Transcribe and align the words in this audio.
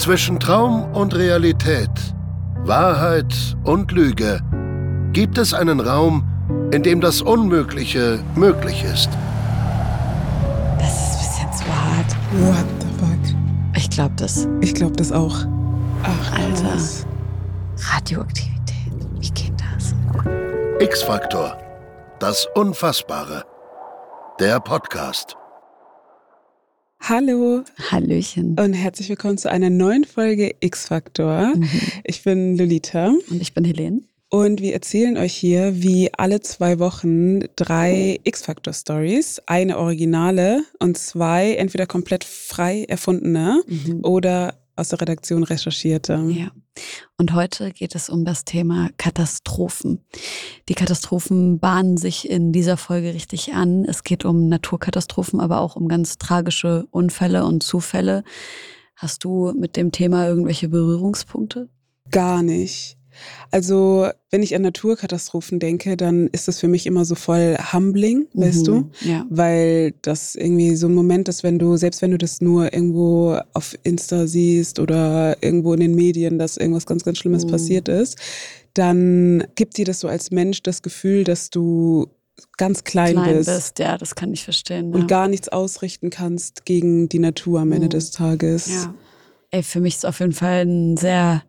Zwischen 0.00 0.40
Traum 0.40 0.90
und 0.94 1.14
Realität, 1.14 1.90
Wahrheit 2.64 3.34
und 3.64 3.92
Lüge 3.92 4.40
gibt 5.12 5.36
es 5.36 5.52
einen 5.52 5.78
Raum, 5.78 6.24
in 6.72 6.82
dem 6.82 7.02
das 7.02 7.20
Unmögliche 7.20 8.24
möglich 8.34 8.82
ist. 8.82 9.10
Das 10.78 10.88
ist 10.88 11.38
ein 11.42 11.50
bisschen 11.50 11.52
zu 11.52 11.64
hart. 11.66 12.16
What 12.32 12.64
the 12.80 12.86
fuck? 12.98 13.36
Ich 13.76 13.90
glaube 13.90 14.14
das. 14.16 14.48
Ich 14.62 14.72
glaube 14.72 14.96
das 14.96 15.12
auch. 15.12 15.36
Ach, 16.02 16.32
Alter. 16.32 16.62
krass. 16.62 17.06
Radioaktivität. 17.92 18.94
Wie 19.18 19.30
geht 19.32 19.52
das? 19.76 19.94
X-Faktor. 20.80 21.58
Das 22.20 22.48
Unfassbare. 22.54 23.44
Der 24.40 24.60
Podcast. 24.60 25.36
Hallo 27.00 27.64
Hallöchen. 27.90 28.56
und 28.60 28.74
herzlich 28.74 29.08
willkommen 29.08 29.38
zu 29.38 29.50
einer 29.50 29.70
neuen 29.70 30.04
Folge 30.04 30.54
X-Faktor. 30.60 31.54
Mhm. 31.56 31.68
Ich 32.04 32.22
bin 32.22 32.56
Lolita 32.56 33.14
Und 33.30 33.40
ich 33.40 33.54
bin 33.54 33.64
Helene. 33.64 34.02
und 34.28 34.60
wir 34.60 34.74
erzählen 34.74 35.16
euch 35.16 35.34
hier 35.34 35.82
wie 35.82 36.10
alle 36.12 36.40
zwei 36.40 36.78
Wochen 36.78 37.40
drei 37.56 38.20
X-Faktor-Stories. 38.22 39.40
Eine 39.46 39.78
originale 39.78 40.62
und 40.78 40.98
zwei 40.98 41.54
entweder 41.54 41.86
komplett 41.86 42.22
frei 42.22 42.84
erfundene 42.86 43.62
oder 44.02 44.54
aus 44.80 44.88
der 44.88 45.00
Redaktion 45.00 45.44
recherchierte. 45.44 46.14
Ja. 46.30 46.50
Und 47.18 47.34
heute 47.34 47.70
geht 47.70 47.94
es 47.94 48.08
um 48.08 48.24
das 48.24 48.44
Thema 48.44 48.88
Katastrophen. 48.96 50.04
Die 50.68 50.74
Katastrophen 50.74 51.60
bahnen 51.60 51.96
sich 51.98 52.28
in 52.28 52.52
dieser 52.52 52.76
Folge 52.76 53.14
richtig 53.14 53.52
an. 53.52 53.84
Es 53.84 54.04
geht 54.04 54.24
um 54.24 54.48
Naturkatastrophen, 54.48 55.38
aber 55.38 55.60
auch 55.60 55.76
um 55.76 55.86
ganz 55.86 56.16
tragische 56.18 56.86
Unfälle 56.90 57.44
und 57.44 57.62
Zufälle. 57.62 58.24
Hast 58.96 59.24
du 59.24 59.52
mit 59.52 59.76
dem 59.76 59.92
Thema 59.92 60.26
irgendwelche 60.26 60.68
Berührungspunkte? 60.68 61.68
Gar 62.10 62.42
nicht. 62.42 62.96
Also, 63.50 64.08
wenn 64.30 64.42
ich 64.42 64.54
an 64.54 64.62
Naturkatastrophen 64.62 65.58
denke, 65.58 65.96
dann 65.96 66.28
ist 66.28 66.48
das 66.48 66.58
für 66.60 66.68
mich 66.68 66.86
immer 66.86 67.04
so 67.04 67.14
voll 67.14 67.56
humbling, 67.72 68.26
weißt 68.34 68.66
du? 68.66 68.74
Mhm. 68.74 68.90
Ja. 69.02 69.26
Weil 69.28 69.92
das 70.02 70.34
irgendwie 70.34 70.76
so 70.76 70.86
ein 70.86 70.94
Moment 70.94 71.28
ist, 71.28 71.42
wenn 71.42 71.58
du, 71.58 71.76
selbst 71.76 72.00
wenn 72.02 72.12
du 72.12 72.18
das 72.18 72.40
nur 72.40 72.72
irgendwo 72.72 73.38
auf 73.54 73.74
Insta 73.82 74.26
siehst 74.26 74.78
oder 74.78 75.36
irgendwo 75.42 75.74
in 75.74 75.80
den 75.80 75.94
Medien, 75.94 76.38
dass 76.38 76.56
irgendwas 76.56 76.86
ganz, 76.86 77.04
ganz 77.04 77.18
Schlimmes 77.18 77.44
Mhm. 77.44 77.50
passiert 77.50 77.88
ist, 77.88 78.16
dann 78.74 79.44
gibt 79.56 79.76
dir 79.76 79.84
das 79.84 80.00
so 80.00 80.08
als 80.08 80.30
Mensch 80.30 80.62
das 80.62 80.82
Gefühl, 80.82 81.24
dass 81.24 81.50
du 81.50 82.06
ganz 82.56 82.84
klein, 82.84 83.14
Klein 83.14 83.36
bist, 83.36 83.50
bist, 83.50 83.78
ja, 83.80 83.98
das 83.98 84.14
kann 84.14 84.32
ich 84.32 84.44
verstehen. 84.44 84.92
und 84.94 85.00
ja. 85.02 85.06
gar 85.06 85.28
nichts 85.28 85.48
ausrichten 85.48 86.08
kannst 86.10 86.64
gegen 86.64 87.08
die 87.08 87.18
Natur 87.18 87.60
am 87.60 87.72
Ende 87.72 87.86
Mhm. 87.86 87.90
des 87.90 88.10
Tages. 88.12 88.68
Ja. 88.68 88.94
Ey, 89.50 89.62
für 89.62 89.80
mich 89.80 89.96
ist 89.96 90.06
auf 90.06 90.20
jeden 90.20 90.32
Fall 90.32 90.64
ein 90.64 90.96
sehr 90.96 91.42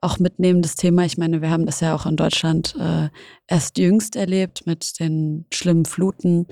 auch 0.00 0.18
mitnehmendes 0.18 0.76
Thema. 0.76 1.04
Ich 1.04 1.18
meine, 1.18 1.42
wir 1.42 1.50
haben 1.50 1.66
das 1.66 1.80
ja 1.80 1.94
auch 1.94 2.06
in 2.06 2.16
Deutschland 2.16 2.74
äh, 2.78 3.08
erst 3.46 3.78
jüngst 3.78 4.16
erlebt 4.16 4.66
mit 4.66 4.98
den 4.98 5.44
schlimmen 5.52 5.84
Fluten, 5.84 6.46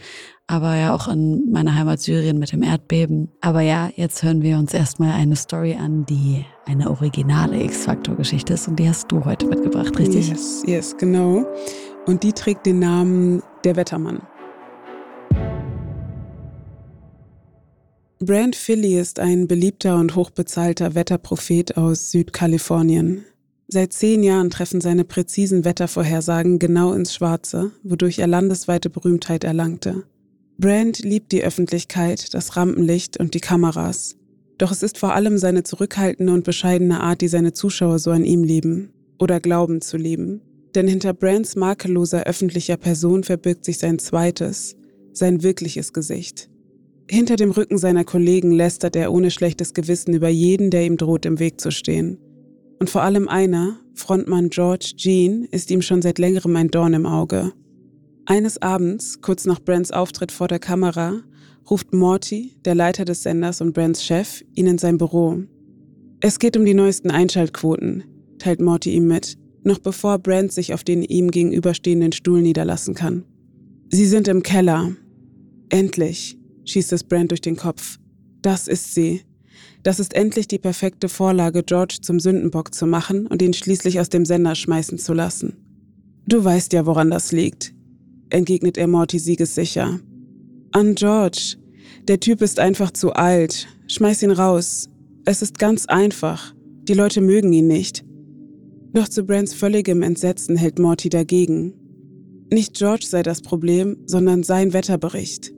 aber 0.46 0.76
ja 0.76 0.94
auch 0.94 1.08
in 1.08 1.50
meiner 1.50 1.74
Heimat 1.74 2.00
Syrien 2.00 2.38
mit 2.38 2.52
dem 2.52 2.62
Erdbeben. 2.62 3.30
Aber 3.40 3.62
ja, 3.62 3.90
jetzt 3.96 4.22
hören 4.22 4.42
wir 4.42 4.58
uns 4.58 4.74
erstmal 4.74 5.12
eine 5.12 5.36
Story 5.36 5.74
an, 5.74 6.04
die 6.04 6.44
eine 6.66 6.90
originale 6.90 7.62
X-Factor-Geschichte 7.62 8.54
ist 8.54 8.68
und 8.68 8.76
die 8.76 8.88
hast 8.88 9.10
du 9.10 9.24
heute 9.24 9.46
mitgebracht, 9.46 9.98
richtig? 9.98 10.28
Yes, 10.28 10.62
yes, 10.66 10.96
genau. 10.96 11.46
Und 12.06 12.22
die 12.22 12.32
trägt 12.32 12.66
den 12.66 12.80
Namen 12.80 13.42
Der 13.64 13.76
Wettermann. 13.76 14.20
Brand 18.20 18.56
Philly 18.56 18.98
ist 18.98 19.20
ein 19.20 19.46
beliebter 19.46 19.96
und 19.96 20.16
hochbezahlter 20.16 20.96
Wetterprophet 20.96 21.76
aus 21.76 22.10
Südkalifornien. 22.10 23.24
Seit 23.70 23.92
zehn 23.92 24.22
Jahren 24.22 24.48
treffen 24.48 24.80
seine 24.80 25.04
präzisen 25.04 25.66
Wettervorhersagen 25.66 26.58
genau 26.58 26.94
ins 26.94 27.14
Schwarze, 27.14 27.70
wodurch 27.82 28.18
er 28.18 28.26
landesweite 28.26 28.88
Berühmtheit 28.88 29.44
erlangte. 29.44 30.04
Brand 30.56 31.00
liebt 31.00 31.32
die 31.32 31.44
Öffentlichkeit, 31.44 32.32
das 32.32 32.56
Rampenlicht 32.56 33.20
und 33.20 33.34
die 33.34 33.40
Kameras. 33.40 34.16
Doch 34.56 34.72
es 34.72 34.82
ist 34.82 34.96
vor 34.96 35.12
allem 35.12 35.36
seine 35.36 35.64
zurückhaltende 35.64 36.32
und 36.32 36.44
bescheidene 36.44 37.00
Art, 37.00 37.20
die 37.20 37.28
seine 37.28 37.52
Zuschauer 37.52 37.98
so 37.98 38.10
an 38.10 38.24
ihm 38.24 38.42
lieben 38.42 38.90
oder 39.18 39.38
glauben 39.38 39.82
zu 39.82 39.98
lieben. 39.98 40.40
Denn 40.74 40.88
hinter 40.88 41.12
Brands 41.12 41.54
makelloser 41.54 42.24
öffentlicher 42.24 42.78
Person 42.78 43.22
verbirgt 43.22 43.66
sich 43.66 43.78
sein 43.78 43.98
zweites, 43.98 44.76
sein 45.12 45.42
wirkliches 45.42 45.92
Gesicht. 45.92 46.48
Hinter 47.10 47.36
dem 47.36 47.50
Rücken 47.50 47.76
seiner 47.76 48.04
Kollegen 48.04 48.50
lästert 48.50 48.96
er 48.96 49.12
ohne 49.12 49.30
schlechtes 49.30 49.74
Gewissen 49.74 50.14
über 50.14 50.28
jeden, 50.28 50.70
der 50.70 50.86
ihm 50.86 50.96
droht, 50.96 51.26
im 51.26 51.38
Weg 51.38 51.60
zu 51.60 51.70
stehen. 51.70 52.18
Und 52.78 52.90
vor 52.90 53.02
allem 53.02 53.28
einer, 53.28 53.78
Frontmann 53.94 54.50
George 54.50 54.92
Jean, 54.96 55.44
ist 55.44 55.70
ihm 55.70 55.82
schon 55.82 56.02
seit 56.02 56.18
längerem 56.18 56.54
ein 56.56 56.68
Dorn 56.68 56.94
im 56.94 57.06
Auge. 57.06 57.52
Eines 58.26 58.60
Abends, 58.60 59.20
kurz 59.20 59.46
nach 59.46 59.60
Brands 59.60 59.90
Auftritt 59.90 60.32
vor 60.32 60.48
der 60.48 60.58
Kamera, 60.58 61.22
ruft 61.70 61.92
Morty, 61.92 62.56
der 62.64 62.74
Leiter 62.74 63.04
des 63.04 63.22
Senders 63.22 63.60
und 63.60 63.72
Brands 63.72 64.04
Chef, 64.04 64.42
ihn 64.54 64.66
in 64.66 64.78
sein 64.78 64.98
Büro. 64.98 65.42
Es 66.20 66.38
geht 66.38 66.56
um 66.56 66.64
die 66.64 66.74
neuesten 66.74 67.10
Einschaltquoten, 67.10 68.04
teilt 68.38 68.60
Morty 68.60 68.90
ihm 68.90 69.06
mit, 69.06 69.36
noch 69.64 69.78
bevor 69.78 70.18
Brand 70.18 70.52
sich 70.52 70.74
auf 70.74 70.84
den 70.84 71.02
ihm 71.02 71.30
gegenüberstehenden 71.30 72.12
Stuhl 72.12 72.42
niederlassen 72.42 72.94
kann. 72.94 73.24
Sie 73.90 74.06
sind 74.06 74.28
im 74.28 74.42
Keller. 74.42 74.92
Endlich, 75.68 76.38
schießt 76.64 76.92
es 76.92 77.04
Brand 77.04 77.30
durch 77.30 77.40
den 77.40 77.56
Kopf. 77.56 77.98
Das 78.42 78.68
ist 78.68 78.94
sie. 78.94 79.22
Das 79.82 80.00
ist 80.00 80.14
endlich 80.14 80.48
die 80.48 80.58
perfekte 80.58 81.08
Vorlage, 81.08 81.62
George 81.62 81.98
zum 82.02 82.20
Sündenbock 82.20 82.74
zu 82.74 82.86
machen 82.86 83.26
und 83.26 83.42
ihn 83.42 83.54
schließlich 83.54 84.00
aus 84.00 84.08
dem 84.08 84.24
Sender 84.24 84.54
schmeißen 84.54 84.98
zu 84.98 85.12
lassen. 85.12 85.56
Du 86.26 86.44
weißt 86.44 86.72
ja, 86.72 86.84
woran 86.84 87.10
das 87.10 87.32
liegt, 87.32 87.74
entgegnet 88.30 88.76
er 88.76 88.86
Morty 88.86 89.18
siegessicher. 89.18 90.00
An 90.72 90.94
George. 90.94 91.56
Der 92.06 92.20
Typ 92.20 92.42
ist 92.42 92.58
einfach 92.60 92.90
zu 92.90 93.12
alt. 93.12 93.66
Schmeiß 93.86 94.22
ihn 94.22 94.30
raus. 94.30 94.90
Es 95.24 95.42
ist 95.42 95.58
ganz 95.58 95.86
einfach. 95.86 96.54
Die 96.82 96.94
Leute 96.94 97.20
mögen 97.20 97.52
ihn 97.52 97.66
nicht. 97.66 98.04
Doch 98.92 99.08
zu 99.08 99.24
Brands 99.24 99.54
völligem 99.54 100.02
Entsetzen 100.02 100.56
hält 100.56 100.78
Morty 100.78 101.08
dagegen. 101.08 101.74
Nicht 102.50 102.74
George 102.74 103.06
sei 103.06 103.22
das 103.22 103.42
Problem, 103.42 103.98
sondern 104.06 104.42
sein 104.42 104.72
Wetterbericht. 104.72 105.52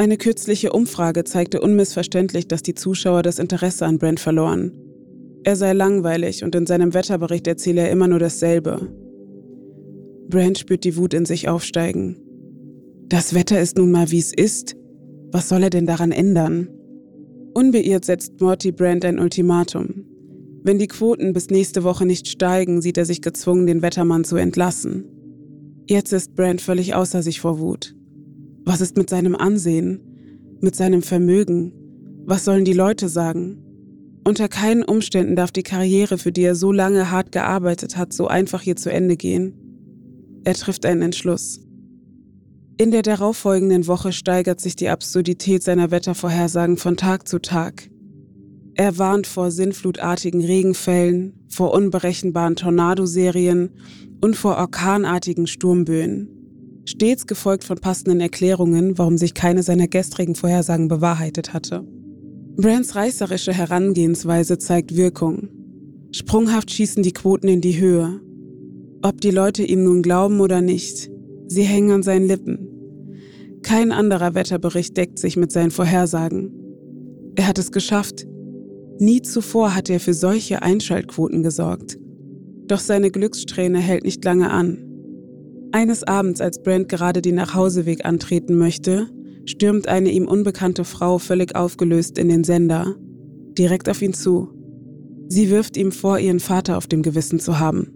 Eine 0.00 0.16
kürzliche 0.16 0.72
Umfrage 0.72 1.24
zeigte 1.24 1.60
unmissverständlich, 1.60 2.48
dass 2.48 2.62
die 2.62 2.72
Zuschauer 2.72 3.22
das 3.22 3.38
Interesse 3.38 3.84
an 3.84 3.98
Brand 3.98 4.18
verloren. 4.18 4.72
Er 5.44 5.56
sei 5.56 5.74
langweilig 5.74 6.42
und 6.42 6.54
in 6.54 6.64
seinem 6.64 6.94
Wetterbericht 6.94 7.46
erzähle 7.46 7.82
er 7.82 7.90
immer 7.90 8.08
nur 8.08 8.18
dasselbe. 8.18 8.88
Brand 10.30 10.56
spürt 10.56 10.84
die 10.84 10.96
Wut 10.96 11.12
in 11.12 11.26
sich 11.26 11.50
aufsteigen. 11.50 12.16
Das 13.10 13.34
Wetter 13.34 13.60
ist 13.60 13.76
nun 13.76 13.90
mal 13.90 14.10
wie 14.10 14.20
es 14.20 14.32
ist. 14.32 14.74
Was 15.32 15.50
soll 15.50 15.64
er 15.64 15.70
denn 15.70 15.84
daran 15.84 16.12
ändern? 16.12 16.70
Unbeirrt 17.52 18.06
setzt 18.06 18.40
Morty 18.40 18.72
Brand 18.72 19.04
ein 19.04 19.18
Ultimatum. 19.18 20.06
Wenn 20.62 20.78
die 20.78 20.88
Quoten 20.88 21.34
bis 21.34 21.50
nächste 21.50 21.84
Woche 21.84 22.06
nicht 22.06 22.26
steigen, 22.26 22.80
sieht 22.80 22.96
er 22.96 23.04
sich 23.04 23.20
gezwungen, 23.20 23.66
den 23.66 23.82
Wettermann 23.82 24.24
zu 24.24 24.36
entlassen. 24.36 25.04
Jetzt 25.90 26.14
ist 26.14 26.34
Brand 26.34 26.62
völlig 26.62 26.94
außer 26.94 27.20
sich 27.20 27.38
vor 27.38 27.58
Wut. 27.58 27.94
Was 28.70 28.80
ist 28.80 28.96
mit 28.96 29.10
seinem 29.10 29.34
Ansehen? 29.34 29.98
Mit 30.60 30.76
seinem 30.76 31.02
Vermögen? 31.02 31.72
Was 32.24 32.44
sollen 32.44 32.64
die 32.64 32.72
Leute 32.72 33.08
sagen? 33.08 33.58
Unter 34.24 34.46
keinen 34.46 34.84
Umständen 34.84 35.34
darf 35.34 35.50
die 35.50 35.64
Karriere, 35.64 36.18
für 36.18 36.30
die 36.30 36.42
er 36.42 36.54
so 36.54 36.70
lange 36.70 37.10
hart 37.10 37.32
gearbeitet 37.32 37.96
hat, 37.96 38.12
so 38.12 38.28
einfach 38.28 38.62
hier 38.62 38.76
zu 38.76 38.88
Ende 38.92 39.16
gehen. 39.16 39.54
Er 40.44 40.54
trifft 40.54 40.86
einen 40.86 41.02
Entschluss. 41.02 41.58
In 42.78 42.92
der 42.92 43.02
darauffolgenden 43.02 43.88
Woche 43.88 44.12
steigert 44.12 44.60
sich 44.60 44.76
die 44.76 44.88
Absurdität 44.88 45.64
seiner 45.64 45.90
Wettervorhersagen 45.90 46.76
von 46.76 46.96
Tag 46.96 47.26
zu 47.26 47.40
Tag. 47.40 47.90
Er 48.76 48.98
warnt 48.98 49.26
vor 49.26 49.50
sinnflutartigen 49.50 50.44
Regenfällen, 50.44 51.44
vor 51.48 51.74
unberechenbaren 51.74 52.54
Tornadoserien 52.54 53.70
und 54.20 54.36
vor 54.36 54.58
orkanartigen 54.58 55.48
Sturmböen. 55.48 56.39
Stets 56.90 57.28
gefolgt 57.28 57.62
von 57.62 57.78
passenden 57.78 58.20
Erklärungen, 58.20 58.98
warum 58.98 59.16
sich 59.16 59.32
keine 59.32 59.62
seiner 59.62 59.86
gestrigen 59.86 60.34
Vorhersagen 60.34 60.88
bewahrheitet 60.88 61.54
hatte. 61.54 61.86
Brands 62.56 62.96
reißerische 62.96 63.52
Herangehensweise 63.52 64.58
zeigt 64.58 64.96
Wirkung. 64.96 65.48
Sprunghaft 66.10 66.72
schießen 66.72 67.04
die 67.04 67.12
Quoten 67.12 67.46
in 67.46 67.60
die 67.60 67.78
Höhe. 67.78 68.20
Ob 69.02 69.20
die 69.20 69.30
Leute 69.30 69.62
ihm 69.62 69.84
nun 69.84 70.02
glauben 70.02 70.40
oder 70.40 70.60
nicht, 70.60 71.08
sie 71.46 71.62
hängen 71.62 71.92
an 71.92 72.02
seinen 72.02 72.26
Lippen. 72.26 72.66
Kein 73.62 73.92
anderer 73.92 74.34
Wetterbericht 74.34 74.96
deckt 74.96 75.20
sich 75.20 75.36
mit 75.36 75.52
seinen 75.52 75.70
Vorhersagen. 75.70 76.52
Er 77.36 77.46
hat 77.46 77.58
es 77.58 77.70
geschafft. 77.70 78.26
Nie 78.98 79.22
zuvor 79.22 79.76
hatte 79.76 79.92
er 79.92 80.00
für 80.00 80.14
solche 80.14 80.62
Einschaltquoten 80.62 81.44
gesorgt. 81.44 81.98
Doch 82.66 82.80
seine 82.80 83.12
Glückssträhne 83.12 83.78
hält 83.78 84.02
nicht 84.02 84.24
lange 84.24 84.50
an. 84.50 84.89
Eines 85.72 86.02
Abends, 86.02 86.40
als 86.40 86.62
Brent 86.62 86.88
gerade 86.88 87.22
den 87.22 87.36
Nachhauseweg 87.36 88.04
antreten 88.04 88.58
möchte, 88.58 89.08
stürmt 89.44 89.88
eine 89.88 90.10
ihm 90.10 90.26
unbekannte 90.26 90.84
Frau 90.84 91.18
völlig 91.18 91.54
aufgelöst 91.54 92.18
in 92.18 92.28
den 92.28 92.44
Sender, 92.44 92.96
direkt 93.56 93.88
auf 93.88 94.02
ihn 94.02 94.12
zu. 94.12 94.48
Sie 95.28 95.48
wirft 95.48 95.76
ihm 95.76 95.92
vor, 95.92 96.18
ihren 96.18 96.40
Vater 96.40 96.76
auf 96.76 96.88
dem 96.88 97.02
Gewissen 97.02 97.38
zu 97.38 97.60
haben. 97.60 97.92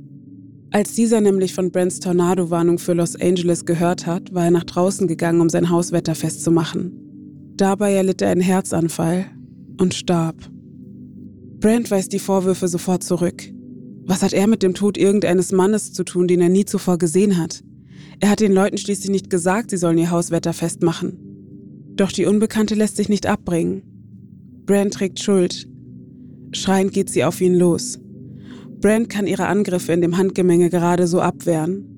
Als 0.70 0.94
dieser 0.94 1.20
nämlich 1.20 1.54
von 1.54 1.70
Brents 1.70 2.00
Tornado-Warnung 2.00 2.78
für 2.78 2.94
Los 2.94 3.14
Angeles 3.20 3.64
gehört 3.64 4.06
hat, 4.06 4.34
war 4.34 4.44
er 4.44 4.50
nach 4.50 4.64
draußen 4.64 5.06
gegangen, 5.06 5.40
um 5.40 5.48
sein 5.48 5.70
Hauswetter 5.70 6.14
festzumachen. 6.14 6.92
Dabei 7.56 7.94
erlitt 7.94 8.22
er 8.22 8.30
einen 8.30 8.40
Herzanfall 8.40 9.26
und 9.80 9.94
starb. 9.94 10.36
Brent 11.60 11.90
weist 11.90 12.12
die 12.12 12.18
Vorwürfe 12.18 12.66
sofort 12.68 13.04
zurück. 13.04 13.53
Was 14.06 14.22
hat 14.22 14.32
er 14.32 14.46
mit 14.46 14.62
dem 14.62 14.74
Tod 14.74 14.98
irgendeines 14.98 15.52
Mannes 15.52 15.92
zu 15.92 16.04
tun, 16.04 16.28
den 16.28 16.40
er 16.40 16.50
nie 16.50 16.64
zuvor 16.64 16.98
gesehen 16.98 17.38
hat? 17.38 17.62
Er 18.20 18.30
hat 18.30 18.40
den 18.40 18.52
Leuten 18.52 18.76
schließlich 18.76 19.10
nicht 19.10 19.30
gesagt, 19.30 19.70
sie 19.70 19.76
sollen 19.76 19.98
ihr 19.98 20.10
Hauswetter 20.10 20.52
festmachen. 20.52 21.18
Doch 21.96 22.12
die 22.12 22.26
Unbekannte 22.26 22.74
lässt 22.74 22.96
sich 22.96 23.08
nicht 23.08 23.26
abbringen. 23.26 23.82
Brand 24.66 24.94
trägt 24.94 25.20
Schuld. 25.20 25.68
Schreiend 26.52 26.92
geht 26.92 27.10
sie 27.10 27.24
auf 27.24 27.40
ihn 27.40 27.54
los. 27.54 27.98
Brand 28.80 29.08
kann 29.08 29.26
ihre 29.26 29.46
Angriffe 29.46 29.92
in 29.92 30.00
dem 30.00 30.16
Handgemenge 30.16 30.70
gerade 30.70 31.06
so 31.06 31.20
abwehren. 31.20 31.90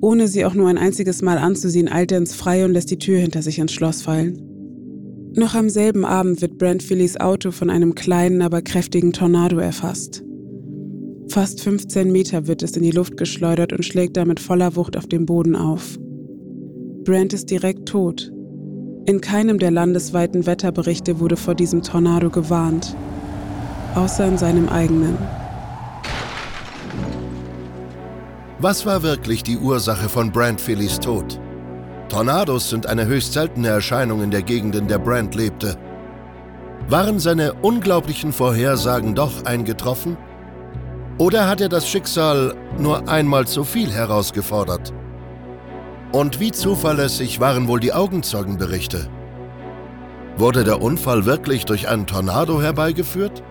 Ohne 0.00 0.28
sie 0.28 0.44
auch 0.44 0.54
nur 0.54 0.68
ein 0.68 0.78
einziges 0.78 1.20
Mal 1.20 1.38
anzusehen, 1.38 1.88
eilt 1.88 2.12
er 2.12 2.18
ins 2.18 2.34
Freie 2.34 2.64
und 2.64 2.72
lässt 2.72 2.90
die 2.90 2.98
Tür 2.98 3.18
hinter 3.18 3.42
sich 3.42 3.58
ins 3.58 3.72
Schloss 3.72 4.02
fallen. 4.02 4.40
Noch 5.36 5.54
am 5.54 5.68
selben 5.68 6.04
Abend 6.04 6.40
wird 6.40 6.58
Brand 6.58 6.82
Phillys 6.82 7.18
Auto 7.18 7.50
von 7.50 7.70
einem 7.70 7.94
kleinen, 7.94 8.42
aber 8.42 8.62
kräftigen 8.62 9.12
Tornado 9.12 9.58
erfasst. 9.58 10.24
Fast 11.30 11.60
15 11.60 12.10
Meter 12.10 12.48
wird 12.48 12.60
es 12.64 12.72
in 12.72 12.82
die 12.82 12.90
Luft 12.90 13.16
geschleudert 13.16 13.72
und 13.72 13.84
schlägt 13.84 14.16
damit 14.16 14.40
voller 14.40 14.74
Wucht 14.74 14.96
auf 14.96 15.06
den 15.06 15.26
Boden 15.26 15.54
auf. 15.54 15.96
Brand 17.04 17.32
ist 17.32 17.50
direkt 17.50 17.88
tot. 17.88 18.32
In 19.06 19.20
keinem 19.20 19.60
der 19.60 19.70
landesweiten 19.70 20.44
Wetterberichte 20.44 21.20
wurde 21.20 21.36
vor 21.36 21.54
diesem 21.54 21.82
Tornado 21.82 22.30
gewarnt, 22.30 22.96
außer 23.94 24.26
in 24.26 24.38
seinem 24.38 24.68
eigenen. 24.68 25.16
Was 28.58 28.84
war 28.84 29.04
wirklich 29.04 29.44
die 29.44 29.56
Ursache 29.56 30.08
von 30.08 30.32
Brand 30.32 30.60
Phillys 30.60 30.98
Tod? 30.98 31.40
Tornados 32.08 32.70
sind 32.70 32.86
eine 32.86 33.06
höchst 33.06 33.34
seltene 33.34 33.68
Erscheinung 33.68 34.24
in 34.24 34.32
der 34.32 34.42
Gegend, 34.42 34.74
in 34.74 34.88
der 34.88 34.98
Brand 34.98 35.36
lebte. 35.36 35.76
Waren 36.88 37.20
seine 37.20 37.54
unglaublichen 37.54 38.32
Vorhersagen 38.32 39.14
doch 39.14 39.44
eingetroffen? 39.44 40.16
Oder 41.20 41.48
hat 41.48 41.60
er 41.60 41.68
das 41.68 41.86
Schicksal 41.86 42.54
nur 42.78 43.06
einmal 43.06 43.46
zu 43.46 43.62
viel 43.62 43.92
herausgefordert? 43.92 44.94
Und 46.12 46.40
wie 46.40 46.50
zuverlässig 46.50 47.40
waren 47.40 47.68
wohl 47.68 47.78
die 47.78 47.92
Augenzeugenberichte? 47.92 49.06
Wurde 50.38 50.64
der 50.64 50.80
Unfall 50.80 51.26
wirklich 51.26 51.66
durch 51.66 51.88
einen 51.88 52.06
Tornado 52.06 52.62
herbeigeführt? 52.62 53.42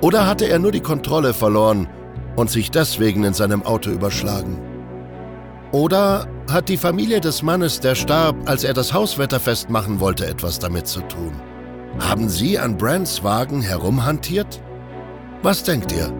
Oder 0.00 0.26
hatte 0.26 0.46
er 0.46 0.58
nur 0.58 0.72
die 0.72 0.80
Kontrolle 0.80 1.32
verloren 1.32 1.88
und 2.34 2.50
sich 2.50 2.72
deswegen 2.72 3.22
in 3.22 3.34
seinem 3.34 3.62
Auto 3.62 3.90
überschlagen? 3.90 4.60
Oder 5.70 6.26
hat 6.50 6.68
die 6.68 6.76
Familie 6.76 7.20
des 7.20 7.44
Mannes, 7.44 7.78
der 7.78 7.94
starb, 7.94 8.34
als 8.46 8.64
er 8.64 8.74
das 8.74 8.92
Hauswetter 8.92 9.38
festmachen 9.38 10.00
wollte, 10.00 10.26
etwas 10.26 10.58
damit 10.58 10.88
zu 10.88 11.02
tun? 11.02 11.40
Haben 12.00 12.28
Sie 12.28 12.58
an 12.58 12.76
Brands 12.76 13.22
Wagen 13.22 13.62
herumhantiert? 13.62 14.60
Was 15.44 15.62
denkt 15.62 15.92
ihr? 15.92 16.12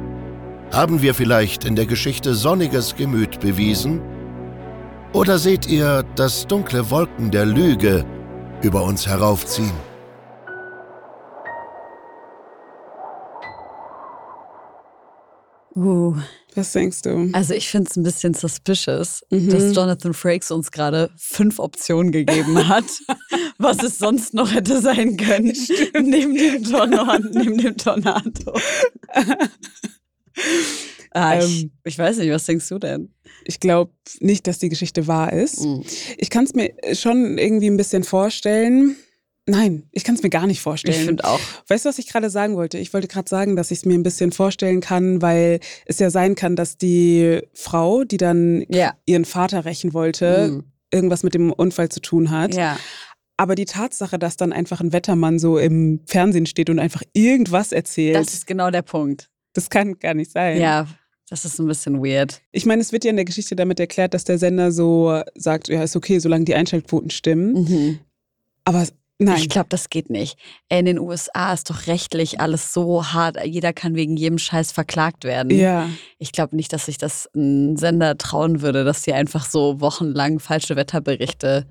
Haben 0.73 1.03
wir 1.03 1.15
vielleicht 1.15 1.65
in 1.65 1.75
der 1.75 1.87
Geschichte 1.87 2.35
sonniges 2.35 2.95
Gemüt 2.95 3.41
bewiesen? 3.41 4.01
Oder 5.13 5.39
seht 5.39 5.67
ihr, 5.67 6.05
dass 6.15 6.47
dunkle 6.47 6.91
Wolken 6.91 7.31
der 7.33 7.45
Lüge 7.45 8.05
über 8.63 8.85
uns 8.85 9.07
heraufziehen? 9.07 9.73
Uh. 15.75 16.15
Was 16.57 16.73
denkst 16.73 17.03
du? 17.03 17.31
Also 17.33 17.55
ich 17.55 17.69
finde 17.69 17.89
es 17.89 17.97
ein 17.97 18.03
bisschen 18.03 18.35
suspicious, 18.35 19.23
Mhm. 19.31 19.51
dass 19.51 19.75
Jonathan 19.75 20.13
Frakes 20.13 20.51
uns 20.51 20.73
gerade 20.73 21.09
fünf 21.17 21.61
Optionen 21.61 22.11
gegeben 22.11 22.57
hat, 22.69 22.85
was 23.59 23.81
es 23.85 23.99
sonst 23.99 24.35
noch 24.35 24.53
hätte 24.53 24.81
sein 24.81 25.17
können, 25.17 25.53
neben 25.95 26.35
dem, 26.35 26.65
Tornado, 26.65 27.29
neben 27.33 27.57
dem 27.57 27.77
Tornado. 27.77 28.53
ah, 31.13 31.39
ich, 31.39 31.63
Ähm. 31.65 31.71
ich 31.85 31.99
weiß 31.99 32.19
nicht, 32.19 32.31
was 32.31 32.45
denkst 32.45 32.69
du 32.69 32.79
denn? 32.79 33.13
Ich 33.45 33.61
glaube 33.61 33.93
nicht, 34.21 34.47
dass 34.47 34.59
die 34.59 34.69
Geschichte 34.69 35.07
wahr 35.07 35.33
ist. 35.33 35.61
Mhm. 35.65 35.85
Ich 36.19 36.31
kann 36.31 36.45
es 36.45 36.55
mir 36.55 36.73
schon 36.93 37.39
irgendwie 37.39 37.69
ein 37.69 37.77
bisschen 37.77 38.05
vorstellen. 38.05 38.97
Nein, 39.47 39.89
ich 39.91 40.05
kann 40.05 40.15
es 40.15 40.23
mir 40.23 40.31
gar 40.31 40.47
nicht 40.47 40.59
Ich 40.59 40.63
vorstellen. 40.63 41.05
finde 41.07 41.25
auch. 41.25 41.41
Weißt 41.67 41.85
du, 41.85 41.89
was 41.89 41.99
ich 41.99 42.07
gerade 42.07 42.31
sagen 42.31 42.55
wollte? 42.57 42.79
Ich 42.79 42.93
wollte 42.93 43.09
gerade 43.09 43.29
sagen, 43.29 43.57
dass 43.57 43.71
ich 43.71 43.79
es 43.79 43.85
mir 43.85 43.95
ein 43.95 44.03
bisschen 44.03 44.31
vorstellen 44.33 44.81
kann, 44.81 45.23
weil 45.23 45.59
es 45.87 45.99
ja 45.99 46.11
sein 46.11 46.35
kann, 46.37 46.55
dass 46.57 46.77
die 46.77 47.41
Frau, 47.55 48.05
die 48.05 48.19
dann 48.19 48.65
Ja. 48.69 48.95
ihren 49.07 49.25
Vater 49.25 49.65
rächen 49.65 49.93
wollte, 49.93 50.49
Mhm. 50.51 50.65
irgendwas 50.93 51.23
mit 51.25 51.35
dem 51.35 51.53
Unfall 51.53 51.89
zu 51.89 52.01
tun 52.01 52.31
hat. 52.31 52.55
Ja. 52.55 52.79
Aber 53.39 53.55
die 53.55 53.65
Tatsache, 53.65 54.19
dass 54.19 54.37
dann 54.37 54.53
einfach 54.53 54.81
ein 54.83 54.93
Wettermann 54.93 55.39
so 55.39 55.59
im 55.59 56.01
Fernsehen 56.07 56.45
steht 56.47 56.69
und 56.71 56.79
einfach 56.79 57.03
irgendwas 57.15 57.73
erzählt, 57.73 58.17
das, 58.17 58.35
ist 58.35 58.47
genau 58.47 58.71
der 58.71 58.83
Punkt. 58.83 59.31
Kann 59.71 59.99
gar 59.99 60.15
nicht 60.15 60.31
sein. 60.31 60.61
Ja, 60.61 60.87
das 61.29 61.45
ist 61.45 61.59
ein 61.59 61.67
bisschen 61.67 62.03
weird. 62.05 62.43
Ich 62.51 62.67
meine, 62.67 62.83
es 62.83 62.93
wird 62.93 63.05
ja 63.05 63.11
in 63.11 63.17
der 63.17 63.25
Geschichte 63.25 63.55
damit 63.55 63.79
erklärt, 63.79 64.15
dass 64.15 64.25
der 64.25 64.39
Sender 64.39 64.73
so 64.73 65.23
sagt, 65.37 65.69
ja, 65.69 65.83
ist 65.83 65.97
okay, 65.97 66.19
solange 66.19 66.45
die 66.45 66.55
Einschaltquoten 66.55 67.11
stimmen. 67.11 67.53
Mhm. 67.53 67.99
Aber 68.65 68.87
nein. 69.19 69.39
Ich 69.39 69.49
glaube, 69.49 69.69
das 69.69 69.91
geht 69.91 70.11
nicht. 70.11 70.37
In 70.69 70.87
den 70.87 70.99
USA 70.99 71.53
ist 71.53 71.71
doch 71.71 71.87
rechtlich 71.87 72.41
alles 72.41 72.73
so 72.73 73.13
hart. 73.13 73.37
Jeder 73.45 73.73
kann 73.73 73.95
wegen 73.95 74.17
jedem 74.17 74.39
Scheiß 74.39 74.73
verklagt 74.73 75.25
werden. 75.25 75.51
ja. 75.51 75.89
Ich 76.19 76.33
glaube 76.33 76.57
nicht, 76.57 76.73
dass 76.73 76.87
sich 76.87 76.99
das 76.99 77.31
ein 77.35 77.77
Sender 77.77 78.19
trauen 78.19 78.61
würde, 78.61 78.85
dass 78.85 79.05
sie 79.05 79.13
einfach 79.13 79.45
so 79.45 79.81
wochenlang 79.81 80.41
falsche 80.41 80.75
Wetterberichte 80.77 81.67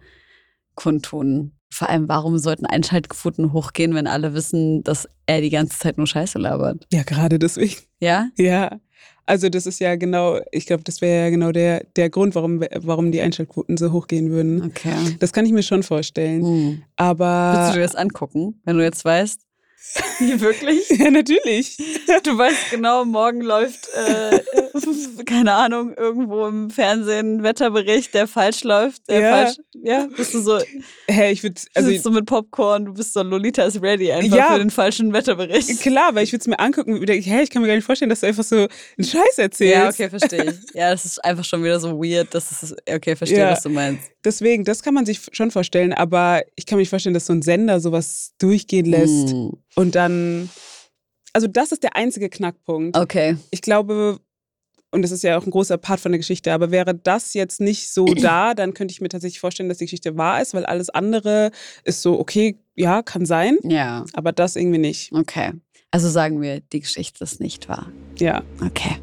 kundtun. 0.76 1.59
Vor 1.72 1.90
allem, 1.90 2.10
warum 2.10 2.38
sollten 2.40 2.66
Einschaltquoten 2.66 3.54
hochgehen, 3.54 3.94
wenn 3.94 4.08
alle 4.08 4.34
wissen, 4.34 4.84
dass 4.84 5.08
er 5.26 5.42
die 5.42 5.50
ganze 5.50 5.78
Zeit 5.78 5.98
nur 5.98 6.08
Scheiße 6.08 6.40
labert? 6.40 6.88
Ja, 6.92 7.04
gerade 7.04 7.40
deswegen. 7.40 7.76
Ja? 8.00 8.30
Ja. 8.38 8.80
Also 9.26 9.50
das 9.50 9.68
ist 9.68 9.80
ja 9.80 9.96
genau, 9.96 10.40
ich 10.52 10.66
glaube, 10.66 10.84
das 10.84 11.02
wäre 11.02 11.26
ja 11.26 11.30
genau 11.30 11.52
der, 11.52 11.86
der 11.96 12.10
Grund, 12.10 12.34
warum, 12.34 12.62
warum 12.62 13.12
die 13.12 13.22
Einschaltquoten 13.22 13.78
so 13.78 13.92
hochgehen 13.92 14.32
würden. 14.32 14.64
Okay. 14.64 15.18
Das 15.20 15.34
kann 15.34 15.46
ich 15.46 15.52
mir 15.52 15.62
schon 15.62 15.84
vorstellen. 15.84 16.44
Hm. 16.44 16.84
Aber 16.96 17.68
du 17.68 17.76
dir 17.76 17.84
das 17.84 17.94
angucken, 17.94 18.60
wenn 18.66 18.78
du 18.78 18.84
jetzt 18.84 19.06
weißt? 19.06 19.42
Wie 20.20 20.42
wirklich? 20.42 20.90
ja, 20.90 21.12
natürlich. 21.12 21.78
Du 22.24 22.38
weißt 22.38 22.72
genau, 22.72 23.06
morgen 23.06 23.42
läuft, 23.42 23.88
äh, 23.96 24.40
keine 25.26 25.54
Ahnung, 25.54 25.94
irgendwo 25.96 26.46
im 26.48 26.70
Fernsehen 26.70 27.44
Wetterbericht, 27.44 28.14
der 28.14 28.28
falsch 28.28 28.64
läuft. 28.64 29.08
Der 29.10 29.20
Ja. 29.22 29.32
falsch, 29.32 29.58
ja, 29.84 30.08
bist 30.16 30.34
du 30.34 30.42
so, 30.42 30.60
Hä, 31.08 31.32
ich 31.32 31.44
würde, 31.44 31.60
also, 31.76 31.90
sitzt 31.90 32.06
du 32.06 32.12
mit 32.12 32.26
Popcorn, 32.26 32.86
du 32.86 32.94
bist 32.94 33.14
so, 33.14 33.24
Lolita 33.24 33.64
ist 33.64 33.82
ready 33.82 34.12
einfach 34.12 34.38
Ja. 34.38 34.54
für 34.54 34.60
den 34.60 34.70
falschen 34.70 35.12
Wetterbericht. 35.14 35.82
klar, 35.82 36.14
weil 36.16 36.24
ich 36.24 36.32
würde 36.32 36.42
es 36.42 36.48
mir 36.48 36.60
angucken 36.60 36.94
und 36.98 37.06
denke, 37.08 37.30
hä, 37.30 37.42
ich 37.42 37.50
kann 37.50 37.62
mir 37.62 37.68
gar 37.68 37.76
nicht 37.76 37.86
vorstellen, 37.86 38.10
dass 38.10 38.20
du 38.22 38.28
einfach 38.28 38.44
so 38.44 38.56
einen 38.56 38.70
Scheiß 39.08 39.38
erzählst. 39.38 39.76
Ja, 39.76 39.90
okay, 39.90 40.10
verstehe 40.10 40.44
ich. 40.46 40.74
Ja, 40.76 40.92
das 40.92 41.06
ist 41.06 41.24
einfach 41.24 41.44
schon 41.46 41.64
wieder 41.64 41.80
so 41.80 41.92
weird, 42.02 42.34
dass 42.34 42.52
es, 42.64 42.76
okay, 42.90 43.16
verstehe, 43.16 43.40
Ja. 43.40 43.52
was 43.52 43.64
du 43.64 43.70
meinst. 43.70 44.04
Deswegen, 44.24 44.66
das 44.66 44.84
kann 44.84 44.94
man 44.94 45.06
sich 45.06 45.22
schon 45.32 45.52
vorstellen, 45.52 45.94
aber 45.94 46.42
ich 46.56 46.66
kann 46.66 46.78
mir 46.78 46.82
nicht 46.82 46.90
vorstellen, 46.90 47.14
dass 47.14 47.26
so 47.26 47.34
ein 47.34 47.42
Sender 47.42 47.80
sowas 47.80 48.34
durchgehen 48.40 48.86
lässt 48.86 49.30
Hm. 49.30 49.52
und 49.76 49.96
dann, 49.96 50.50
also 51.34 51.48
das 51.48 51.72
ist 51.72 51.84
der 51.84 51.96
einzige 51.96 52.28
Knackpunkt. 52.30 52.98
Okay. 52.98 53.38
Ich 53.52 53.62
glaube, 53.62 54.20
und 54.92 55.02
das 55.04 55.12
ist 55.12 55.24
ja 55.24 55.38
auch 55.38 55.46
ein 55.46 55.52
großer 55.52 55.78
Part 55.78 56.00
von 56.00 56.12
der 56.12 56.20
Geschichte, 56.20 56.52
aber 56.54 56.72
wäre 56.72 56.96
das 56.96 57.34
jetzt 57.34 57.62
nicht 57.62 57.92
so 57.94 58.06
da, 58.16 58.54
dann 58.54 58.74
könnte 58.74 58.92
ich 58.92 59.02
mir 59.02 59.10
tatsächlich 59.10 59.40
vorstellen, 59.40 59.70
dass 59.70 59.78
die 59.78 59.86
Geschichte 59.86 60.18
wahr 60.18 60.42
ist, 60.42 60.54
weil 60.54 60.66
alles 60.66 60.90
andere 60.90 61.52
ist 61.84 62.02
so, 62.02 62.20
okay, 62.20 62.58
ja, 62.76 63.02
kann 63.02 63.26
sein, 63.26 63.58
Ja, 63.64 64.06
aber 64.14 64.32
das 64.32 64.56
irgendwie 64.56 64.80
nicht. 64.80 65.12
okay. 65.14 65.52
Also 65.92 66.08
sagen 66.08 66.40
wir, 66.42 66.60
die 66.62 66.82
Geschichte 66.82 67.24
ist 67.24 67.40
nicht 67.40 67.68
wahr. 67.68 67.92
Ja. 68.20 68.44
Okay. 68.64 68.98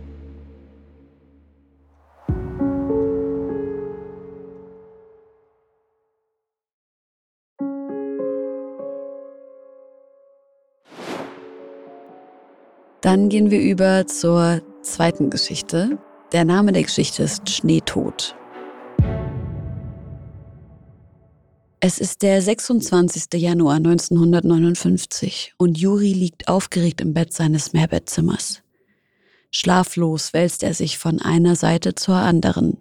Dann 13.01 13.29
gehen 13.29 13.51
wir 13.51 13.61
über 13.61 14.07
zur 14.07 14.61
zweiten 14.87 15.31
Geschichte. 15.31 15.99
Der 16.33 16.45
Name 16.45 16.73
der 16.73 16.83
Geschichte 16.83 17.23
ist 17.23 17.49
Schneetod. 17.51 18.37
Es 21.81 21.99
ist 21.99 22.23
der 22.23 22.41
26. 22.41 23.35
Januar 23.35 23.77
1959 23.77 25.55
und 25.59 25.79
Juri 25.79 26.13
liegt 26.13 26.49
aufgeregt 26.49 27.01
im 27.01 27.13
Bett 27.15 27.33
seines 27.33 27.73
Mehrbettzimmers. 27.73 28.63
Schlaflos 29.51 30.33
wälzt 30.33 30.63
er 30.63 30.75
sich 30.75 30.99
von 30.99 31.21
einer 31.21 31.55
Seite 31.55 31.95
zur 31.95 32.17
anderen. 32.17 32.79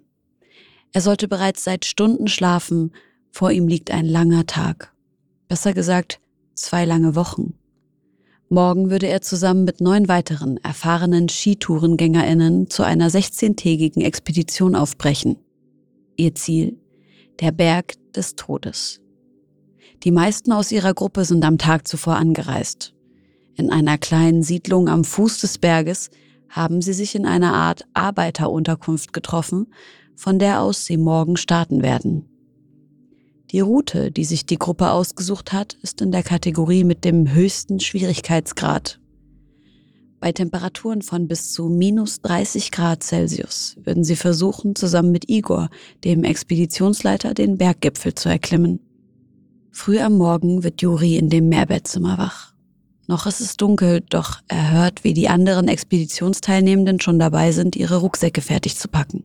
Er 0.94 1.02
sollte 1.02 1.28
bereits 1.28 1.64
seit 1.64 1.86
Stunden 1.86 2.28
schlafen, 2.28 2.94
vor 3.32 3.52
ihm 3.52 3.68
liegt 3.68 3.92
ein 3.92 4.06
langer 4.06 4.46
Tag. 4.46 4.94
Besser 5.48 5.74
gesagt, 5.74 6.20
zwei 6.56 6.86
lange 6.86 7.16
Wochen. 7.16 7.54
Morgen 8.50 8.92
würde 8.92 9.08
er 9.08 9.22
zusammen 9.22 9.64
mit 9.64 9.82
neun 9.82 10.08
weiteren 10.08 10.58
erfahrenen 10.58 11.30
Skitourengängerinnen 11.30 12.70
zu 12.70 12.84
einer 12.84 13.10
16-tägigen 13.10 14.02
Expedition 14.02 14.76
aufbrechen. 14.76 15.38
Ihr 16.16 16.36
Ziel? 16.36 16.78
Der 17.40 17.52
Berg 17.52 17.96
des 18.14 18.36
Todes. 18.36 19.02
Die 20.04 20.12
meisten 20.12 20.52
aus 20.52 20.72
ihrer 20.72 20.94
Gruppe 20.94 21.26
sind 21.26 21.44
am 21.44 21.58
Tag 21.58 21.88
zuvor 21.88 22.18
angereist. 22.18 22.94
In 23.56 23.72
einer 23.72 23.98
kleinen 23.98 24.44
Siedlung 24.44 24.90
am 24.90 25.04
Fuß 25.04 25.40
des 25.40 25.58
Berges 25.58 26.12
haben 26.48 26.84
sie 26.84 26.94
sich 26.94 27.16
in 27.16 27.26
einer 27.26 27.54
Art 27.54 27.86
Arbeiterunterkunft 27.96 29.12
getroffen, 29.12 29.74
von 30.16 30.38
der 30.38 30.62
aus 30.62 30.86
sie 30.86 30.98
morgen 30.98 31.36
starten 31.36 31.82
werden. 31.82 32.30
Die 33.52 33.60
Route, 33.60 34.12
die 34.12 34.26
sich 34.26 34.46
die 34.46 34.58
Gruppe 34.58 34.92
ausgesucht 34.92 35.54
hat, 35.54 35.78
ist 35.82 36.02
in 36.02 36.12
der 36.12 36.24
Kategorie 36.24 36.84
mit 36.84 37.06
dem 37.06 37.32
höchsten 37.32 37.80
Schwierigkeitsgrad. 37.80 39.00
Bei 40.20 40.32
Temperaturen 40.32 41.04
von 41.04 41.28
bis 41.28 41.52
zu 41.52 41.70
minus 41.70 42.22
30 42.22 42.72
Grad 42.72 43.04
Celsius 43.04 43.76
würden 43.84 44.04
sie 44.04 44.16
versuchen, 44.16 44.76
zusammen 44.76 45.12
mit 45.12 45.30
Igor, 45.30 45.70
dem 46.04 46.24
Expeditionsleiter, 46.24 47.36
den 47.36 47.58
Berggipfel 47.58 48.16
zu 48.16 48.30
erklimmen. 48.30 48.80
Früh 49.72 50.00
am 50.00 50.18
Morgen 50.18 50.64
wird 50.64 50.82
Juri 50.82 51.18
in 51.18 51.30
dem 51.30 51.50
Mehrbettzimmer 51.50 52.18
wach. 52.18 52.54
Noch 53.08 53.28
ist 53.28 53.40
es 53.40 53.56
dunkel, 53.56 54.02
doch 54.02 54.40
er 54.48 54.72
hört, 54.72 55.04
wie 55.04 55.14
die 55.14 55.30
anderen 55.30 55.68
Expeditionsteilnehmenden 55.68 57.00
schon 57.00 57.20
dabei 57.20 57.52
sind, 57.52 57.76
ihre 57.76 57.98
Rucksäcke 57.98 58.42
fertig 58.42 58.78
zu 58.78 58.88
packen. 58.88 59.24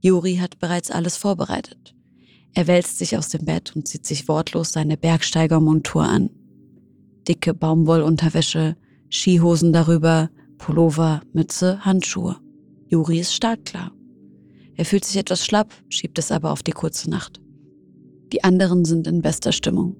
Juri 0.00 0.36
hat 0.36 0.58
bereits 0.58 0.90
alles 0.90 1.18
vorbereitet. 1.18 1.94
Er 2.54 2.66
wälzt 2.66 2.98
sich 2.98 3.16
aus 3.16 3.28
dem 3.28 3.44
Bett 3.44 3.74
und 3.74 3.88
zieht 3.88 4.04
sich 4.04 4.28
wortlos 4.28 4.72
seine 4.72 4.96
Bergsteigermontur 4.96 6.02
an. 6.02 6.30
Dicke 7.26 7.54
Baumwollunterwäsche, 7.54 8.76
Skihosen 9.10 9.72
darüber, 9.72 10.30
Pullover, 10.58 11.22
Mütze, 11.32 11.84
Handschuhe. 11.84 12.36
Juri 12.86 13.20
ist 13.20 13.34
startklar. 13.34 13.92
Er 14.74 14.84
fühlt 14.84 15.04
sich 15.04 15.16
etwas 15.16 15.44
schlapp, 15.44 15.72
schiebt 15.88 16.18
es 16.18 16.30
aber 16.30 16.50
auf 16.50 16.62
die 16.62 16.72
kurze 16.72 17.08
Nacht. 17.08 17.40
Die 18.32 18.44
anderen 18.44 18.84
sind 18.84 19.06
in 19.06 19.22
bester 19.22 19.52
Stimmung. 19.52 19.96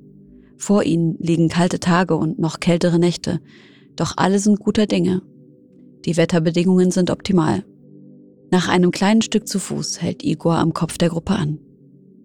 Vor 0.56 0.84
ihnen 0.84 1.16
liegen 1.18 1.48
kalte 1.48 1.80
Tage 1.80 2.16
und 2.16 2.38
noch 2.38 2.60
kältere 2.60 2.98
Nächte, 2.98 3.40
doch 3.96 4.14
alle 4.16 4.38
sind 4.38 4.60
guter 4.60 4.86
Dinge. 4.86 5.22
Die 6.04 6.16
Wetterbedingungen 6.16 6.90
sind 6.90 7.10
optimal. 7.10 7.64
Nach 8.50 8.68
einem 8.68 8.90
kleinen 8.90 9.22
Stück 9.22 9.48
zu 9.48 9.58
Fuß 9.58 10.02
hält 10.02 10.22
Igor 10.22 10.56
am 10.56 10.72
Kopf 10.72 10.98
der 10.98 11.08
Gruppe 11.08 11.34
an. 11.34 11.58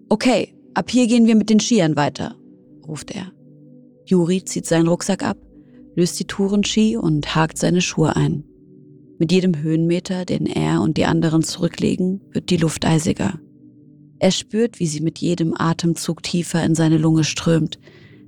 Okay, 0.09 0.55
ab 0.73 0.89
hier 0.89 1.07
gehen 1.07 1.27
wir 1.27 1.35
mit 1.35 1.49
den 1.49 1.59
Skiern 1.59 1.97
weiter, 1.97 2.35
ruft 2.87 3.11
er. 3.11 3.31
Juri 4.05 4.43
zieht 4.45 4.65
seinen 4.65 4.87
Rucksack 4.87 5.21
ab, 5.21 5.37
löst 5.95 6.17
die 6.19 6.25
Tourenski 6.25 6.95
und 6.95 7.35
hakt 7.35 7.57
seine 7.57 7.81
Schuhe 7.81 8.15
ein. 8.15 8.45
Mit 9.19 9.31
jedem 9.33 9.57
Höhenmeter, 9.57 10.23
den 10.23 10.45
er 10.45 10.81
und 10.81 10.95
die 10.95 11.05
anderen 11.05 11.43
zurücklegen, 11.43 12.21
wird 12.31 12.49
die 12.49 12.57
Luft 12.57 12.85
eisiger. 12.85 13.39
Er 14.19 14.31
spürt, 14.31 14.79
wie 14.79 14.87
sie 14.87 15.01
mit 15.01 15.19
jedem 15.19 15.53
Atemzug 15.57 16.23
tiefer 16.23 16.63
in 16.63 16.73
seine 16.73 16.97
Lunge 16.97 17.23
strömt, 17.23 17.77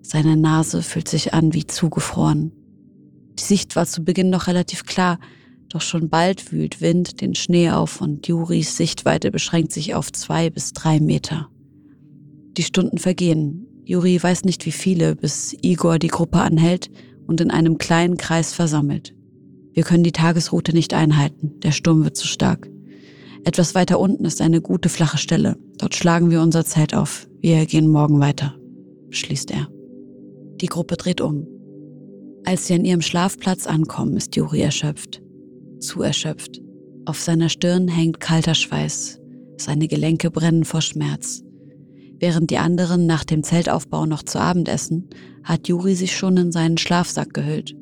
seine 0.01 0.35
Nase 0.35 0.81
fühlt 0.81 1.07
sich 1.07 1.33
an 1.33 1.53
wie 1.53 1.65
zugefroren. 1.65 2.51
Die 3.39 3.43
Sicht 3.43 3.75
war 3.75 3.85
zu 3.85 4.03
Beginn 4.03 4.29
noch 4.29 4.47
relativ 4.47 4.85
klar, 4.85 5.19
doch 5.69 5.81
schon 5.81 6.09
bald 6.09 6.51
wühlt 6.51 6.81
Wind 6.81 7.21
den 7.21 7.35
Schnee 7.35 7.69
auf 7.69 8.01
und 8.01 8.27
Juris 8.27 8.75
Sichtweite 8.75 9.31
beschränkt 9.31 9.71
sich 9.71 9.93
auf 9.93 10.11
zwei 10.11 10.49
bis 10.49 10.73
drei 10.73 10.99
Meter. 10.99 11.49
Die 12.57 12.63
Stunden 12.63 12.97
vergehen. 12.97 13.67
Juri 13.85 14.21
weiß 14.21 14.43
nicht 14.43 14.65
wie 14.65 14.71
viele, 14.71 15.15
bis 15.15 15.55
Igor 15.61 15.99
die 15.99 16.07
Gruppe 16.07 16.39
anhält 16.39 16.89
und 17.25 17.41
in 17.41 17.51
einem 17.51 17.77
kleinen 17.77 18.17
Kreis 18.17 18.53
versammelt. 18.53 19.15
Wir 19.73 19.83
können 19.83 20.03
die 20.03 20.11
Tagesroute 20.11 20.73
nicht 20.73 20.93
einhalten, 20.93 21.59
der 21.61 21.71
Sturm 21.71 22.03
wird 22.03 22.17
zu 22.17 22.27
stark. 22.27 22.69
Etwas 23.45 23.75
weiter 23.75 23.99
unten 23.99 24.25
ist 24.25 24.41
eine 24.41 24.61
gute 24.61 24.89
flache 24.89 25.17
Stelle. 25.17 25.57
Dort 25.77 25.95
schlagen 25.95 26.29
wir 26.29 26.41
unser 26.41 26.65
Zelt 26.65 26.93
auf. 26.93 27.27
Wir 27.39 27.65
gehen 27.65 27.87
morgen 27.87 28.19
weiter, 28.19 28.55
beschließt 29.07 29.51
er. 29.51 29.67
Die 30.59 30.65
Gruppe 30.65 30.97
dreht 30.97 31.21
um. 31.21 31.47
Als 32.45 32.67
sie 32.67 32.73
an 32.73 32.83
ihrem 32.83 33.01
Schlafplatz 33.01 33.67
ankommen, 33.67 34.17
ist 34.17 34.35
Juri 34.35 34.61
erschöpft. 34.61 35.21
Zu 35.79 36.01
erschöpft. 36.01 36.61
Auf 37.05 37.19
seiner 37.19 37.49
Stirn 37.49 37.87
hängt 37.87 38.19
kalter 38.19 38.55
Schweiß. 38.55 39.19
Seine 39.57 39.87
Gelenke 39.87 40.31
brennen 40.31 40.65
vor 40.65 40.81
Schmerz. 40.81 41.43
Während 42.19 42.51
die 42.51 42.57
anderen 42.57 43.05
nach 43.05 43.23
dem 43.23 43.43
Zeltaufbau 43.43 44.05
noch 44.05 44.23
zu 44.23 44.39
Abend 44.39 44.67
essen, 44.67 45.09
hat 45.43 45.67
Juri 45.67 45.95
sich 45.95 46.15
schon 46.15 46.35
in 46.37 46.51
seinen 46.51 46.77
Schlafsack 46.77 47.33
gehüllt. 47.33 47.75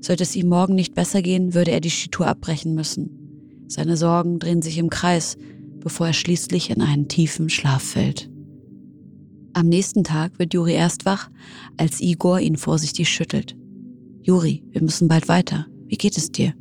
Sollte 0.00 0.22
es 0.22 0.34
ihm 0.36 0.48
morgen 0.48 0.74
nicht 0.74 0.94
besser 0.94 1.22
gehen, 1.22 1.54
würde 1.54 1.70
er 1.70 1.80
die 1.80 1.90
Skitour 1.90 2.26
abbrechen 2.26 2.74
müssen. 2.74 3.64
Seine 3.68 3.96
Sorgen 3.96 4.38
drehen 4.38 4.62
sich 4.62 4.78
im 4.78 4.90
Kreis, 4.90 5.36
bevor 5.80 6.08
er 6.08 6.12
schließlich 6.12 6.70
in 6.70 6.80
einen 6.80 7.08
tiefen 7.08 7.50
Schlaf 7.50 7.82
fällt. 7.82 8.30
Am 9.52 9.68
nächsten 9.68 10.02
Tag 10.02 10.38
wird 10.38 10.54
Juri 10.54 10.72
erst 10.72 11.04
wach, 11.04 11.30
als 11.76 12.00
Igor 12.00 12.40
ihn 12.40 12.56
vorsichtig 12.56 13.08
schüttelt. 13.08 13.56
Juri, 14.22 14.64
wir 14.70 14.82
müssen 14.82 15.08
bald 15.08 15.28
weiter. 15.28 15.66
Wie 15.86 15.96
geht 15.96 16.16
es 16.16 16.32
dir? 16.32 16.54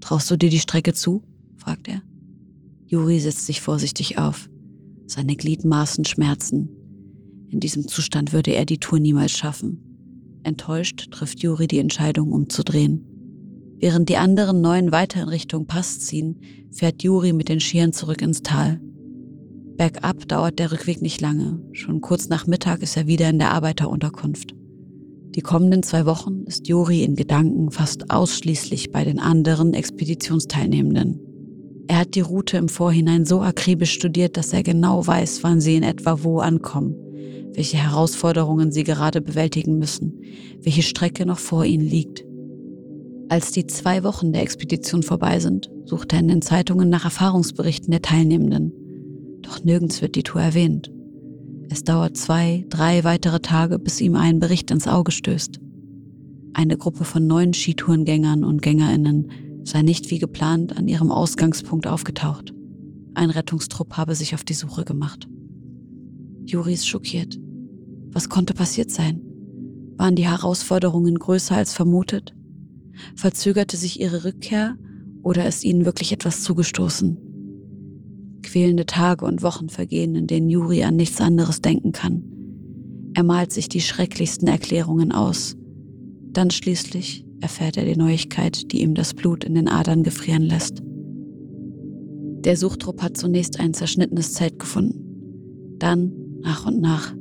Traust 0.00 0.30
du 0.30 0.36
dir 0.36 0.50
die 0.50 0.60
Strecke 0.60 0.92
zu? 0.92 1.22
fragt 1.56 1.88
er. 1.88 2.02
Juri 2.86 3.20
setzt 3.20 3.46
sich 3.46 3.60
vorsichtig 3.60 4.18
auf. 4.18 4.50
Seine 5.06 5.36
Gliedmaßen 5.36 6.04
schmerzen. 6.04 6.68
In 7.50 7.60
diesem 7.60 7.86
Zustand 7.86 8.32
würde 8.32 8.52
er 8.52 8.64
die 8.64 8.78
Tour 8.78 8.98
niemals 8.98 9.32
schaffen. 9.32 10.40
Enttäuscht 10.42 11.10
trifft 11.10 11.42
Juri 11.42 11.66
die 11.66 11.78
Entscheidung, 11.78 12.32
umzudrehen. 12.32 13.06
Während 13.78 14.08
die 14.08 14.16
anderen 14.16 14.60
neun 14.60 14.92
weiter 14.92 15.22
in 15.22 15.28
Richtung 15.28 15.66
Pass 15.66 16.00
ziehen, 16.00 16.40
fährt 16.70 17.02
Juri 17.02 17.32
mit 17.32 17.48
den 17.48 17.60
Skiern 17.60 17.92
zurück 17.92 18.22
ins 18.22 18.42
Tal. 18.42 18.80
Bergab 19.76 20.28
dauert 20.28 20.58
der 20.58 20.72
Rückweg 20.72 21.02
nicht 21.02 21.20
lange. 21.20 21.60
Schon 21.72 22.00
kurz 22.00 22.28
nach 22.28 22.46
Mittag 22.46 22.82
ist 22.82 22.96
er 22.96 23.06
wieder 23.06 23.28
in 23.28 23.38
der 23.38 23.52
Arbeiterunterkunft. 23.52 24.54
Die 25.34 25.40
kommenden 25.40 25.82
zwei 25.82 26.06
Wochen 26.06 26.44
ist 26.46 26.68
Juri 26.68 27.02
in 27.02 27.16
Gedanken 27.16 27.72
fast 27.72 28.10
ausschließlich 28.10 28.92
bei 28.92 29.04
den 29.04 29.18
anderen 29.18 29.74
Expeditionsteilnehmenden. 29.74 31.20
Er 31.86 31.98
hat 31.98 32.14
die 32.14 32.20
Route 32.20 32.56
im 32.56 32.68
Vorhinein 32.68 33.24
so 33.26 33.40
akribisch 33.40 33.92
studiert, 33.92 34.36
dass 34.36 34.52
er 34.52 34.62
genau 34.62 35.06
weiß, 35.06 35.42
wann 35.42 35.60
sie 35.60 35.76
in 35.76 35.82
etwa 35.82 36.22
wo 36.22 36.38
ankommen, 36.38 36.94
welche 37.52 37.76
Herausforderungen 37.76 38.72
sie 38.72 38.84
gerade 38.84 39.20
bewältigen 39.20 39.78
müssen, 39.78 40.22
welche 40.62 40.82
Strecke 40.82 41.26
noch 41.26 41.38
vor 41.38 41.64
ihnen 41.64 41.86
liegt. 41.86 42.24
Als 43.28 43.52
die 43.52 43.66
zwei 43.66 44.02
Wochen 44.04 44.32
der 44.32 44.42
Expedition 44.42 45.02
vorbei 45.02 45.40
sind, 45.40 45.70
sucht 45.84 46.12
er 46.12 46.20
in 46.20 46.28
den 46.28 46.42
Zeitungen 46.42 46.88
nach 46.88 47.04
Erfahrungsberichten 47.04 47.90
der 47.90 48.02
Teilnehmenden. 48.02 48.72
Doch 49.42 49.62
nirgends 49.62 50.00
wird 50.00 50.14
die 50.14 50.22
Tour 50.22 50.40
erwähnt. 50.40 50.90
Es 51.70 51.84
dauert 51.84 52.16
zwei, 52.16 52.64
drei 52.68 53.04
weitere 53.04 53.40
Tage, 53.40 53.78
bis 53.78 54.00
ihm 54.00 54.16
ein 54.16 54.38
Bericht 54.38 54.70
ins 54.70 54.86
Auge 54.86 55.12
stößt. 55.12 55.60
Eine 56.52 56.76
Gruppe 56.76 57.04
von 57.04 57.26
neun 57.26 57.52
Skitourengängern 57.52 58.44
und 58.44 58.62
Gängerinnen 58.62 59.30
sei 59.64 59.82
nicht 59.82 60.10
wie 60.10 60.18
geplant 60.18 60.76
an 60.76 60.88
ihrem 60.88 61.10
Ausgangspunkt 61.10 61.86
aufgetaucht. 61.86 62.54
Ein 63.14 63.30
Rettungstrupp 63.30 63.96
habe 63.96 64.14
sich 64.14 64.34
auf 64.34 64.44
die 64.44 64.54
Suche 64.54 64.84
gemacht. 64.84 65.28
Juri 66.44 66.74
ist 66.74 66.86
schockiert. 66.86 67.38
Was 68.12 68.28
konnte 68.28 68.54
passiert 68.54 68.90
sein? 68.90 69.20
Waren 69.96 70.16
die 70.16 70.28
Herausforderungen 70.28 71.18
größer 71.18 71.56
als 71.56 71.72
vermutet? 71.72 72.34
Verzögerte 73.16 73.76
sich 73.76 74.00
ihre 74.00 74.24
Rückkehr 74.24 74.76
oder 75.22 75.46
ist 75.46 75.64
ihnen 75.64 75.84
wirklich 75.84 76.12
etwas 76.12 76.42
zugestoßen? 76.42 77.18
Quälende 78.42 78.86
Tage 78.86 79.24
und 79.24 79.42
Wochen 79.42 79.68
vergehen, 79.68 80.14
in 80.14 80.26
denen 80.26 80.50
Juri 80.50 80.84
an 80.84 80.96
nichts 80.96 81.20
anderes 81.20 81.60
denken 81.60 81.92
kann. 81.92 82.24
Er 83.14 83.22
malt 83.22 83.52
sich 83.52 83.68
die 83.68 83.80
schrecklichsten 83.80 84.48
Erklärungen 84.48 85.12
aus. 85.12 85.56
Dann 86.32 86.50
schließlich 86.50 87.24
erfährt 87.44 87.76
er 87.76 87.84
die 87.84 87.96
Neuigkeit, 87.96 88.72
die 88.72 88.80
ihm 88.80 88.94
das 88.94 89.12
Blut 89.12 89.44
in 89.44 89.54
den 89.54 89.68
Adern 89.68 90.02
gefrieren 90.02 90.44
lässt. 90.44 90.82
Der 92.42 92.56
Suchtrupp 92.56 93.02
hat 93.02 93.18
zunächst 93.18 93.60
ein 93.60 93.74
zerschnittenes 93.74 94.32
Zelt 94.32 94.58
gefunden. 94.58 95.76
Dann, 95.78 96.10
nach 96.40 96.66
und 96.66 96.80
nach, 96.80 97.14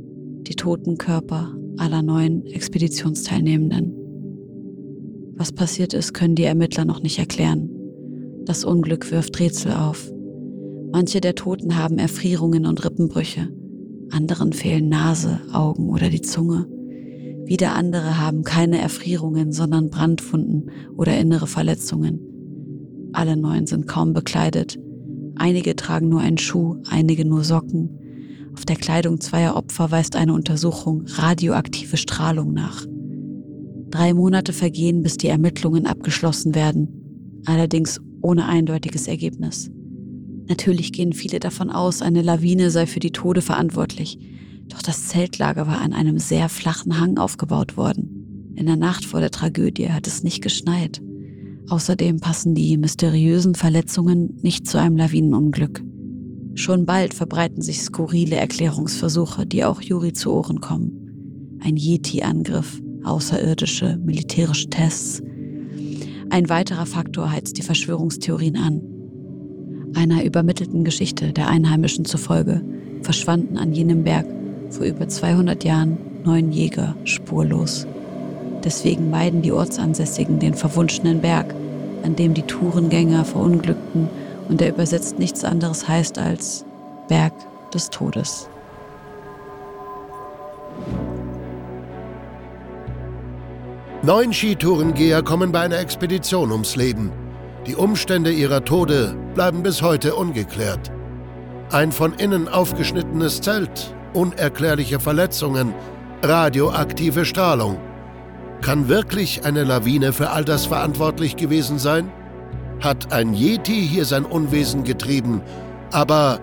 die 0.48 0.56
toten 0.56 0.98
Körper 0.98 1.54
aller 1.76 2.02
neuen 2.02 2.46
Expeditionsteilnehmenden. 2.46 3.94
Was 5.36 5.52
passiert 5.52 5.94
ist, 5.94 6.14
können 6.14 6.36
die 6.36 6.44
Ermittler 6.44 6.86
noch 6.86 7.04
nicht 7.04 7.20
erklären. 7.20 7.70
Das 8.46 8.64
Unglück 8.64 9.12
wirft 9.12 9.38
Rätsel 9.42 9.74
auf. 9.74 10.10
Manche 10.94 11.20
der 11.20 11.36
Toten 11.36 11.76
haben 11.76 11.98
Erfrierungen 11.98 12.66
und 12.66 12.86
Rippenbrüche, 12.86 13.50
anderen 14.10 14.54
fehlen 14.54 14.88
Nase, 14.88 15.42
Augen 15.52 15.90
oder 15.90 16.10
die 16.10 16.22
Zunge. 16.22 16.73
Wieder 17.46 17.74
andere 17.76 18.20
haben 18.20 18.44
keine 18.44 18.80
Erfrierungen, 18.80 19.52
sondern 19.52 19.90
Brandwunden 19.90 20.72
oder 20.96 21.18
innere 21.18 21.48
Verletzungen. 21.48 22.20
Alle 23.12 23.36
neun 23.38 23.68
sind 23.68 23.88
kaum 23.88 24.14
bekleidet. 24.14 24.80
Einige 25.36 25.76
tragen 25.76 26.10
nur 26.10 26.22
einen 26.22 26.38
Schuh, 26.38 26.82
einige 26.90 27.26
nur 27.26 27.44
Socken. 27.44 28.00
Auf 28.54 28.66
der 28.66 28.76
Kleidung 28.76 29.20
zweier 29.20 29.56
Opfer 29.56 29.92
weist 29.92 30.16
eine 30.16 30.34
Untersuchung 30.34 31.04
radioaktive 31.08 31.98
Strahlung 31.98 32.54
nach. 32.54 32.86
Drei 33.90 34.14
Monate 34.14 34.54
vergehen, 34.54 35.04
bis 35.04 35.18
die 35.18 35.28
Ermittlungen 35.28 35.86
abgeschlossen 35.86 36.56
werden, 36.56 37.42
allerdings 37.46 38.00
ohne 38.22 38.46
eindeutiges 38.48 39.08
Ergebnis. 39.08 39.70
Natürlich 40.48 40.92
gehen 40.92 41.14
viele 41.14 41.40
davon 41.40 41.70
aus, 41.70 42.02
eine 42.02 42.22
Lawine 42.22 42.70
sei 42.70 42.86
für 42.86 43.00
die 43.00 43.12
Tode 43.12 43.42
verantwortlich, 43.42 44.18
doch 44.74 44.82
das 44.82 45.08
Zeltlager 45.08 45.68
war 45.68 45.82
an 45.82 45.94
einem 45.94 46.18
sehr 46.18 46.50
flachen 46.50 47.00
Hang 47.00 47.18
aufgebaut 47.18 47.78
worden. 47.78 48.54
In 48.56 48.66
der 48.66 48.76
Nacht 48.76 49.06
vor 49.06 49.20
der 49.20 49.32
Tragödie 49.32 49.90
hat 49.92 50.08
es 50.08 50.24
nicht 50.24 50.42
geschneit. 50.42 51.02
Außerdem 51.70 52.20
passen 52.20 52.56
die 52.56 52.78
mysteriösen 52.78 53.56
Verletzungen 53.56 54.38
nicht 54.42 54.68
zu 54.68 54.80
einem 54.80 54.98
Lawinenunglück. 54.98 55.84
Schon 56.56 56.86
bald 56.86 57.14
verbreiten 57.14 57.62
sich 57.62 57.82
skurrile 57.82 58.36
Erklärungsversuche, 58.36 59.46
die 59.46 59.64
auch 59.64 59.82
Juri 59.82 60.14
zu 60.14 60.32
Ohren 60.32 60.60
kommen. 60.60 61.60
Ein 61.64 61.78
Yeti-Angriff, 61.78 62.82
außerirdische, 63.04 63.98
militärische 64.04 64.70
Tests. 64.70 65.22
Ein 66.30 66.50
weiterer 66.50 66.86
Faktor 66.86 67.32
heizt 67.32 67.58
die 67.58 67.64
Verschwörungstheorien 67.64 68.58
an. 68.58 68.82
Einer 69.96 70.24
übermittelten 70.24 70.84
Geschichte 70.84 71.32
der 71.32 71.48
Einheimischen 71.48 72.06
zufolge 72.06 72.64
verschwanden 73.02 73.58
an 73.58 73.74
jenem 73.74 74.04
Berg 74.04 74.26
vor 74.74 74.86
über 74.86 75.08
200 75.08 75.64
Jahren 75.64 75.98
neun 76.26 76.52
Jäger 76.52 76.96
spurlos. 77.06 77.88
Deswegen 78.64 79.10
meiden 79.10 79.42
die 79.42 79.52
Ortsansässigen 79.52 80.40
den 80.40 80.54
verwunschenen 80.54 81.22
Berg, 81.22 81.54
an 82.04 82.16
dem 82.16 82.34
die 82.34 82.42
Tourengänger 82.44 83.24
verunglückten 83.24 84.10
und 84.50 84.62
der 84.62 84.70
übersetzt 84.70 85.20
nichts 85.20 85.44
anderes 85.44 85.88
heißt 85.88 86.18
als 86.18 86.66
Berg 87.08 87.34
des 87.74 87.90
Todes. 87.90 88.50
Neun 94.02 94.34
Skitourengeher 94.34 95.24
kommen 95.24 95.52
bei 95.52 95.62
einer 95.62 95.80
Expedition 95.80 96.52
ums 96.52 96.76
Leben. 96.76 97.12
Die 97.68 97.76
Umstände 97.76 98.32
ihrer 98.32 98.66
Tode 98.66 99.16
bleiben 99.34 99.64
bis 99.64 99.82
heute 99.82 100.16
ungeklärt. 100.16 100.92
Ein 101.72 101.94
von 101.94 102.14
innen 102.14 102.50
aufgeschnittenes 102.50 103.40
Zelt, 103.40 103.93
unerklärliche 104.14 105.00
Verletzungen, 105.00 105.74
radioaktive 106.22 107.26
Strahlung. 107.26 107.78
Kann 108.62 108.88
wirklich 108.88 109.46
eine 109.46 109.64
Lawine 109.64 110.14
für 110.14 110.30
all 110.30 110.46
das 110.46 110.66
verantwortlich 110.66 111.36
gewesen 111.36 111.80
sein? 111.80 112.12
Hat 112.80 113.12
ein 113.12 113.34
Yeti 113.34 113.88
hier 113.88 114.06
sein 114.06 114.26
Unwesen 114.26 114.84
getrieben? 114.84 115.42
Aber 115.92 116.40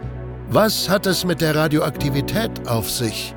was 0.50 0.88
hat 0.88 1.06
es 1.06 1.24
mit 1.24 1.40
der 1.40 1.54
Radioaktivität 1.54 2.68
auf 2.68 2.90
sich? 2.90 3.34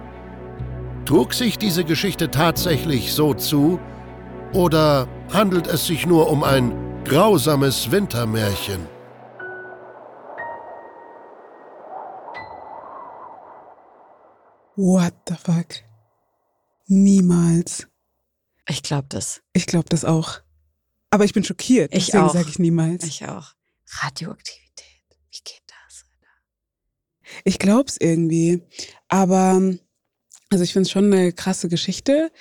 Trug 1.05 1.33
sich 1.33 1.57
diese 1.57 1.83
Geschichte 1.83 2.31
tatsächlich 2.31 3.13
so 3.13 3.33
zu? 3.33 3.79
Oder 4.53 5.07
handelt 5.31 5.67
es 5.67 5.87
sich 5.87 6.05
nur 6.05 6.29
um 6.29 6.43
ein 6.43 6.71
grausames 7.05 7.91
Wintermärchen? 7.91 8.92
What 14.75 15.13
the 15.27 15.35
fuck? 15.35 15.67
Niemals. 16.87 17.87
Ich 18.67 18.81
glaube 18.81 19.07
das. 19.09 19.41
Ich 19.53 19.65
glaube 19.65 19.89
das 19.89 20.03
auch. 20.05 20.39
Aber 21.11 21.25
ich 21.25 21.33
bin 21.33 21.43
schockiert. 21.43 21.93
Ich 21.93 22.07
Deswegen 22.07 22.29
sage 22.29 22.49
ich 22.49 22.59
niemals. 22.59 23.03
Ich 23.03 23.25
auch. 23.25 23.53
Radioaktivität. 24.01 25.03
Wie 25.31 25.39
geht 25.43 25.61
das? 25.67 26.05
Ich 27.43 27.59
glaube 27.59 27.87
es 27.87 27.97
irgendwie. 27.99 28.63
Aber, 29.09 29.61
also 30.49 30.63
ich 30.63 30.73
finde 30.73 30.87
es 30.87 30.91
schon 30.91 31.13
eine 31.13 31.33
krasse 31.33 31.69
Geschichte. 31.69 32.31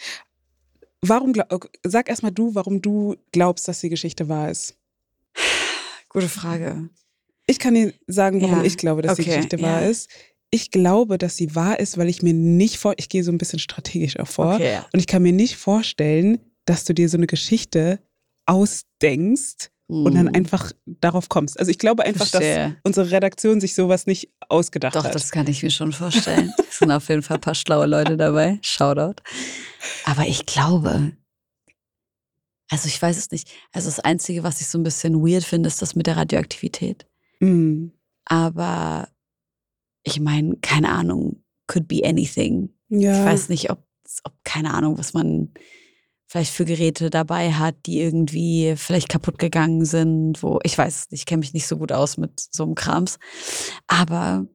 Warum, 1.02 1.32
glaub, 1.32 1.70
sag 1.82 2.08
erstmal 2.08 2.32
du, 2.32 2.54
warum 2.54 2.80
du 2.80 3.16
glaubst, 3.32 3.68
dass 3.68 3.80
die 3.80 3.90
Geschichte 3.90 4.28
wahr 4.28 4.50
ist. 4.50 4.78
Gute 6.08 6.28
Frage. 6.28 6.88
Ich 7.46 7.58
kann 7.58 7.74
dir 7.74 7.92
sagen, 8.06 8.40
warum 8.40 8.58
Ja, 8.58 8.64
ich 8.64 8.76
glaube, 8.78 9.02
dass 9.02 9.16
die 9.16 9.22
okay, 9.22 9.34
Geschichte 9.34 9.56
ja. 9.56 9.62
wahr 9.62 9.82
ist. 9.82 10.08
Ich 10.54 10.70
glaube, 10.70 11.16
dass 11.16 11.36
sie 11.36 11.54
wahr 11.54 11.80
ist, 11.80 11.96
weil 11.96 12.08
ich 12.10 12.22
mir 12.22 12.34
nicht 12.34 12.76
vor, 12.78 12.92
ich 12.98 13.08
gehe 13.08 13.24
so 13.24 13.32
ein 13.32 13.38
bisschen 13.38 13.58
strategisch 13.58 14.18
auch 14.18 14.28
vor. 14.28 14.56
Okay. 14.56 14.80
Und 14.92 15.00
ich 15.00 15.06
kann 15.06 15.22
mir 15.22 15.32
nicht 15.32 15.56
vorstellen, 15.56 16.38
dass 16.66 16.84
du 16.84 16.92
dir 16.92 17.08
so 17.08 17.16
eine 17.16 17.26
Geschichte 17.26 17.98
ausdenkst 18.46 19.70
und 19.88 20.14
dann 20.14 20.28
Hm. 20.28 20.34
einfach 20.34 20.72
darauf 20.86 21.28
kommst. 21.28 21.58
Also 21.58 21.70
ich 21.70 21.78
glaube 21.78 22.04
einfach, 22.04 22.28
dass 22.30 22.42
Verstehe. 22.42 22.76
unsere 22.84 23.10
Redaktion 23.10 23.60
sich 23.60 23.74
sowas 23.74 24.06
nicht 24.06 24.30
ausgedacht 24.48 24.94
Doch, 24.94 25.04
hat. 25.04 25.14
das 25.14 25.30
kann 25.30 25.46
ich 25.48 25.62
mir 25.62 25.70
schon 25.70 25.92
vorstellen. 25.92 26.52
Es 26.70 26.78
sind 26.78 26.90
auf 26.90 27.08
jeden 27.08 27.22
Fall 27.22 27.36
ein 27.36 27.40
paar 27.42 27.54
schlaue 27.54 27.86
Leute 27.86 28.16
dabei. 28.16 28.58
Shoutout. 28.62 29.22
Aber 30.04 30.26
ich 30.26 30.46
glaube, 30.46 31.12
also 32.70 32.88
ich 32.88 33.00
weiß 33.00 33.18
es 33.18 33.30
nicht. 33.30 33.50
Also 33.72 33.88
das 33.88 34.00
Einzige, 34.00 34.42
was 34.42 34.60
ich 34.62 34.66
so 34.68 34.78
ein 34.78 34.82
bisschen 34.82 35.20
weird 35.26 35.44
finde, 35.44 35.66
ist 35.66 35.82
das 35.82 35.94
mit 35.94 36.06
der 36.06 36.16
Radioaktivität. 36.16 37.06
Mm. 37.40 37.88
Aber 38.24 39.08
ich 40.12 40.20
meine, 40.20 40.56
keine 40.62 40.90
Ahnung, 40.90 41.42
could 41.66 41.88
be 41.88 42.02
anything. 42.04 42.70
Ja. 42.88 43.20
Ich 43.20 43.24
weiß 43.26 43.48
nicht, 43.48 43.70
ob, 43.70 43.84
ob, 44.24 44.32
keine 44.44 44.74
Ahnung, 44.74 44.98
was 44.98 45.14
man 45.14 45.52
vielleicht 46.26 46.52
für 46.52 46.64
Geräte 46.64 47.10
dabei 47.10 47.52
hat, 47.52 47.74
die 47.86 48.00
irgendwie 48.00 48.74
vielleicht 48.76 49.08
kaputt 49.10 49.38
gegangen 49.38 49.84
sind, 49.84 50.42
wo, 50.42 50.60
ich 50.62 50.76
weiß 50.78 51.08
ich 51.10 51.26
kenne 51.26 51.40
mich 51.40 51.52
nicht 51.52 51.66
so 51.66 51.76
gut 51.76 51.92
aus 51.92 52.16
mit 52.16 52.40
so 52.50 52.62
einem 52.62 52.74
Krams. 52.74 53.18
Aber 53.86 54.46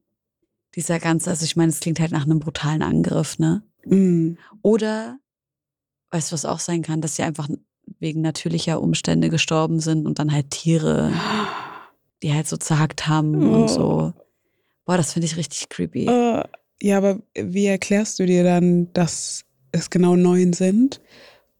dieser 0.75 0.99
ganze, 0.99 1.29
also 1.29 1.45
ich 1.45 1.55
meine, 1.55 1.69
es 1.69 1.79
klingt 1.79 1.99
halt 1.99 2.11
nach 2.11 2.23
einem 2.25 2.39
brutalen 2.39 2.81
Angriff, 2.81 3.37
ne? 3.39 3.63
Mm. 3.85 4.33
Oder, 4.61 5.17
weißt 6.11 6.31
du, 6.31 6.33
was 6.33 6.45
auch 6.45 6.59
sein 6.59 6.81
kann, 6.81 7.01
dass 7.01 7.15
sie 7.15 7.23
einfach 7.23 7.47
wegen 7.99 8.21
natürlicher 8.21 8.81
Umstände 8.81 9.29
gestorben 9.29 9.79
sind 9.79 10.05
und 10.05 10.19
dann 10.19 10.31
halt 10.31 10.51
Tiere, 10.51 11.11
die 12.23 12.33
halt 12.33 12.47
so 12.47 12.57
zerhackt 12.57 13.07
haben 13.07 13.35
Oh. 13.35 13.61
und 13.61 13.69
so. 13.69 14.13
Boah, 14.87 14.97
das 14.97 15.13
finde 15.13 15.27
ich 15.27 15.37
richtig 15.37 15.69
creepy. 15.69 16.07
Äh, 16.07 16.43
ja, 16.81 16.97
aber 16.97 17.19
wie 17.35 17.65
erklärst 17.67 18.17
du 18.19 18.25
dir 18.25 18.43
dann, 18.43 18.91
dass 18.93 19.43
es 19.71 19.89
genau 19.91 20.15
neun 20.15 20.53
sind? 20.53 20.99